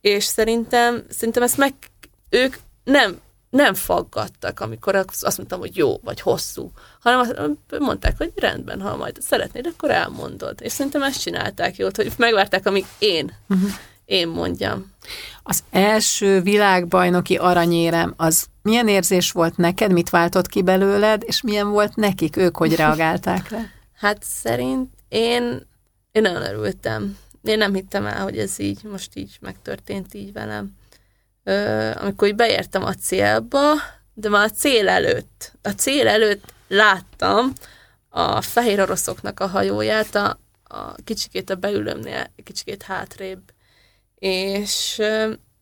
és 0.02 0.24
szerintem, 0.24 1.04
szerintem 1.10 1.44
ezt 1.44 1.58
meg, 1.58 1.74
ők 2.30 2.56
nem 2.84 3.20
nem 3.56 3.74
faggattak, 3.74 4.60
amikor 4.60 4.96
azt 4.96 5.38
mondtam, 5.38 5.60
hogy 5.60 5.78
jó, 5.78 5.98
vagy 6.04 6.22
hosszú, 6.22 6.72
hanem 7.00 7.20
azt 7.20 7.56
mondták, 7.80 8.18
hogy 8.18 8.32
rendben, 8.36 8.82
ha 8.82 8.96
majd 8.96 9.18
szeretnéd, 9.22 9.66
akkor 9.66 9.92
elmondod. 9.92 10.62
És 10.62 10.72
szerintem 10.72 11.04
ezt 11.04 11.22
csinálták 11.22 11.76
jót, 11.76 11.96
hogy 11.96 12.12
megvárták, 12.18 12.66
amíg 12.66 12.86
én, 13.00 13.32
uh-huh. 13.50 13.70
én 14.06 14.28
mondjam. 14.28 14.92
Az 15.44 15.64
első 15.72 16.42
világbajnoki 16.42 17.36
aranyérem, 17.36 18.14
az 18.18 18.46
milyen 18.62 18.88
érzés 18.88 19.32
volt 19.32 19.58
neked, 19.58 19.92
mit 19.92 20.10
váltott 20.10 20.48
ki 20.48 20.62
belőled, 20.62 21.24
és 21.26 21.42
milyen 21.42 21.70
volt 21.70 21.96
nekik, 21.96 22.38
ők 22.38 22.58
hogy 22.58 22.76
reagálták 22.76 23.50
rá? 23.50 23.60
Hát 23.96 24.24
szerint 24.24 24.90
én, 25.08 25.68
én 26.12 26.22
nagyon 26.22 26.42
örültem. 26.42 27.18
Én 27.44 27.58
nem 27.58 27.74
hittem 27.74 28.06
el, 28.06 28.24
hogy 28.24 28.38
ez 28.38 28.60
így, 28.60 28.84
most 28.84 29.16
így 29.16 29.38
megtörtént 29.42 30.14
így 30.14 30.34
velem 30.34 30.76
amikor 31.96 32.28
így 32.28 32.36
beértem 32.36 32.84
a 32.84 32.94
célba, 32.94 33.74
de 34.14 34.30
már 34.30 34.46
a 34.46 34.56
cél 34.56 34.90
előtt, 34.90 35.52
a 35.62 35.70
cél 35.70 36.08
előtt 36.08 36.54
láttam 36.68 37.54
a 38.10 38.42
fehér 38.42 38.80
oroszoknak 38.80 39.40
a 39.40 39.48
hajóját, 39.48 40.16
a, 40.16 40.40
a 40.64 40.94
kicsikét 41.04 41.50
a 41.50 41.56
beülőmnél, 41.56 42.32
kicsikét 42.44 42.84
hátrébb, 42.84 43.42
és, 44.20 45.02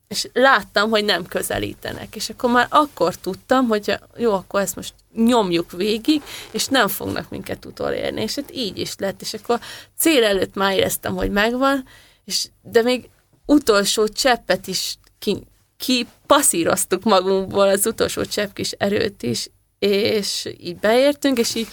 és 0.08 0.28
láttam, 0.34 0.90
hogy 0.90 1.06
nem 1.06 1.26
közelítenek, 1.26 2.16
és 2.16 2.30
akkor 2.30 2.52
már 2.52 2.68
akkor 2.70 3.16
tudtam, 3.16 3.68
hogy 3.68 4.00
jó, 4.18 4.34
akkor 4.34 4.62
ezt 4.62 4.76
most 4.76 4.94
nyomjuk 5.16 5.72
végig, 5.72 6.22
és 6.52 6.68
nem 6.68 6.88
fognak 6.88 7.30
minket 7.30 7.66
utolérni, 7.66 8.22
és 8.22 8.36
hát 8.36 8.56
így 8.56 8.78
is 8.78 8.96
lett, 8.98 9.22
és 9.22 9.34
akkor 9.34 9.60
cél 9.98 10.24
előtt 10.24 10.56
már 10.56 10.74
éreztem, 10.74 11.16
hogy 11.16 11.32
megvan, 11.32 11.86
és, 12.26 12.48
de 12.62 12.82
még 12.82 13.10
utolsó 13.46 14.08
cseppet 14.08 14.68
is 14.68 14.98
ki, 15.20 15.44
kipasszíroztuk 15.84 17.04
magunkból 17.04 17.68
az 17.68 17.86
utolsó 17.86 18.26
csepp 18.26 18.54
kis 18.54 18.72
erőt 18.72 19.24
is, 19.24 19.50
és 19.80 20.50
így 20.58 20.76
beértünk, 20.76 21.38
és 21.38 21.56
így 21.56 21.68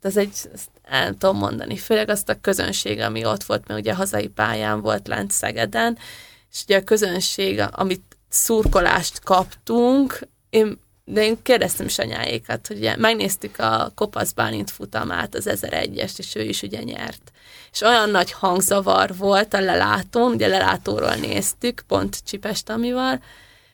ez 0.00 0.16
egy, 0.16 0.34
ezt 0.54 0.70
el 0.82 1.12
tudom 1.12 1.36
mondani, 1.36 1.76
főleg 1.76 2.08
azt 2.08 2.28
a 2.28 2.40
közönség, 2.40 2.98
ami 2.98 3.24
ott 3.24 3.44
volt, 3.44 3.68
mert 3.68 3.80
ugye 3.80 3.94
hazai 3.94 4.28
pályán 4.28 4.80
volt 4.80 5.08
lent 5.08 5.30
Szegeden, 5.30 5.98
és 6.50 6.62
ugye 6.62 6.76
a 6.76 6.84
közönség, 6.84 7.62
amit 7.70 8.16
szurkolást 8.28 9.20
kaptunk, 9.20 10.20
én 10.50 10.78
de 11.04 11.24
én 11.24 11.42
kérdeztem 11.42 11.86
is 11.86 11.98
anyáékat, 11.98 12.66
hogy 12.66 12.76
ugye 12.76 12.96
megnéztük 12.96 13.58
a 13.58 13.92
Kopasz 13.94 14.32
Bálint 14.32 14.70
futamát, 14.70 15.34
az 15.34 15.48
1001-est, 15.48 16.18
és 16.18 16.34
ő 16.34 16.42
is 16.42 16.62
ugye 16.62 16.82
nyert. 16.82 17.32
És 17.72 17.80
olyan 17.80 18.10
nagy 18.10 18.32
hangzavar 18.32 19.16
volt 19.16 19.54
a 19.54 19.60
lelátón, 19.60 20.32
ugye 20.32 20.46
lelátóról 20.46 21.14
néztük, 21.14 21.82
pont 21.86 22.18
Csipes 22.24 22.62
Tamival, 22.62 23.22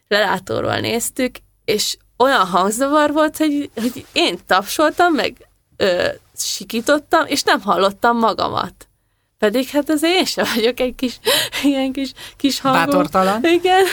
lelátóról 0.09 0.79
néztük, 0.79 1.37
és 1.65 1.97
olyan 2.17 2.47
hangzavar 2.47 3.13
volt, 3.13 3.37
hogy, 3.37 3.71
hogy 3.75 4.07
én 4.13 4.39
tapsoltam, 4.47 5.13
meg 5.13 5.49
ö, 5.77 6.09
sikítottam, 6.37 7.27
és 7.27 7.43
nem 7.43 7.61
hallottam 7.61 8.19
magamat. 8.19 8.89
Pedig 9.39 9.69
hát 9.69 9.91
az 9.91 10.03
én 10.03 10.25
sem 10.25 10.47
vagyok 10.55 10.81
egy 10.81 10.95
kis, 10.95 11.19
ilyen 11.63 11.93
kis, 11.93 12.13
kis 12.37 12.61
hangom. 12.61 12.85
Bátortalan. 12.85 13.45
Igen. 13.45 13.85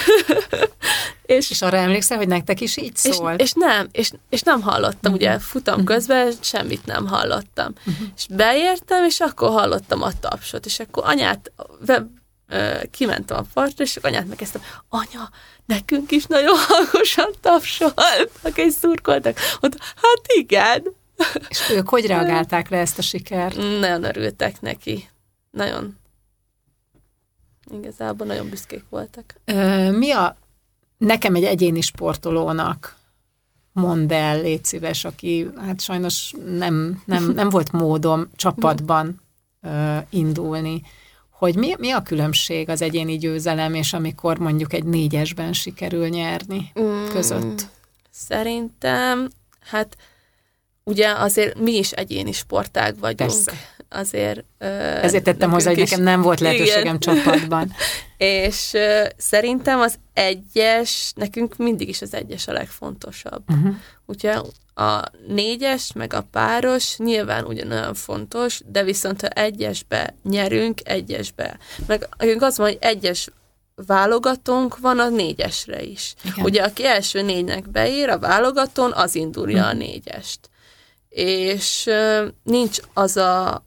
és, 1.37 1.49
és 1.49 1.61
arra 1.61 1.77
emlékszel, 1.77 2.17
hogy 2.17 2.27
nektek 2.27 2.61
is 2.61 2.77
így 2.77 2.95
szólt? 2.95 3.41
És, 3.41 3.45
és 3.45 3.53
nem, 3.55 3.87
és, 3.91 4.11
és 4.29 4.41
nem 4.41 4.61
hallottam, 4.61 5.13
uh-huh. 5.13 5.15
ugye 5.15 5.39
futam 5.39 5.73
uh-huh. 5.73 5.89
közben 5.89 6.33
semmit 6.41 6.85
nem 6.85 7.07
hallottam. 7.07 7.73
Uh-huh. 7.85 8.07
És 8.15 8.25
beértem, 8.29 9.03
és 9.03 9.19
akkor 9.19 9.49
hallottam 9.49 10.01
a 10.01 10.19
tapsot, 10.19 10.65
és 10.65 10.79
akkor 10.79 11.03
anyát 11.05 11.51
ö, 11.85 11.97
kimentem 12.91 13.37
a 13.37 13.45
partra, 13.53 13.83
és 13.83 13.97
anyát 14.01 14.27
megkezdtem, 14.27 14.61
anya, 14.89 15.29
nekünk 15.65 16.11
is 16.11 16.25
nagyon 16.25 16.57
hangosan 16.67 17.29
tapsoltak, 17.41 18.57
és 18.57 18.73
szurkoltak. 18.73 19.37
Mondta, 19.59 19.83
hát 19.95 20.21
igen. 20.35 20.83
És 21.49 21.69
ők 21.69 21.89
hogy 21.89 22.05
reagálták 22.13 22.69
le 22.69 22.77
ezt 22.77 22.97
a 22.97 23.01
sikert? 23.01 23.55
Nagyon 23.55 24.03
örültek 24.03 24.61
neki 24.61 25.11
nagyon 25.53 25.97
igazából 27.71 28.27
nagyon 28.27 28.49
büszkék 28.49 28.83
voltak. 28.89 29.35
Mi 29.91 30.11
a 30.11 30.37
nekem 30.97 31.35
egy 31.35 31.43
egyéni 31.43 31.81
sportolónak 31.81 32.95
mondd 33.71 34.13
el, 34.13 34.41
légy 34.41 34.65
szíves, 34.65 35.05
aki 35.05 35.49
hát 35.57 35.81
sajnos 35.81 36.33
nem, 36.45 37.01
nem, 37.05 37.31
nem 37.31 37.49
volt 37.49 37.71
módom 37.71 38.29
csapatban 38.35 39.21
ö, 39.61 39.97
indulni, 40.09 40.81
hogy 41.29 41.55
mi, 41.55 41.75
mi 41.77 41.91
a 41.91 42.01
különbség 42.01 42.69
az 42.69 42.81
egyéni 42.81 43.17
győzelem, 43.17 43.73
és 43.73 43.93
amikor 43.93 44.37
mondjuk 44.37 44.73
egy 44.73 44.83
négyesben 44.83 45.53
sikerül 45.53 46.07
nyerni 46.07 46.71
mm, 46.79 47.05
között? 47.05 47.67
Szerintem, 48.09 49.29
hát 49.59 49.97
ugye 50.83 51.09
azért 51.09 51.59
mi 51.59 51.71
is 51.71 51.91
egyéni 51.91 52.31
sportág 52.31 52.99
vagyunk. 52.99 53.29
Persze 53.29 53.51
azért... 53.93 54.43
Ezért 55.01 55.23
tettem 55.23 55.51
hozzá, 55.51 55.69
hogy 55.69 55.79
nekem 55.79 56.01
nem 56.01 56.21
volt 56.21 56.39
lehetőségem 56.39 56.81
igen. 56.81 56.99
csapatban. 57.23 57.73
és 58.17 58.71
uh, 58.73 59.07
szerintem 59.17 59.79
az 59.79 59.95
egyes, 60.13 61.11
nekünk 61.15 61.57
mindig 61.57 61.89
is 61.89 62.01
az 62.01 62.13
egyes 62.13 62.47
a 62.47 62.51
legfontosabb. 62.51 63.43
Uh-huh. 63.47 63.75
Úgyhogy 64.05 64.41
a 64.75 65.01
négyes, 65.27 65.93
meg 65.93 66.13
a 66.13 66.25
páros 66.31 66.97
nyilván 66.97 67.45
ugyanolyan 67.45 67.93
fontos, 67.93 68.61
de 68.65 68.83
viszont 68.83 69.21
ha 69.21 69.27
egyesbe 69.27 70.15
nyerünk, 70.23 70.79
egyesbe. 70.83 71.57
Meg 71.87 72.07
az 72.39 72.57
van, 72.57 72.67
hogy 72.67 72.77
egyes 72.81 73.29
válogatónk 73.75 74.77
van 74.77 74.99
a 74.99 75.09
négyesre 75.09 75.81
is. 75.81 76.13
Igen. 76.23 76.45
Ugye 76.45 76.63
aki 76.63 76.85
első 76.85 77.21
négynek 77.21 77.69
beír 77.69 78.09
a 78.09 78.19
válogatón, 78.19 78.91
az 78.91 79.15
indulja 79.15 79.57
uh-huh. 79.57 79.71
a 79.71 79.73
négyest. 79.73 80.39
És 81.09 81.89
nincs 82.43 82.77
az 82.93 83.17
a 83.17 83.65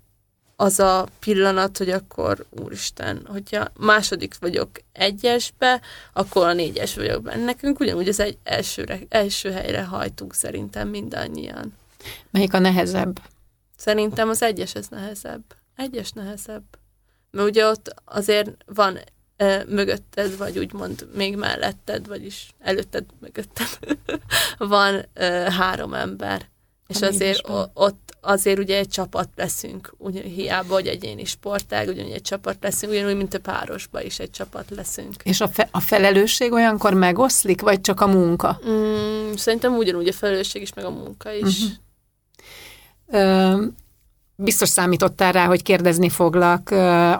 az 0.57 0.81
a 0.81 1.07
pillanat, 1.19 1.79
hogy 1.79 1.91
akkor 1.91 2.47
úristen, 2.51 3.27
hogyha 3.27 3.69
második 3.79 4.35
vagyok 4.41 4.71
egyesbe, 4.93 5.81
akkor 6.13 6.47
a 6.47 6.53
négyes 6.53 6.95
vagyok 6.95 7.23
benne. 7.23 7.45
Nekünk 7.45 7.81
ugyanúgy 7.81 8.09
az 8.09 8.21
egy 8.21 8.39
elsőre, 8.45 8.99
első 9.09 9.51
helyre 9.51 9.85
hajtunk 9.85 10.35
szerintem 10.35 10.89
mindannyian. 10.89 11.75
Melyik 12.31 12.55
a 12.55 12.59
nehezebb? 12.59 13.21
Szerintem 13.77 14.29
az 14.29 14.43
egyes 14.43 14.75
ez 14.75 14.89
nehezebb. 14.89 15.43
Egyes 15.77 16.11
nehezebb. 16.11 16.65
Mert 17.31 17.49
ugye 17.49 17.67
ott 17.67 17.95
azért 18.05 18.51
van 18.67 18.99
e, 19.37 19.65
mögötted, 19.69 20.37
vagy 20.37 20.59
úgymond 20.59 21.09
még 21.15 21.37
melletted, 21.37 22.07
vagyis 22.07 22.51
előtted, 22.59 23.05
mögötted 23.21 23.79
van 24.59 25.05
e, 25.15 25.53
három 25.53 25.95
ember 25.95 26.49
És 26.87 27.03
azért 27.03 27.49
ott 27.75 28.17
azért 28.27 28.59
ugye 28.59 28.79
egy 28.79 28.89
csapat 28.89 29.29
leszünk, 29.37 29.95
úgy, 29.99 30.19
hiába, 30.19 30.75
hogy 30.75 30.87
egyéni 30.87 31.25
sportág, 31.25 31.89
ugyanúgy 31.89 32.13
egy 32.13 32.23
csapat 32.23 32.57
leszünk, 32.61 32.93
ugyanúgy, 32.93 33.17
mint 33.17 33.35
a 33.35 33.41
párosba 33.41 34.03
is 34.03 34.19
egy 34.19 34.31
csapat 34.31 34.65
leszünk. 34.71 35.15
És 35.23 35.41
a, 35.41 35.49
fe- 35.49 35.69
a 35.71 35.81
felelősség 35.81 36.53
olyankor 36.53 36.95
megoszlik, 36.95 37.61
vagy 37.61 37.81
csak 37.81 38.01
a 38.01 38.07
munka? 38.07 38.61
Mm, 38.69 39.33
szerintem 39.35 39.77
ugyanúgy 39.77 40.09
a 40.09 40.13
felelősség 40.13 40.63
is, 40.63 40.75
meg 40.75 40.85
a 40.85 40.91
munka 40.91 41.33
is. 41.33 41.61
Uh-huh. 41.61 41.75
Ö, 43.07 43.65
biztos 44.37 44.69
számítottál 44.69 45.33
rá, 45.33 45.47
hogy 45.47 45.63
kérdezni 45.63 46.09
foglak 46.09 46.71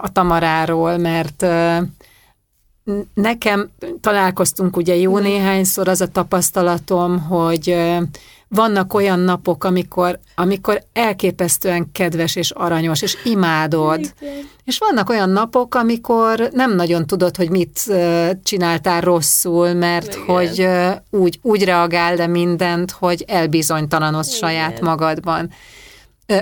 a 0.01 0.09
Tamaráról, 0.13 0.97
mert 0.97 1.45
nekem 3.13 3.69
találkoztunk 4.01 4.77
ugye 4.77 4.95
jó 4.95 5.17
néhányszor 5.17 5.87
az 5.87 6.01
a 6.01 6.07
tapasztalatom, 6.07 7.19
hogy 7.19 7.75
vannak 8.49 8.93
olyan 8.93 9.19
napok, 9.19 9.63
amikor, 9.63 10.19
amikor 10.35 10.83
elképesztően 10.93 11.91
kedves 11.91 12.35
és 12.35 12.51
aranyos, 12.51 13.01
és 13.01 13.17
imádod. 13.23 13.99
Igen. 13.99 14.49
És 14.63 14.77
vannak 14.77 15.09
olyan 15.09 15.29
napok, 15.29 15.75
amikor 15.75 16.49
nem 16.51 16.75
nagyon 16.75 17.07
tudod, 17.07 17.35
hogy 17.35 17.49
mit 17.49 17.79
csináltál 18.43 19.01
rosszul, 19.01 19.73
mert 19.73 20.13
Igen. 20.13 20.25
hogy 20.25 20.67
úgy, 21.09 21.39
úgy 21.41 21.63
reagál 21.63 22.15
de 22.15 22.27
mindent, 22.27 22.91
hogy 22.91 23.23
elbizonytalanodsz 23.27 24.33
saját 24.33 24.81
magadban. 24.81 25.51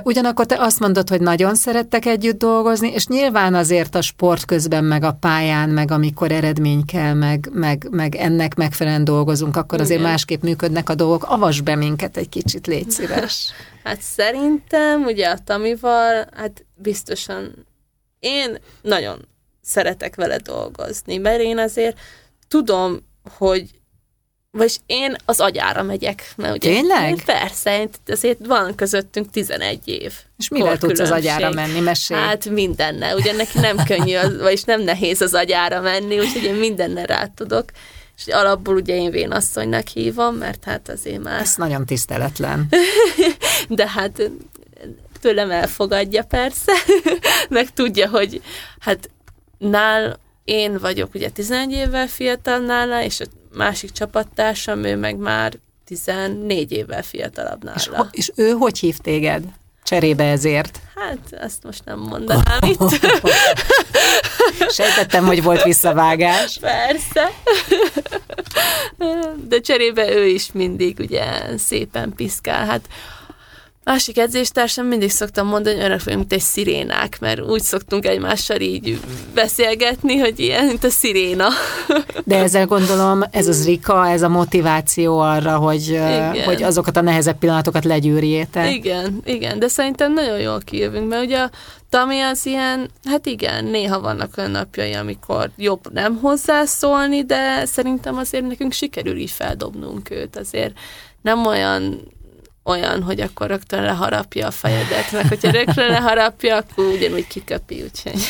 Ugyanakkor 0.03 0.45
te 0.45 0.55
azt 0.59 0.79
mondod, 0.79 1.09
hogy 1.09 1.21
nagyon 1.21 1.55
szerettek 1.55 2.05
együtt 2.05 2.37
dolgozni, 2.37 2.91
és 2.91 3.07
nyilván 3.07 3.53
azért 3.53 3.95
a 3.95 4.01
sport 4.01 4.45
közben, 4.45 4.83
meg 4.83 5.03
a 5.03 5.17
pályán, 5.19 5.69
meg 5.69 5.91
amikor 5.91 6.31
eredmény 6.31 6.85
kell, 6.85 7.13
meg, 7.13 7.49
meg, 7.53 7.87
meg 7.91 8.15
ennek 8.15 8.55
megfelelően 8.55 9.03
dolgozunk, 9.03 9.55
akkor 9.55 9.81
azért 9.81 9.99
Igen. 9.99 10.11
másképp 10.11 10.41
működnek 10.41 10.89
a 10.89 10.95
dolgok. 10.95 11.23
Avas 11.23 11.61
be 11.61 11.75
minket 11.75 12.17
egy 12.17 12.29
kicsit, 12.29 12.67
légy 12.67 12.91
szíves. 12.91 13.47
Hát 13.83 14.01
szerintem, 14.01 15.03
ugye 15.03 15.27
a 15.27 15.37
Tamival, 15.43 16.27
hát 16.35 16.65
biztosan 16.75 17.65
én 18.19 18.57
nagyon 18.81 19.27
szeretek 19.61 20.15
vele 20.15 20.37
dolgozni, 20.37 21.17
mert 21.17 21.41
én 21.41 21.57
azért 21.57 21.99
tudom, 22.47 22.99
hogy 23.37 23.69
vagyis 24.55 24.77
én 24.85 25.15
az 25.25 25.39
agyára 25.39 25.83
megyek. 25.83 26.33
Mert 26.35 26.55
ugye, 26.55 26.69
Tényleg? 26.69 27.23
Persze, 27.25 27.87
azért 28.07 28.45
van 28.45 28.75
közöttünk 28.75 29.29
11 29.29 29.87
év. 29.87 30.13
És 30.37 30.49
mivel 30.49 30.77
tudsz 30.77 30.99
az 30.99 31.11
agyára 31.11 31.51
menni? 31.51 31.79
Mesélj. 31.79 32.21
Hát 32.21 32.49
mindennel. 32.49 33.17
Ugye 33.17 33.33
neki 33.33 33.59
nem 33.59 33.77
könnyű, 33.85 34.15
az, 34.15 34.37
vagyis 34.41 34.63
nem 34.63 34.81
nehéz 34.81 35.21
az 35.21 35.33
agyára 35.33 35.81
menni, 35.81 36.19
úgyhogy 36.19 36.43
én 36.43 36.53
mindennel 36.53 37.05
rá 37.05 37.25
tudok. 37.25 37.65
És 38.17 38.33
alapból 38.33 38.75
ugye 38.75 38.95
én 38.95 39.11
vénasszonynak 39.11 39.87
hívom, 39.87 40.35
mert 40.35 40.63
hát 40.63 40.89
azért 40.89 41.23
már... 41.23 41.41
Ez 41.41 41.53
nagyon 41.57 41.85
tiszteletlen. 41.85 42.67
De 43.67 43.89
hát 43.89 44.31
tőlem 45.21 45.51
elfogadja 45.51 46.23
persze, 46.23 46.71
meg 47.49 47.73
tudja, 47.73 48.09
hogy 48.09 48.41
hát 48.79 49.09
nál 49.57 50.19
én 50.43 50.77
vagyok 50.77 51.13
ugye 51.13 51.29
11 51.29 51.71
évvel 51.71 52.07
fiatal 52.07 52.57
nála, 52.57 53.03
és 53.03 53.19
másik 53.55 53.91
csapattársam, 53.91 54.83
ő 54.83 54.95
meg 54.95 55.17
már 55.17 55.53
14 55.85 56.71
évvel 56.71 57.03
fiatalabb 57.03 57.63
nála. 57.63 58.09
És, 58.11 58.17
és 58.19 58.31
ő 58.35 58.51
hogy 58.51 58.79
hív 58.79 58.97
téged? 58.97 59.43
Cserébe 59.83 60.23
ezért? 60.23 60.79
Hát, 60.95 61.41
ezt 61.43 61.63
most 61.63 61.85
nem 61.85 61.99
mondanám 61.99 62.59
itt. 62.71 63.01
Sejtettem, 64.69 65.25
hogy 65.25 65.43
volt 65.43 65.63
visszavágás. 65.63 66.57
Persze. 66.57 67.31
De 69.47 69.59
cserébe 69.59 70.11
ő 70.11 70.25
is 70.27 70.51
mindig 70.51 70.99
ugye 70.99 71.23
szépen 71.57 72.13
piszkál. 72.15 72.65
Hát 72.65 72.87
Másik 73.85 74.17
edzéstársam 74.17 74.85
mindig 74.85 75.11
szoktam 75.11 75.47
mondani, 75.47 75.75
hogy 75.75 75.85
önök 75.85 76.03
vagyunk, 76.03 76.19
mint 76.19 76.33
egy 76.33 76.47
szirénák, 76.47 77.19
mert 77.19 77.41
úgy 77.41 77.61
szoktunk 77.61 78.05
egymással 78.05 78.59
így 78.59 78.99
beszélgetni, 79.33 80.17
hogy 80.17 80.39
ilyen, 80.39 80.65
mint 80.65 80.83
a 80.83 80.89
sziréna. 80.89 81.47
De 82.23 82.37
ezzel 82.37 82.65
gondolom, 82.65 83.23
ez 83.31 83.47
az 83.47 83.65
Rika, 83.65 84.09
ez 84.09 84.21
a 84.21 84.29
motiváció 84.29 85.19
arra, 85.19 85.57
hogy, 85.57 85.99
hogy 86.45 86.63
azokat 86.63 86.97
a 86.97 87.01
nehezebb 87.01 87.37
pillanatokat 87.37 87.85
legyűrjétek. 87.85 88.73
Igen, 88.73 89.21
igen, 89.25 89.59
de 89.59 89.67
szerintem 89.67 90.13
nagyon 90.13 90.39
jól 90.39 90.59
kijövünk, 90.59 91.09
mert 91.09 91.23
ugye 91.23 91.39
a 91.39 91.49
Tami 91.89 92.21
az 92.21 92.45
ilyen, 92.45 92.89
hát 93.03 93.25
igen, 93.25 93.65
néha 93.65 93.99
vannak 93.99 94.33
olyan 94.37 94.51
napjai, 94.51 94.93
amikor 94.93 95.49
jobb 95.57 95.93
nem 95.93 96.17
hozzászólni, 96.17 97.23
de 97.23 97.65
szerintem 97.65 98.17
azért 98.17 98.47
nekünk 98.47 98.71
sikerül 98.71 99.17
így 99.17 99.31
feldobnunk 99.31 100.09
őt, 100.09 100.37
azért 100.37 100.73
nem 101.21 101.45
olyan 101.45 102.13
olyan, 102.65 103.03
hogy 103.03 103.21
akkor 103.21 103.47
rögtön 103.47 103.83
leharapja 103.83 104.47
a 104.47 104.51
fejedet, 104.51 105.11
meg 105.11 105.27
hogyha 105.27 105.51
rögtön 105.51 105.89
leharapja, 105.89 106.55
akkor 106.55 106.85
ugyanúgy 106.85 107.27
kiköpi, 107.27 107.83
úgyhogy. 107.83 108.21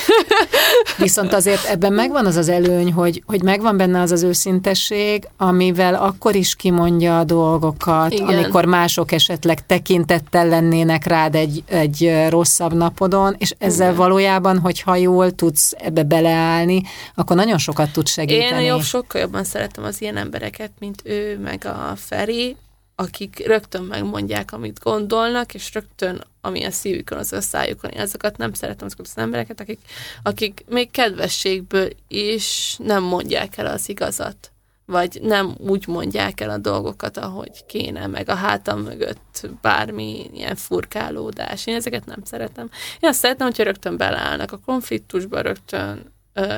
Viszont 0.98 1.34
azért 1.34 1.66
ebben 1.66 1.94
megvan 1.94 2.26
az 2.26 2.36
az 2.36 2.50
előny, 2.50 2.94
hogy, 2.94 3.24
hogy 3.26 3.44
megvan 3.44 3.78
benne 3.78 4.02
az 4.02 4.12
az 4.12 4.24
őszintesség, 4.24 5.28
amivel 5.38 5.96
akkor 5.96 6.36
is 6.36 6.56
kimondja 6.56 7.20
a 7.20 7.24
dolgokat, 7.24 8.14
Igen. 8.14 8.28
amikor 8.28 8.66
mások 8.66 9.12
esetleg 9.12 9.66
tekintettel 9.66 10.48
lennének 10.48 11.06
rád 11.06 11.36
egy, 11.36 11.64
egy 11.66 12.14
rosszabb 12.30 12.74
napodon, 12.74 13.36
és 13.38 13.54
ezzel 13.58 13.88
Igen. 13.88 14.00
valójában, 14.00 14.60
hogyha 14.60 14.96
jól 14.96 15.32
tudsz 15.32 15.74
ebbe 15.78 16.04
beleállni, 16.04 16.82
akkor 17.16 17.36
nagyon 17.36 17.58
sokat 17.58 17.92
tud 17.92 18.08
segíteni. 18.08 18.62
Én 18.62 18.68
jobb, 18.68 18.82
sokkal 18.82 19.22
jobban 19.22 19.44
szeretem 19.44 19.84
az 19.84 20.02
ilyen 20.02 20.18
embereket, 20.18 20.72
mint 20.80 21.02
ő, 21.04 21.40
meg 21.40 21.66
a 21.66 21.94
Feri, 21.96 22.56
akik 22.96 23.46
rögtön 23.46 23.84
megmondják, 23.84 24.52
amit 24.52 24.80
gondolnak, 24.80 25.54
és 25.54 25.74
rögtön, 25.74 26.24
ami 26.42 26.64
a 26.64 26.72
szívükön, 26.72 27.18
az 27.18 27.34
a 27.34 27.42
szájukon. 27.42 27.92
Azokat 27.92 28.38
nem 28.38 28.54
szeretem, 28.54 28.86
azokat 28.86 29.06
az 29.06 29.18
embereket, 29.22 29.60
akik, 29.60 29.80
akik 30.24 30.64
még 30.68 30.92
kedvességből 30.92 31.90
is 32.08 32.76
nem 32.84 33.04
mondják 33.04 33.58
el 33.58 33.66
az 33.66 33.90
igazat 33.90 34.50
vagy 34.86 35.20
nem 35.22 35.56
úgy 35.58 35.88
mondják 35.88 36.42
el 36.42 36.50
a 36.50 36.58
dolgokat, 36.58 37.18
ahogy 37.18 37.66
kéne, 37.66 38.08
meg 38.08 38.30
a 38.30 38.36
hátam 38.36 38.82
mögött 38.82 39.50
bármi 39.62 40.30
ilyen 40.34 40.56
furkálódás. 40.56 41.68
Én 41.68 41.76
ezeket 41.76 42.06
nem 42.06 42.24
szeretem. 42.24 42.70
Én 43.00 43.10
azt 43.10 43.20
szeretem, 43.20 43.48
hogyha 43.48 43.64
rögtön 43.64 43.98
beleállnak 43.98 44.52
a 44.52 44.60
konfliktusba, 44.66 45.42
rögtön 45.42 46.14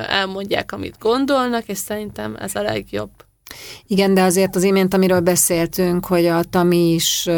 elmondják, 0.06 0.72
amit 0.72 0.98
gondolnak, 0.98 1.66
és 1.66 1.78
szerintem 1.78 2.36
ez 2.36 2.54
a 2.54 2.62
legjobb. 2.62 3.10
Igen, 3.86 4.14
de 4.14 4.22
azért 4.22 4.56
az 4.56 4.62
imént, 4.62 4.94
amiről 4.94 5.20
beszéltünk, 5.20 6.06
hogy 6.06 6.26
a 6.26 6.42
Tami 6.42 6.94
is 6.94 7.28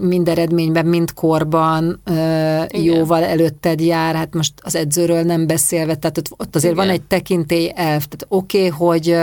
mind 0.00 0.28
eredményben, 0.28 0.86
mind 0.86 1.12
korban 1.12 2.00
Igen. 2.04 2.68
jóval 2.82 3.24
előtted 3.24 3.80
jár, 3.80 4.14
hát 4.14 4.34
most 4.34 4.52
az 4.62 4.74
edzőről 4.74 5.22
nem 5.22 5.46
beszélve, 5.46 5.94
tehát 5.94 6.22
ott 6.36 6.56
azért 6.56 6.72
Igen. 6.72 6.86
van 6.86 6.94
egy 6.94 7.02
tekintély 7.02 7.72
elf, 7.74 8.06
tehát 8.06 8.26
oké, 8.28 8.66
okay, 8.66 8.68
hogy 8.68 9.16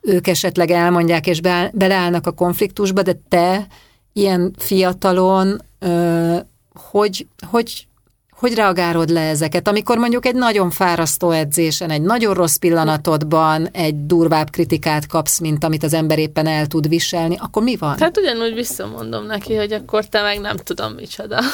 ők 0.00 0.26
esetleg 0.26 0.70
elmondják 0.70 1.26
és 1.26 1.40
beleállnak 1.72 2.26
a 2.26 2.32
konfliktusba, 2.32 3.02
de 3.02 3.20
te 3.28 3.66
ilyen 4.12 4.54
fiatalon 4.58 5.62
hogy, 6.90 7.26
hogy 7.50 7.86
hogy 8.40 8.54
reagálod 8.54 9.08
le 9.08 9.20
ezeket, 9.20 9.68
amikor 9.68 9.98
mondjuk 9.98 10.26
egy 10.26 10.34
nagyon 10.34 10.70
fárasztó 10.70 11.30
edzésen, 11.30 11.90
egy 11.90 12.02
nagyon 12.02 12.34
rossz 12.34 12.56
pillanatodban 12.56 13.68
egy 13.72 14.06
durvább 14.06 14.50
kritikát 14.50 15.06
kapsz, 15.06 15.38
mint 15.38 15.64
amit 15.64 15.82
az 15.82 15.94
ember 15.94 16.18
éppen 16.18 16.46
el 16.46 16.66
tud 16.66 16.88
viselni, 16.88 17.36
akkor 17.38 17.62
mi 17.62 17.76
van? 17.76 17.96
Tehát 17.96 18.18
ugyanúgy 18.18 18.54
visszamondom 18.54 19.26
neki, 19.26 19.54
hogy 19.54 19.72
akkor 19.72 20.04
te 20.04 20.22
meg 20.22 20.40
nem 20.40 20.56
tudom 20.56 20.92
micsoda. 20.92 21.40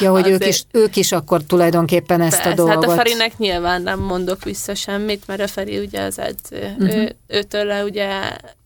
Ja, 0.00 0.10
hogy 0.10 0.28
ők 0.28 0.46
is, 0.46 0.64
ők 0.70 0.96
is 0.96 1.12
akkor 1.12 1.42
tulajdonképpen 1.42 2.20
ezt 2.20 2.42
Persze, 2.42 2.50
a 2.50 2.54
dolgot... 2.54 2.84
Hát 2.84 2.92
a 2.92 2.96
Ferinek 2.96 3.38
nyilván 3.38 3.82
nem 3.82 4.00
mondok 4.00 4.44
vissza 4.44 4.74
semmit, 4.74 5.26
mert 5.26 5.40
a 5.40 5.46
Feri 5.46 5.78
ugye 5.78 6.02
az 6.02 6.18
edző. 6.18 6.74
Uh-huh. 6.78 6.96
Ő, 6.96 7.16
őtől 7.26 7.84
ugye 7.84 8.08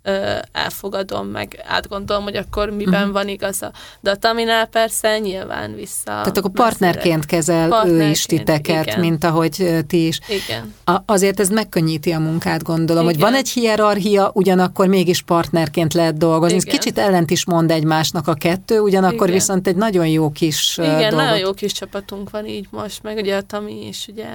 ö, 0.03 0.36
elfogadom, 0.53 1.26
meg 1.26 1.64
átgondolom, 1.66 2.22
hogy 2.22 2.36
akkor 2.36 2.70
miben 2.70 3.01
uh-huh. 3.01 3.12
van 3.12 3.28
igaza. 3.28 3.72
De 4.01 4.11
a 4.11 4.16
Taminál 4.16 4.66
persze 4.66 5.18
nyilván 5.18 5.74
vissza. 5.74 6.05
Tehát 6.05 6.38
akkor 6.38 6.51
partnerként 6.51 7.26
kezel 7.26 7.68
partnerként, 7.68 8.09
ő 8.09 8.11
is 8.11 8.24
titeket, 8.24 8.86
igen. 8.86 9.01
mint 9.01 9.24
ahogy 9.24 9.84
ti 9.86 10.07
is. 10.07 10.20
Igen. 10.28 10.74
A, 10.84 10.96
azért 11.07 11.40
ez 11.40 11.48
megkönnyíti 11.48 12.12
a 12.12 12.18
munkát, 12.18 12.62
gondolom, 12.62 13.03
igen. 13.03 13.14
hogy 13.14 13.30
van 13.30 13.34
egy 13.34 13.48
hierarchia, 13.48 14.30
ugyanakkor 14.34 14.86
mégis 14.86 15.22
partnerként 15.22 15.94
lehet 15.94 16.16
dolgozni. 16.16 16.57
Igen. 16.57 16.74
Kicsit 16.74 16.98
ellent 16.98 17.30
is 17.30 17.44
mond 17.44 17.70
egymásnak 17.70 18.28
a 18.28 18.34
kettő, 18.34 18.80
ugyanakkor 18.80 19.26
igen. 19.26 19.38
viszont 19.38 19.66
egy 19.66 19.76
nagyon 19.76 20.07
jó 20.07 20.30
kis 20.30 20.78
Igen, 20.78 20.98
dolgot. 20.98 21.18
nagyon 21.18 21.38
jó 21.38 21.53
kis 21.53 21.72
csapatunk 21.72 22.30
van 22.30 22.46
így 22.46 22.66
most, 22.70 23.03
meg 23.03 23.16
ugye 23.16 23.36
a 23.36 23.42
Tami 23.42 23.86
is 23.86 24.07
ugye 24.09 24.28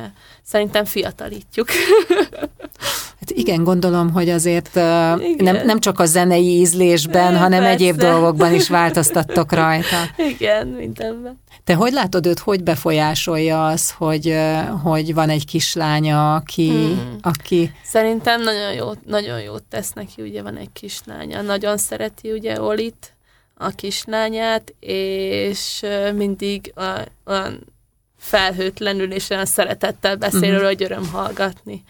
szerintem 0.44 0.86
fiatalítjuk. 0.86 1.68
hát 3.30 3.38
igen, 3.38 3.64
gondolom, 3.64 4.12
hogy 4.12 4.30
azért 4.30 4.76
igen. 4.76 5.36
nem 5.40 5.66
nem, 5.66 5.80
csak 5.80 6.00
a 6.00 6.06
zenei 6.06 6.60
ízlésben, 6.60 7.34
é, 7.34 7.38
hanem 7.38 7.60
persze. 7.60 7.74
egyéb 7.74 7.96
dolgokban 7.96 8.54
is 8.54 8.70
változtattok 8.70 9.52
rajta. 9.52 9.98
Igen, 10.38 10.68
mindenben. 10.68 11.40
Te 11.64 11.74
hogy 11.74 11.94
látod 11.94 12.26
őt, 12.26 12.40
hogy 12.40 12.64
befolyásolja 12.64 13.66
az, 13.68 13.92
hogy, 13.92 14.36
hogy 14.84 15.14
van 15.14 15.30
egy 15.30 15.46
kislánya, 15.46 16.36
aki, 16.36 16.70
hmm. 16.70 17.18
aki... 17.22 17.72
Szerintem 17.84 18.42
nagyon 18.42 18.74
jót, 18.74 19.06
nagyon 19.06 19.42
jót 19.42 19.64
tesz 19.64 19.92
neki, 19.92 20.22
ugye 20.22 20.42
van 20.42 20.58
egy 20.58 20.72
kislánya. 20.74 21.42
Nagyon 21.42 21.78
szereti 21.78 22.32
ugye 22.32 22.62
Olit, 22.62 23.16
a 23.58 23.70
kislányát, 23.70 24.74
és 24.80 25.86
mindig 26.16 26.74
olyan 27.26 27.74
felhőtlenül 28.26 29.12
és 29.12 29.30
olyan 29.30 29.46
szeretettel 29.46 30.16
beszél 30.16 30.54
uh-huh. 30.54 30.66
hogy 30.66 30.84
öröm 30.84 31.10
hallgatni. 31.12 31.84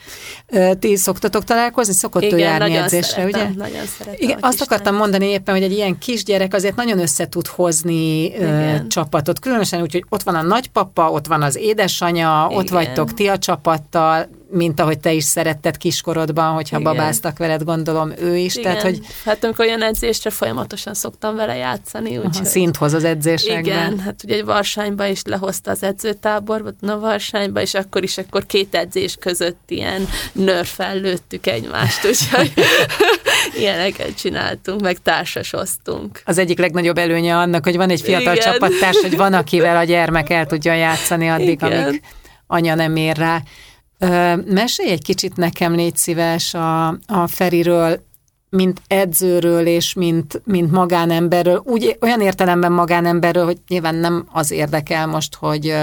Ti 0.79 0.95
szoktatok 0.95 1.43
találkozni? 1.43 1.93
Szokott 1.93 2.21
Igen, 2.21 2.37
ő 2.37 2.41
járni 2.41 2.75
edzésre, 2.75 3.01
szeretem, 3.01 3.51
ugye? 3.51 3.57
nagyon 3.57 3.85
szeretem. 3.85 4.21
Igen, 4.21 4.37
azt 4.41 4.61
akartam 4.61 4.95
mondani 4.95 5.25
éppen, 5.25 5.53
hogy 5.53 5.63
egy 5.63 5.71
ilyen 5.71 5.97
kisgyerek 5.97 6.53
azért 6.53 6.75
nagyon 6.75 6.99
össze 6.99 7.29
tud 7.29 7.47
hozni 7.47 8.25
Igen. 8.25 8.89
csapatot. 8.89 9.39
Különösen 9.39 9.81
úgy, 9.81 9.91
hogy 9.91 10.05
ott 10.09 10.23
van 10.23 10.35
a 10.35 10.41
nagypapa, 10.41 11.11
ott 11.11 11.27
van 11.27 11.41
az 11.41 11.55
édesanyja, 11.55 12.47
Igen. 12.49 12.61
ott 12.61 12.69
vagytok 12.69 13.13
ti 13.13 13.27
a 13.27 13.37
csapattal, 13.37 14.27
mint 14.49 14.79
ahogy 14.79 14.99
te 14.99 15.11
is 15.11 15.23
szeretted 15.23 15.77
kiskorodban, 15.77 16.53
hogyha 16.53 16.79
Igen. 16.79 16.93
babáztak 16.93 17.37
veled, 17.37 17.63
gondolom 17.63 18.11
ő 18.19 18.37
is. 18.37 18.55
Igen. 18.55 18.63
Tehát, 18.63 18.81
hogy... 18.81 18.99
Hát 19.25 19.43
amikor 19.43 19.65
olyan 19.65 19.81
edzésre 19.81 20.29
folyamatosan 20.29 20.93
szoktam 20.93 21.35
vele 21.35 21.55
játszani. 21.55 22.17
Úgy, 22.17 22.35
Aha, 22.35 22.45
szint 22.45 22.77
hoz 22.77 22.93
az 22.93 23.03
edzésekben. 23.03 23.63
Igen, 23.63 23.99
hát 23.99 24.21
ugye 24.23 24.35
egy 24.35 24.45
Varsányba 24.45 25.05
is 25.05 25.21
lehozta 25.23 25.71
az 25.71 25.83
edzőtáborba, 25.83 26.71
a 26.81 26.99
Varsányba, 26.99 27.61
és 27.61 27.73
akkor 27.73 28.03
is 28.03 28.17
akkor 28.17 28.45
két 28.45 28.75
edzés 28.75 29.15
között 29.19 29.63
ilyen 29.67 30.07
nörfel 30.31 30.95
lőttük 30.95 31.47
egymást, 31.47 32.05
úgyhogy 32.09 32.53
ilyeneket 33.59 34.15
csináltunk, 34.17 34.81
meg 34.81 34.97
társasoztunk. 34.97 36.21
Az 36.25 36.37
egyik 36.37 36.59
legnagyobb 36.59 36.97
előnye 36.97 37.37
annak, 37.37 37.63
hogy 37.63 37.75
van 37.75 37.89
egy 37.89 38.01
fiatal 38.01 38.35
Igen. 38.35 38.51
csapattárs, 38.51 39.01
hogy 39.01 39.17
van, 39.17 39.33
akivel 39.33 39.77
a 39.77 39.83
gyermek 39.83 40.29
el 40.29 40.45
tudja 40.45 40.73
játszani 40.73 41.29
addig, 41.29 41.49
Igen. 41.49 41.83
amíg 41.83 42.01
anya 42.47 42.75
nem 42.75 42.95
ér 42.95 43.17
rá. 43.17 43.41
Mesélj 44.45 44.91
egy 44.91 45.03
kicsit 45.03 45.35
nekem, 45.35 45.75
légy 45.75 45.95
szíves 45.95 46.53
a, 46.53 46.87
a 46.87 47.27
Feriről, 47.27 48.03
mint 48.49 48.81
edzőről 48.87 49.65
és 49.65 49.93
mint, 49.93 50.41
mint 50.45 50.71
magánemberről, 50.71 51.61
úgy 51.65 51.97
olyan 52.01 52.21
értelemben 52.21 52.71
magánemberről, 52.71 53.45
hogy 53.45 53.57
nyilván 53.67 53.95
nem 53.95 54.27
az 54.31 54.51
érdekel 54.51 55.07
most, 55.07 55.35
hogy 55.35 55.73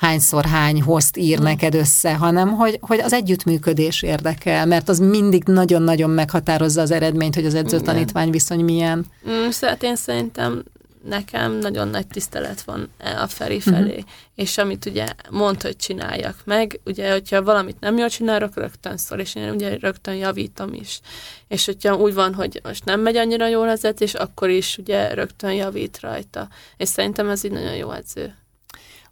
hányszor 0.00 0.44
hány 0.44 0.82
host 0.82 1.16
ír 1.16 1.36
hmm. 1.36 1.44
neked 1.44 1.74
össze, 1.74 2.14
hanem 2.14 2.48
hogy, 2.48 2.78
hogy 2.80 3.00
az 3.00 3.12
együttműködés 3.12 4.02
érdekel, 4.02 4.66
mert 4.66 4.88
az 4.88 4.98
mindig 4.98 5.42
nagyon-nagyon 5.44 6.10
meghatározza 6.10 6.80
az 6.80 6.90
eredményt, 6.90 7.34
hogy 7.34 7.46
az 7.46 7.54
edző-tanítvány 7.54 8.30
viszony 8.30 8.64
milyen. 8.64 9.06
Mm, 9.28 9.48
szóval 9.48 9.76
én 9.80 9.96
szerintem 9.96 10.62
nekem 11.04 11.52
nagyon 11.52 11.88
nagy 11.88 12.06
tisztelet 12.06 12.62
van 12.62 12.88
a 12.98 13.26
Feri 13.26 13.60
felé, 13.60 13.88
uh-huh. 13.88 14.04
és 14.34 14.58
amit 14.58 14.86
ugye 14.86 15.06
mond, 15.30 15.62
hogy 15.62 15.76
csináljak 15.76 16.36
meg, 16.44 16.80
ugye, 16.84 17.12
hogyha 17.12 17.42
valamit 17.42 17.80
nem 17.80 17.98
jól 17.98 18.08
csinálok, 18.08 18.54
rögtön 18.54 18.96
szól, 18.96 19.18
és 19.18 19.34
én 19.34 19.50
ugye 19.50 19.76
rögtön 19.80 20.14
javítom 20.14 20.74
is. 20.74 21.00
És 21.48 21.64
hogyha 21.64 21.96
úgy 21.96 22.14
van, 22.14 22.34
hogy 22.34 22.60
most 22.62 22.84
nem 22.84 23.00
megy 23.00 23.16
annyira 23.16 23.48
jól 23.48 23.68
az 23.68 23.84
edzés, 23.84 24.14
akkor 24.14 24.48
is 24.48 24.78
ugye 24.78 25.14
rögtön 25.14 25.52
javít 25.52 25.98
rajta. 26.00 26.48
És 26.76 26.88
szerintem 26.88 27.28
ez 27.28 27.44
így 27.44 27.52
nagyon 27.52 27.76
jó 27.76 27.90
edző. 27.90 28.34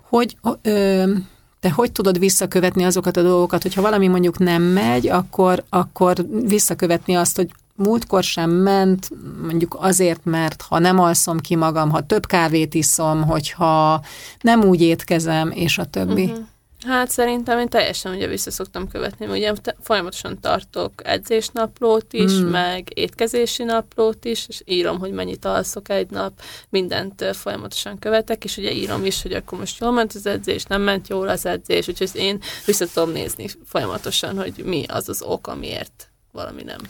Hogy 0.00 0.36
ö, 0.62 1.12
te 1.60 1.70
hogy 1.70 1.92
tudod 1.92 2.18
visszakövetni 2.18 2.84
azokat 2.84 3.16
a 3.16 3.22
dolgokat, 3.22 3.62
hogyha 3.62 3.82
valami 3.82 4.06
mondjuk 4.06 4.38
nem 4.38 4.62
megy, 4.62 5.08
akkor, 5.08 5.64
akkor 5.68 6.16
visszakövetni 6.42 7.16
azt, 7.16 7.36
hogy 7.36 7.50
múltkor 7.78 8.22
sem 8.22 8.50
ment, 8.50 9.08
mondjuk 9.42 9.76
azért, 9.80 10.24
mert 10.24 10.62
ha 10.62 10.78
nem 10.78 10.98
alszom 10.98 11.38
ki 11.38 11.56
magam, 11.56 11.90
ha 11.90 12.06
több 12.06 12.26
kávét 12.26 12.74
iszom, 12.74 13.22
hogyha 13.22 14.02
nem 14.40 14.64
úgy 14.64 14.80
étkezem, 14.80 15.50
és 15.50 15.78
a 15.78 15.84
többi. 15.84 16.24
Uh-huh. 16.24 16.46
Hát 16.86 17.10
szerintem 17.10 17.58
én 17.58 17.68
teljesen 17.68 18.14
ugye 18.14 18.26
vissza 18.26 18.50
szoktam 18.50 18.88
követni, 18.88 19.26
ugye 19.26 19.52
folyamatosan 19.80 20.40
tartok 20.40 20.92
edzésnaplót 21.04 22.12
is, 22.12 22.32
mm. 22.32 22.46
meg 22.46 22.88
étkezési 22.94 23.64
naplót 23.64 24.24
is, 24.24 24.44
és 24.48 24.62
írom, 24.64 24.98
hogy 24.98 25.12
mennyit 25.12 25.44
alszok 25.44 25.88
egy 25.88 26.10
nap, 26.10 26.40
mindent 26.68 27.24
folyamatosan 27.32 27.98
követek, 27.98 28.44
és 28.44 28.56
ugye 28.56 28.72
írom 28.72 29.04
is, 29.04 29.22
hogy 29.22 29.32
akkor 29.32 29.58
most 29.58 29.80
jól 29.80 29.92
ment 29.92 30.12
az 30.12 30.26
edzés, 30.26 30.64
nem 30.64 30.82
ment 30.82 31.08
jól 31.08 31.28
az 31.28 31.46
edzés, 31.46 31.88
úgyhogy 31.88 32.10
én 32.14 32.40
vissza 32.66 32.86
tudom 32.86 33.10
nézni 33.10 33.46
folyamatosan, 33.64 34.36
hogy 34.36 34.62
mi 34.64 34.84
az 34.88 35.08
az 35.08 35.22
ok, 35.22 35.46
amiért 35.46 36.10
valami 36.32 36.62
nem. 36.62 36.80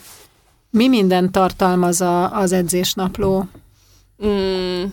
Mi 0.69 0.87
minden 0.87 1.31
tartalmaz 1.31 2.01
a, 2.01 2.37
az 2.37 2.51
edzésnapló? 2.51 3.47
Mm, 4.25 4.83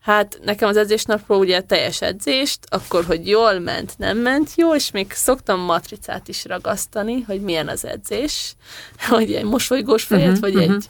hát 0.00 0.38
nekem 0.44 0.68
az 0.68 0.76
edzésnapló 0.76 1.38
ugye 1.38 1.60
teljes 1.60 2.02
edzést, 2.02 2.58
akkor, 2.68 3.04
hogy 3.04 3.28
jól 3.28 3.58
ment, 3.58 3.94
nem 3.96 4.18
ment 4.18 4.50
jól, 4.56 4.74
és 4.74 4.90
még 4.90 5.12
szoktam 5.12 5.60
matricát 5.60 6.28
is 6.28 6.44
ragasztani, 6.44 7.20
hogy 7.20 7.40
milyen 7.40 7.68
az 7.68 7.84
edzés, 7.84 8.54
hogy 9.08 9.34
egy 9.34 9.44
mosolygós 9.44 10.02
fejet, 10.04 10.26
uh-huh, 10.26 10.40
vagy 10.40 10.54
uh-huh. 10.54 10.74
egy... 10.74 10.88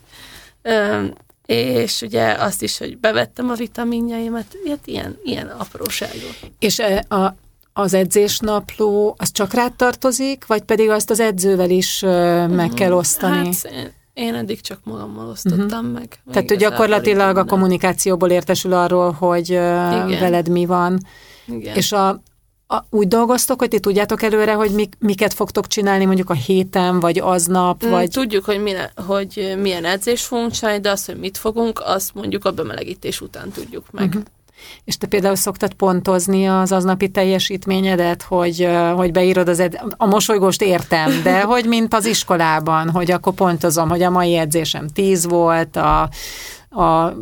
Um, 0.73 1.13
és 1.47 2.03
ugye 2.03 2.33
azt 2.33 2.63
is, 2.63 2.79
hogy 2.79 2.99
bevettem 2.99 3.51
a 3.51 3.55
vitaminjaimat, 3.55 4.47
ilyet, 4.65 4.87
ilyen, 4.87 5.19
ilyen 5.25 5.47
apróságok. 5.47 6.35
És 6.59 6.79
a, 7.09 7.35
az 7.73 7.95
edzésnapló, 7.95 9.15
az 9.19 9.33
csak 9.33 9.53
rád 9.53 9.73
tartozik, 9.73 10.47
vagy 10.47 10.63
pedig 10.63 10.91
azt 10.91 11.11
az 11.11 11.21
edzővel 11.21 11.71
is 11.71 12.01
meg 12.49 12.71
kell 12.75 12.93
osztani? 12.93 13.51
Hát 13.65 13.93
én 14.19 14.35
eddig 14.35 14.61
csak 14.61 14.79
magammal 14.85 15.29
osztottam 15.29 15.85
uh-huh. 15.85 15.93
meg. 15.93 16.23
Tehát, 16.33 16.49
hogy 16.49 16.59
gyakorlatilag 16.59 17.37
a 17.37 17.45
kommunikációból 17.45 18.31
értesül 18.31 18.73
arról, 18.73 19.13
hogy 19.13 19.49
Igen. 19.49 20.19
veled 20.21 20.49
mi 20.49 20.67
van. 20.67 20.99
Igen. 21.47 21.77
És 21.77 21.93
a, 21.93 22.09
a, 22.67 22.85
úgy 22.91 23.09
dolgoztok, 23.09 23.59
hogy 23.59 23.69
ti 23.69 23.81
tudjátok 23.81 24.23
előre, 24.23 24.53
hogy 24.53 24.71
mik, 24.71 24.95
miket 24.99 25.35
fogtok 25.35 25.67
csinálni 25.67 26.05
mondjuk 26.05 26.31
a 26.31 26.35
héten, 26.35 27.01
vagy 27.01 27.19
aznap, 27.19 27.87
mm, 27.87 27.91
vagy... 27.91 28.11
Tudjuk, 28.11 28.45
hogy, 28.45 28.63
mine, 28.63 28.93
hogy 29.07 29.55
milyen 29.61 29.85
edzés 29.85 30.23
fogunk 30.23 30.51
csinálni, 30.51 30.81
de 30.81 30.91
azt, 30.91 31.07
hogy 31.07 31.19
mit 31.19 31.39
fogunk, 31.39 31.81
azt 31.85 32.15
mondjuk 32.15 32.45
a 32.45 32.51
bemelegítés 32.51 33.21
után 33.21 33.51
tudjuk 33.51 33.91
meg. 33.91 34.07
Uh-huh. 34.07 34.23
És 34.85 34.97
te 34.97 35.07
például 35.07 35.35
szoktad 35.35 35.73
pontozni 35.73 36.49
az 36.49 36.73
aznapi 36.73 37.09
teljesítményedet, 37.09 38.23
hogy, 38.23 38.69
hogy 38.95 39.13
beírod 39.13 39.49
az 39.49 39.61
ed- 39.61 39.81
a 39.97 40.07
mosolygóst 40.07 40.63
értem, 40.63 41.23
de 41.23 41.43
hogy 41.53 41.65
mint 41.65 41.95
az 41.95 42.07
iskolában, 42.07 42.91
hogy 42.91 43.11
akkor 43.11 43.33
pontozom, 43.33 43.89
hogy 43.89 44.03
a 44.03 44.11
mai 44.11 44.37
edzésem 44.37 44.89
10 44.89 45.27
volt, 45.27 45.77
a, 45.77 46.01
a, 46.71 47.13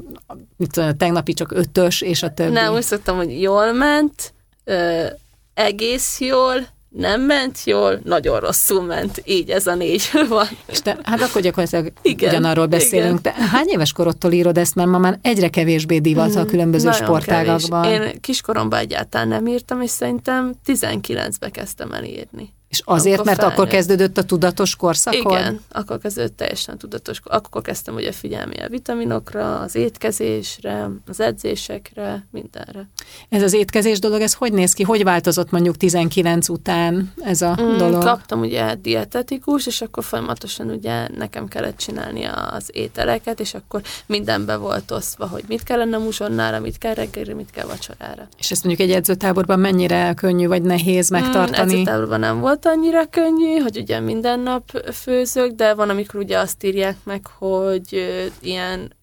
mit 0.57 0.71
tudom, 0.73 0.89
a 0.89 0.93
tegnapi 0.93 1.33
csak 1.33 1.53
ötös, 1.53 2.01
és 2.01 2.23
a 2.23 2.31
többi. 2.31 2.53
Nem, 2.53 2.75
úgy 2.75 2.83
szoktam, 2.83 3.17
hogy 3.17 3.41
jól 3.41 3.73
ment, 3.73 4.33
ö, 4.65 5.07
egész 5.55 6.21
jól, 6.21 6.55
nem 6.97 7.21
ment 7.21 7.59
jól, 7.65 8.01
nagyon 8.05 8.41
rosszul 8.41 8.83
ment, 8.83 9.23
így 9.25 9.51
ez 9.51 9.67
a 9.67 9.75
négy 9.75 10.11
van. 10.29 10.47
És 10.67 10.81
te, 10.81 10.99
hát 11.03 11.21
akkor 11.21 11.43
gyakorlatilag 11.43 11.93
igen, 12.03 12.29
ugyanarról 12.29 12.67
beszélünk. 12.67 13.19
Igen. 13.19 13.35
Te 13.35 13.43
hány 13.45 13.67
éves 13.69 13.93
korodtól 13.93 14.33
írod 14.33 14.59
ezt, 14.59 14.75
mert 14.75 14.89
ma 14.89 14.99
már 14.99 15.19
egyre 15.23 15.49
kevésbé 15.49 15.99
divat 15.99 16.35
a 16.35 16.43
mm, 16.43 16.47
különböző 16.47 16.89
nagyon 16.89 17.07
sportágakban. 17.07 17.83
Kevés. 17.83 18.13
Én 18.13 18.21
kiskoromban 18.21 18.79
egyáltalán 18.79 19.29
nem 19.29 19.47
írtam, 19.47 19.81
és 19.81 19.91
szerintem 19.91 20.55
19-be 20.67 21.51
kezdtem 21.51 21.93
el 21.93 22.05
írni. 22.05 22.55
És 22.77 22.83
azért, 22.85 23.15
akkor 23.15 23.27
mert 23.27 23.39
felnőtt. 23.39 23.59
akkor 23.59 23.69
kezdődött 23.71 24.19
a 24.19 24.23
tudatos 24.23 24.77
korszakon? 24.77 25.39
Igen, 25.39 25.61
akkor 25.73 25.99
kezdődött 25.99 26.37
teljesen 26.37 26.79
tudatos. 26.79 27.21
Akkor 27.25 27.63
kezdtem 27.63 27.95
ugye 27.95 28.13
figyelni 28.13 28.57
a 28.57 28.69
vitaminokra, 28.69 29.59
az 29.59 29.75
étkezésre, 29.75 30.91
az 31.07 31.21
edzésekre, 31.21 32.27
mindenre. 32.31 32.89
Ez 33.29 33.43
az 33.43 33.53
étkezés 33.53 33.99
dolog, 33.99 34.21
ez 34.21 34.35
hogy 34.35 34.53
néz 34.53 34.73
ki? 34.73 34.83
Hogy 34.83 35.05
változott 35.05 35.51
mondjuk 35.51 35.77
19 35.77 36.49
után 36.49 37.13
ez 37.23 37.43
a 37.43 37.59
mm, 37.63 37.77
dolog? 37.77 38.03
Kaptam 38.03 38.41
ugye 38.41 38.75
dietetikus, 38.75 39.67
és 39.67 39.81
akkor 39.81 40.05
folyamatosan 40.05 40.71
ugye 40.71 41.09
nekem 41.17 41.49
kellett 41.49 41.77
csinálni 41.77 42.25
az 42.25 42.71
ételeket, 42.73 43.41
és 43.41 43.55
akkor 43.55 43.83
mindenbe 44.07 44.57
volt 44.57 44.91
osztva, 44.91 45.27
hogy 45.27 45.45
mit 45.49 45.63
kellene 45.63 45.99
muzsonnára, 45.99 46.61
mit 46.61 46.79
kell 46.79 46.95
reggelre, 46.95 47.35
mit 47.35 47.51
kell 47.51 47.67
vacsorára. 47.67 48.29
És 48.39 48.51
ezt 48.51 48.65
mondjuk 48.65 48.89
egy 48.89 48.95
edzőtáborban 48.95 49.59
mennyire 49.59 50.15
könnyű 50.15 50.47
vagy 50.47 50.63
nehéz 50.63 51.11
megtartani? 51.11 51.75
Mm, 51.75 51.79
edzőtáborban 51.79 52.21
nem 52.21 52.41
volt 52.41 52.66
annyira 52.67 53.07
könnyű, 53.07 53.59
hogy 53.59 53.77
ugye 53.77 54.01
minden 54.01 54.41
nap 54.41 54.71
főzök, 54.93 55.53
de 55.53 55.75
van, 55.75 55.91
amikor 55.91 56.21
ugye 56.21 56.39
azt 56.39 56.65
írják 56.65 56.97
meg, 57.05 57.27
hogy 57.27 58.07
ilyen, 58.41 58.95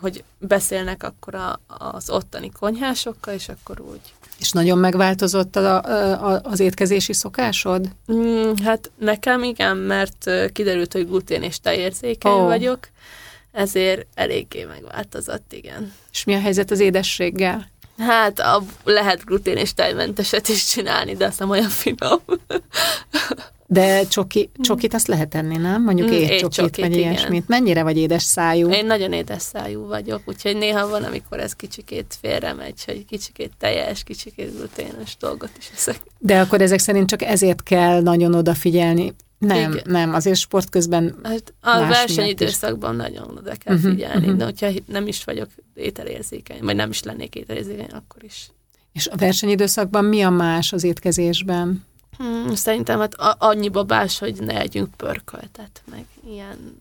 hogy 0.00 0.24
beszélnek 0.38 1.02
akkor 1.02 1.58
az 1.66 2.10
ottani 2.10 2.50
konyhásokkal, 2.50 3.34
és 3.34 3.48
akkor 3.48 3.80
úgy. 3.80 4.00
És 4.38 4.50
nagyon 4.50 4.78
megváltozott 4.78 5.56
a, 5.56 5.82
a, 5.82 6.40
az 6.42 6.60
étkezési 6.60 7.12
szokásod? 7.12 7.88
Mm, 8.12 8.52
hát 8.64 8.90
nekem 8.98 9.42
igen, 9.42 9.76
mert 9.76 10.30
kiderült, 10.52 10.92
hogy 10.92 11.06
glutén 11.06 11.42
és 11.42 11.60
tejérzékeny 11.60 12.32
oh. 12.32 12.46
vagyok, 12.46 12.78
ezért 13.52 14.06
eléggé 14.14 14.64
megváltozott, 14.64 15.52
igen. 15.52 15.92
És 16.12 16.24
mi 16.24 16.34
a 16.34 16.40
helyzet 16.40 16.70
az 16.70 16.80
édességgel? 16.80 17.68
Hát 18.00 18.38
a, 18.38 18.62
lehet 18.84 19.24
glutén 19.24 19.56
és 19.56 19.74
tejmenteset 19.74 20.48
is 20.48 20.64
csinálni, 20.64 21.14
de 21.14 21.26
azt 21.26 21.38
nem 21.38 21.50
olyan 21.50 21.68
finom. 21.68 22.18
De 23.72 24.06
csoki, 24.06 24.50
csokit 24.58 24.94
azt 24.94 25.06
lehet 25.06 25.34
enni, 25.34 25.56
nem? 25.56 25.82
Mondjuk 25.82 26.08
mm, 26.08 26.12
étcsokit, 26.12 26.76
vagy 26.76 26.96
igen. 26.96 27.12
ilyesmit. 27.12 27.48
Mennyire 27.48 27.82
vagy 27.82 27.96
édes 27.96 28.22
szájú? 28.22 28.70
Én 28.70 28.86
nagyon 28.86 29.12
édes 29.12 29.42
szájú 29.42 29.86
vagyok, 29.86 30.22
úgyhogy 30.24 30.56
néha 30.56 30.88
van, 30.88 31.04
amikor 31.04 31.40
ez 31.40 31.52
kicsikét 31.52 32.16
félre 32.20 32.52
megy, 32.52 32.84
hogy 32.84 33.04
kicsikét 33.04 33.52
teljes, 33.58 34.02
kicsikét 34.02 34.56
gluténos 34.56 35.16
dolgot 35.16 35.50
is 35.58 35.70
eszek. 35.74 36.00
De 36.18 36.40
akkor 36.40 36.60
ezek 36.60 36.78
szerint 36.78 37.08
csak 37.08 37.22
ezért 37.22 37.62
kell 37.62 38.00
nagyon 38.02 38.34
odafigyelni 38.34 39.14
Nem, 39.40 39.72
Igen. 39.72 39.82
nem, 39.86 40.14
azért 40.14 40.38
sport 40.38 40.68
közben 40.68 41.14
hát 41.22 41.54
A 41.60 41.86
versenyidőszakban 41.86 42.96
nagyon 42.96 43.36
oda 43.36 43.52
kell 43.54 43.74
uh-huh, 43.74 43.90
figyelni, 43.90 44.24
uh-huh. 44.24 44.36
de 44.36 44.44
hogyha 44.44 44.70
nem 44.86 45.06
is 45.06 45.24
vagyok 45.24 45.48
ételérzékeny, 45.74 46.62
vagy 46.62 46.76
nem 46.76 46.90
is 46.90 47.02
lennék 47.02 47.34
ételérzékeny, 47.34 47.90
akkor 47.90 48.24
is. 48.24 48.50
És 48.92 49.06
a 49.06 49.16
versenyidőszakban 49.16 50.04
mi 50.04 50.22
a 50.22 50.30
más 50.30 50.72
az 50.72 50.84
étkezésben? 50.84 51.84
Hmm, 52.16 52.54
szerintem 52.54 52.98
hát 52.98 53.14
annyiba 53.38 53.84
bás, 53.84 54.18
hogy 54.18 54.40
ne 54.40 54.52
legyünk 54.52 54.94
pörköltet, 54.96 55.82
meg 55.90 56.04
ilyen 56.26 56.80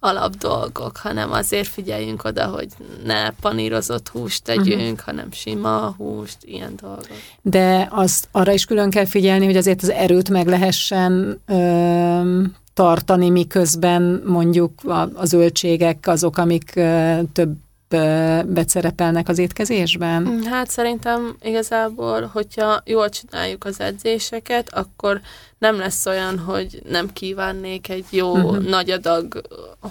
alap 0.00 0.36
dolgok, 0.36 0.96
hanem 0.96 1.32
azért 1.32 1.68
figyeljünk 1.68 2.24
oda, 2.24 2.46
hogy 2.46 2.68
ne 3.04 3.30
panírozott 3.30 4.08
húst 4.08 4.44
tegyünk, 4.44 4.80
uh-huh. 4.80 4.98
hanem 4.98 5.32
sima 5.32 5.94
húst, 5.96 6.36
ilyen 6.40 6.72
dolgok. 6.80 7.06
De 7.42 7.88
azt 7.90 8.28
arra 8.32 8.52
is 8.52 8.64
külön 8.64 8.90
kell 8.90 9.04
figyelni, 9.04 9.44
hogy 9.44 9.56
azért 9.56 9.82
az 9.82 9.90
erőt 9.90 10.30
meg 10.30 10.46
lehessen 10.46 11.40
ö, 11.46 12.42
tartani, 12.74 13.30
miközben 13.30 14.22
mondjuk 14.26 14.72
a, 14.84 15.00
a 15.14 15.24
zöldségek 15.24 16.06
azok, 16.06 16.38
amik 16.38 16.72
ö, 16.76 17.18
több 17.32 17.56
becerepelnek 18.46 19.28
az 19.28 19.38
étkezésben? 19.38 20.22
Mm, 20.22 20.42
hát 20.42 20.70
szerintem 20.70 21.36
igazából, 21.42 22.30
hogyha 22.32 22.82
jól 22.84 23.08
csináljuk 23.08 23.64
az 23.64 23.80
edzéseket, 23.80 24.74
akkor 24.74 25.20
nem 25.58 25.78
lesz 25.78 26.06
olyan, 26.06 26.38
hogy 26.38 26.82
nem 26.88 27.12
kívánnék 27.12 27.88
egy 27.88 28.04
jó 28.10 28.32
uh-huh. 28.32 28.58
nagy 28.58 28.90
adag 28.90 29.42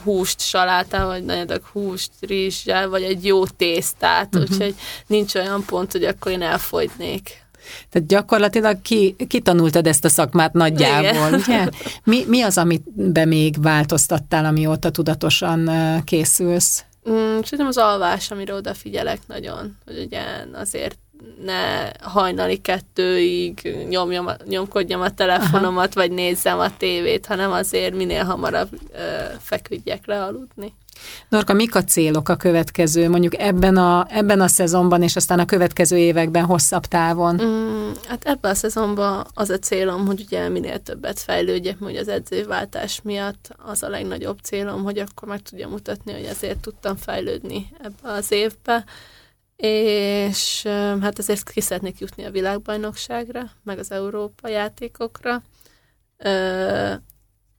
húst 0.03 0.41
salátá, 0.41 1.05
vagy 1.05 1.23
nagy 1.23 1.39
adag 1.39 1.63
húst 1.63 2.11
rizssel, 2.19 2.89
vagy 2.89 3.03
egy 3.03 3.25
jó 3.25 3.45
tésztát, 3.45 4.35
uh-huh. 4.35 4.51
úgyhogy 4.51 4.75
nincs 5.07 5.35
olyan 5.35 5.63
pont, 5.65 5.91
hogy 5.91 6.03
akkor 6.03 6.31
én 6.31 6.41
elfogynék. 6.41 7.45
Tehát 7.89 8.07
gyakorlatilag 8.07 8.81
ki, 8.81 9.15
kitanultad 9.27 9.87
ezt 9.87 10.05
a 10.05 10.09
szakmát 10.09 10.53
nagyjából, 10.53 11.27
Igen. 11.27 11.33
ugye? 11.33 11.69
Mi, 12.03 12.23
mi 12.27 12.41
az, 12.41 12.57
amit 12.57 13.11
be 13.11 13.25
még 13.25 13.61
változtattál, 13.61 14.45
amióta 14.45 14.89
tudatosan 14.89 15.69
készülsz? 16.03 16.85
Mm, 17.09 17.39
szerintem 17.41 17.67
az 17.67 17.77
alvás, 17.77 18.31
amire 18.31 18.53
odafigyelek 18.53 19.19
nagyon, 19.27 19.77
hogy 19.85 19.99
ugye 19.99 20.21
azért 20.53 20.97
ne 21.45 21.91
hajnali 22.01 22.57
kettőig 22.57 23.76
nyomjam, 23.89 24.30
nyomkodjam 24.45 25.01
a 25.01 25.13
telefonomat, 25.13 25.95
Aha. 25.95 26.07
vagy 26.07 26.11
nézzem 26.11 26.59
a 26.59 26.78
tévét, 26.78 27.26
hanem 27.26 27.51
azért 27.51 27.95
minél 27.95 28.24
hamarabb 28.24 28.70
ö, 28.93 28.97
feküdjek 29.39 30.05
le 30.05 30.24
aludni. 30.24 30.74
Norka, 31.30 31.53
mik 31.53 31.76
a 31.76 31.84
célok 31.84 32.30
a 32.30 32.36
következő, 32.36 33.09
mondjuk 33.09 33.38
ebben 33.38 33.78
a, 33.78 34.05
ebben 34.09 34.41
a 34.41 34.47
szezonban, 34.47 35.01
és 35.01 35.15
aztán 35.15 35.39
a 35.39 35.45
következő 35.45 35.97
években 35.97 36.45
hosszabb 36.45 36.86
távon? 36.86 37.41
Mm, 37.43 37.91
hát 38.07 38.26
ebben 38.26 38.51
a 38.51 38.55
szezonban 38.55 39.26
az 39.34 39.49
a 39.49 39.59
célom, 39.59 40.05
hogy 40.05 40.24
ugye 40.26 40.49
minél 40.49 40.80
többet 40.80 41.20
fejlődjek, 41.20 41.78
hogy 41.80 41.95
az 41.95 42.07
edzőváltás 42.07 43.01
miatt 43.03 43.49
az 43.57 43.84
a 43.84 43.89
legnagyobb 43.89 44.38
célom, 44.43 44.84
hogy 44.84 44.97
akkor 44.97 45.28
meg 45.28 45.41
tudja 45.41 45.68
mutatni, 45.68 46.11
hogy 46.11 46.26
azért 46.26 46.57
tudtam 46.57 46.95
fejlődni 46.95 47.70
ebbe 47.84 48.13
az 48.13 48.32
évbe, 48.32 48.84
és 49.57 50.63
hát 51.01 51.19
ezért 51.19 51.49
ki 51.49 51.61
szeretnék 51.61 51.99
jutni 51.99 52.23
a 52.23 52.31
világbajnokságra, 52.31 53.41
meg 53.63 53.79
az 53.79 53.91
Európa 53.91 54.47
játékokra. 54.47 55.41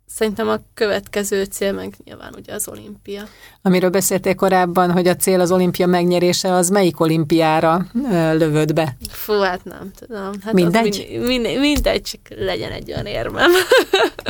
Szerintem 0.06 0.48
a 0.48 0.56
következő 0.74 1.44
cél 1.44 1.72
meg 1.72 1.94
nyilván 2.04 2.34
ugye 2.36 2.52
az 2.52 2.68
olimpia. 2.68 3.22
Amiről 3.62 3.90
beszéltél 3.90 4.34
korábban, 4.34 4.90
hogy 4.90 5.08
a 5.08 5.16
cél 5.16 5.40
az 5.40 5.52
olimpia 5.52 5.86
megnyerése, 5.86 6.52
az 6.52 6.68
melyik 6.68 7.00
olimpiára 7.00 7.86
lövöd 8.32 8.72
be? 8.72 8.96
Fú, 9.08 9.40
hát 9.40 9.64
nem 9.64 9.90
tudom. 9.98 10.30
Hát 10.42 10.52
mindegy? 10.52 11.06
Mind, 11.10 11.26
mind, 11.26 11.58
mindegy, 11.58 12.02
csak 12.02 12.20
legyen 12.28 12.72
egy 12.72 12.90
olyan 12.90 13.06
érmem. 13.06 13.50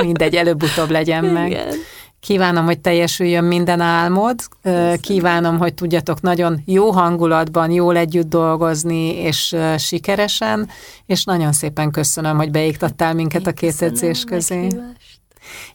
mindegy, 0.02 0.36
előbb-utóbb 0.36 0.90
legyen 0.90 1.24
meg. 1.38 1.58
Kívánom, 2.20 2.64
hogy 2.64 2.78
teljesüljön 2.78 3.44
minden 3.44 3.80
álmod, 3.80 4.34
kívánom, 5.00 5.58
hogy 5.58 5.74
tudjatok 5.74 6.20
nagyon 6.20 6.62
jó 6.64 6.90
hangulatban, 6.90 7.70
jól 7.70 7.96
együtt 7.96 8.28
dolgozni, 8.28 9.14
és 9.14 9.56
sikeresen, 9.78 10.68
és 11.06 11.24
nagyon 11.24 11.52
szépen 11.52 11.90
köszönöm, 11.90 12.36
hogy 12.36 12.50
beiktattál 12.50 13.14
minket 13.14 13.40
Én 13.40 13.46
a 13.46 13.52
két 13.52 13.82
edzés 13.82 14.24
közé. 14.24 14.56
Meghívást. 14.56 15.16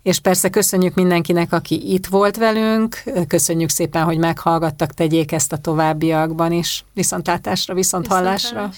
És 0.02 0.20
persze 0.20 0.50
köszönjük 0.50 0.94
mindenkinek, 0.94 1.54
aki 1.54 1.94
itt 1.94 2.06
volt 2.06 2.38
velünk, 2.38 3.04
köszönjük 3.28 3.70
szépen, 3.70 4.04
hogy 4.04 4.18
meghallgattak, 4.18 4.94
tegyék 4.94 5.32
ezt 5.32 5.54
a 5.54 5.58
továbbiakban 5.58 6.52
is. 6.52 6.86
Viszontlátásra, 6.94 7.74
viszont 7.74 8.08
hallásra. 8.08 8.70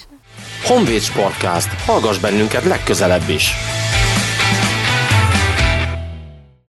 Honvéd 0.63 1.01
Sportcast. 1.01 1.68
Hallgass 1.86 2.18
bennünket 2.18 2.63
legközelebb 2.63 3.30
is! 3.30 3.53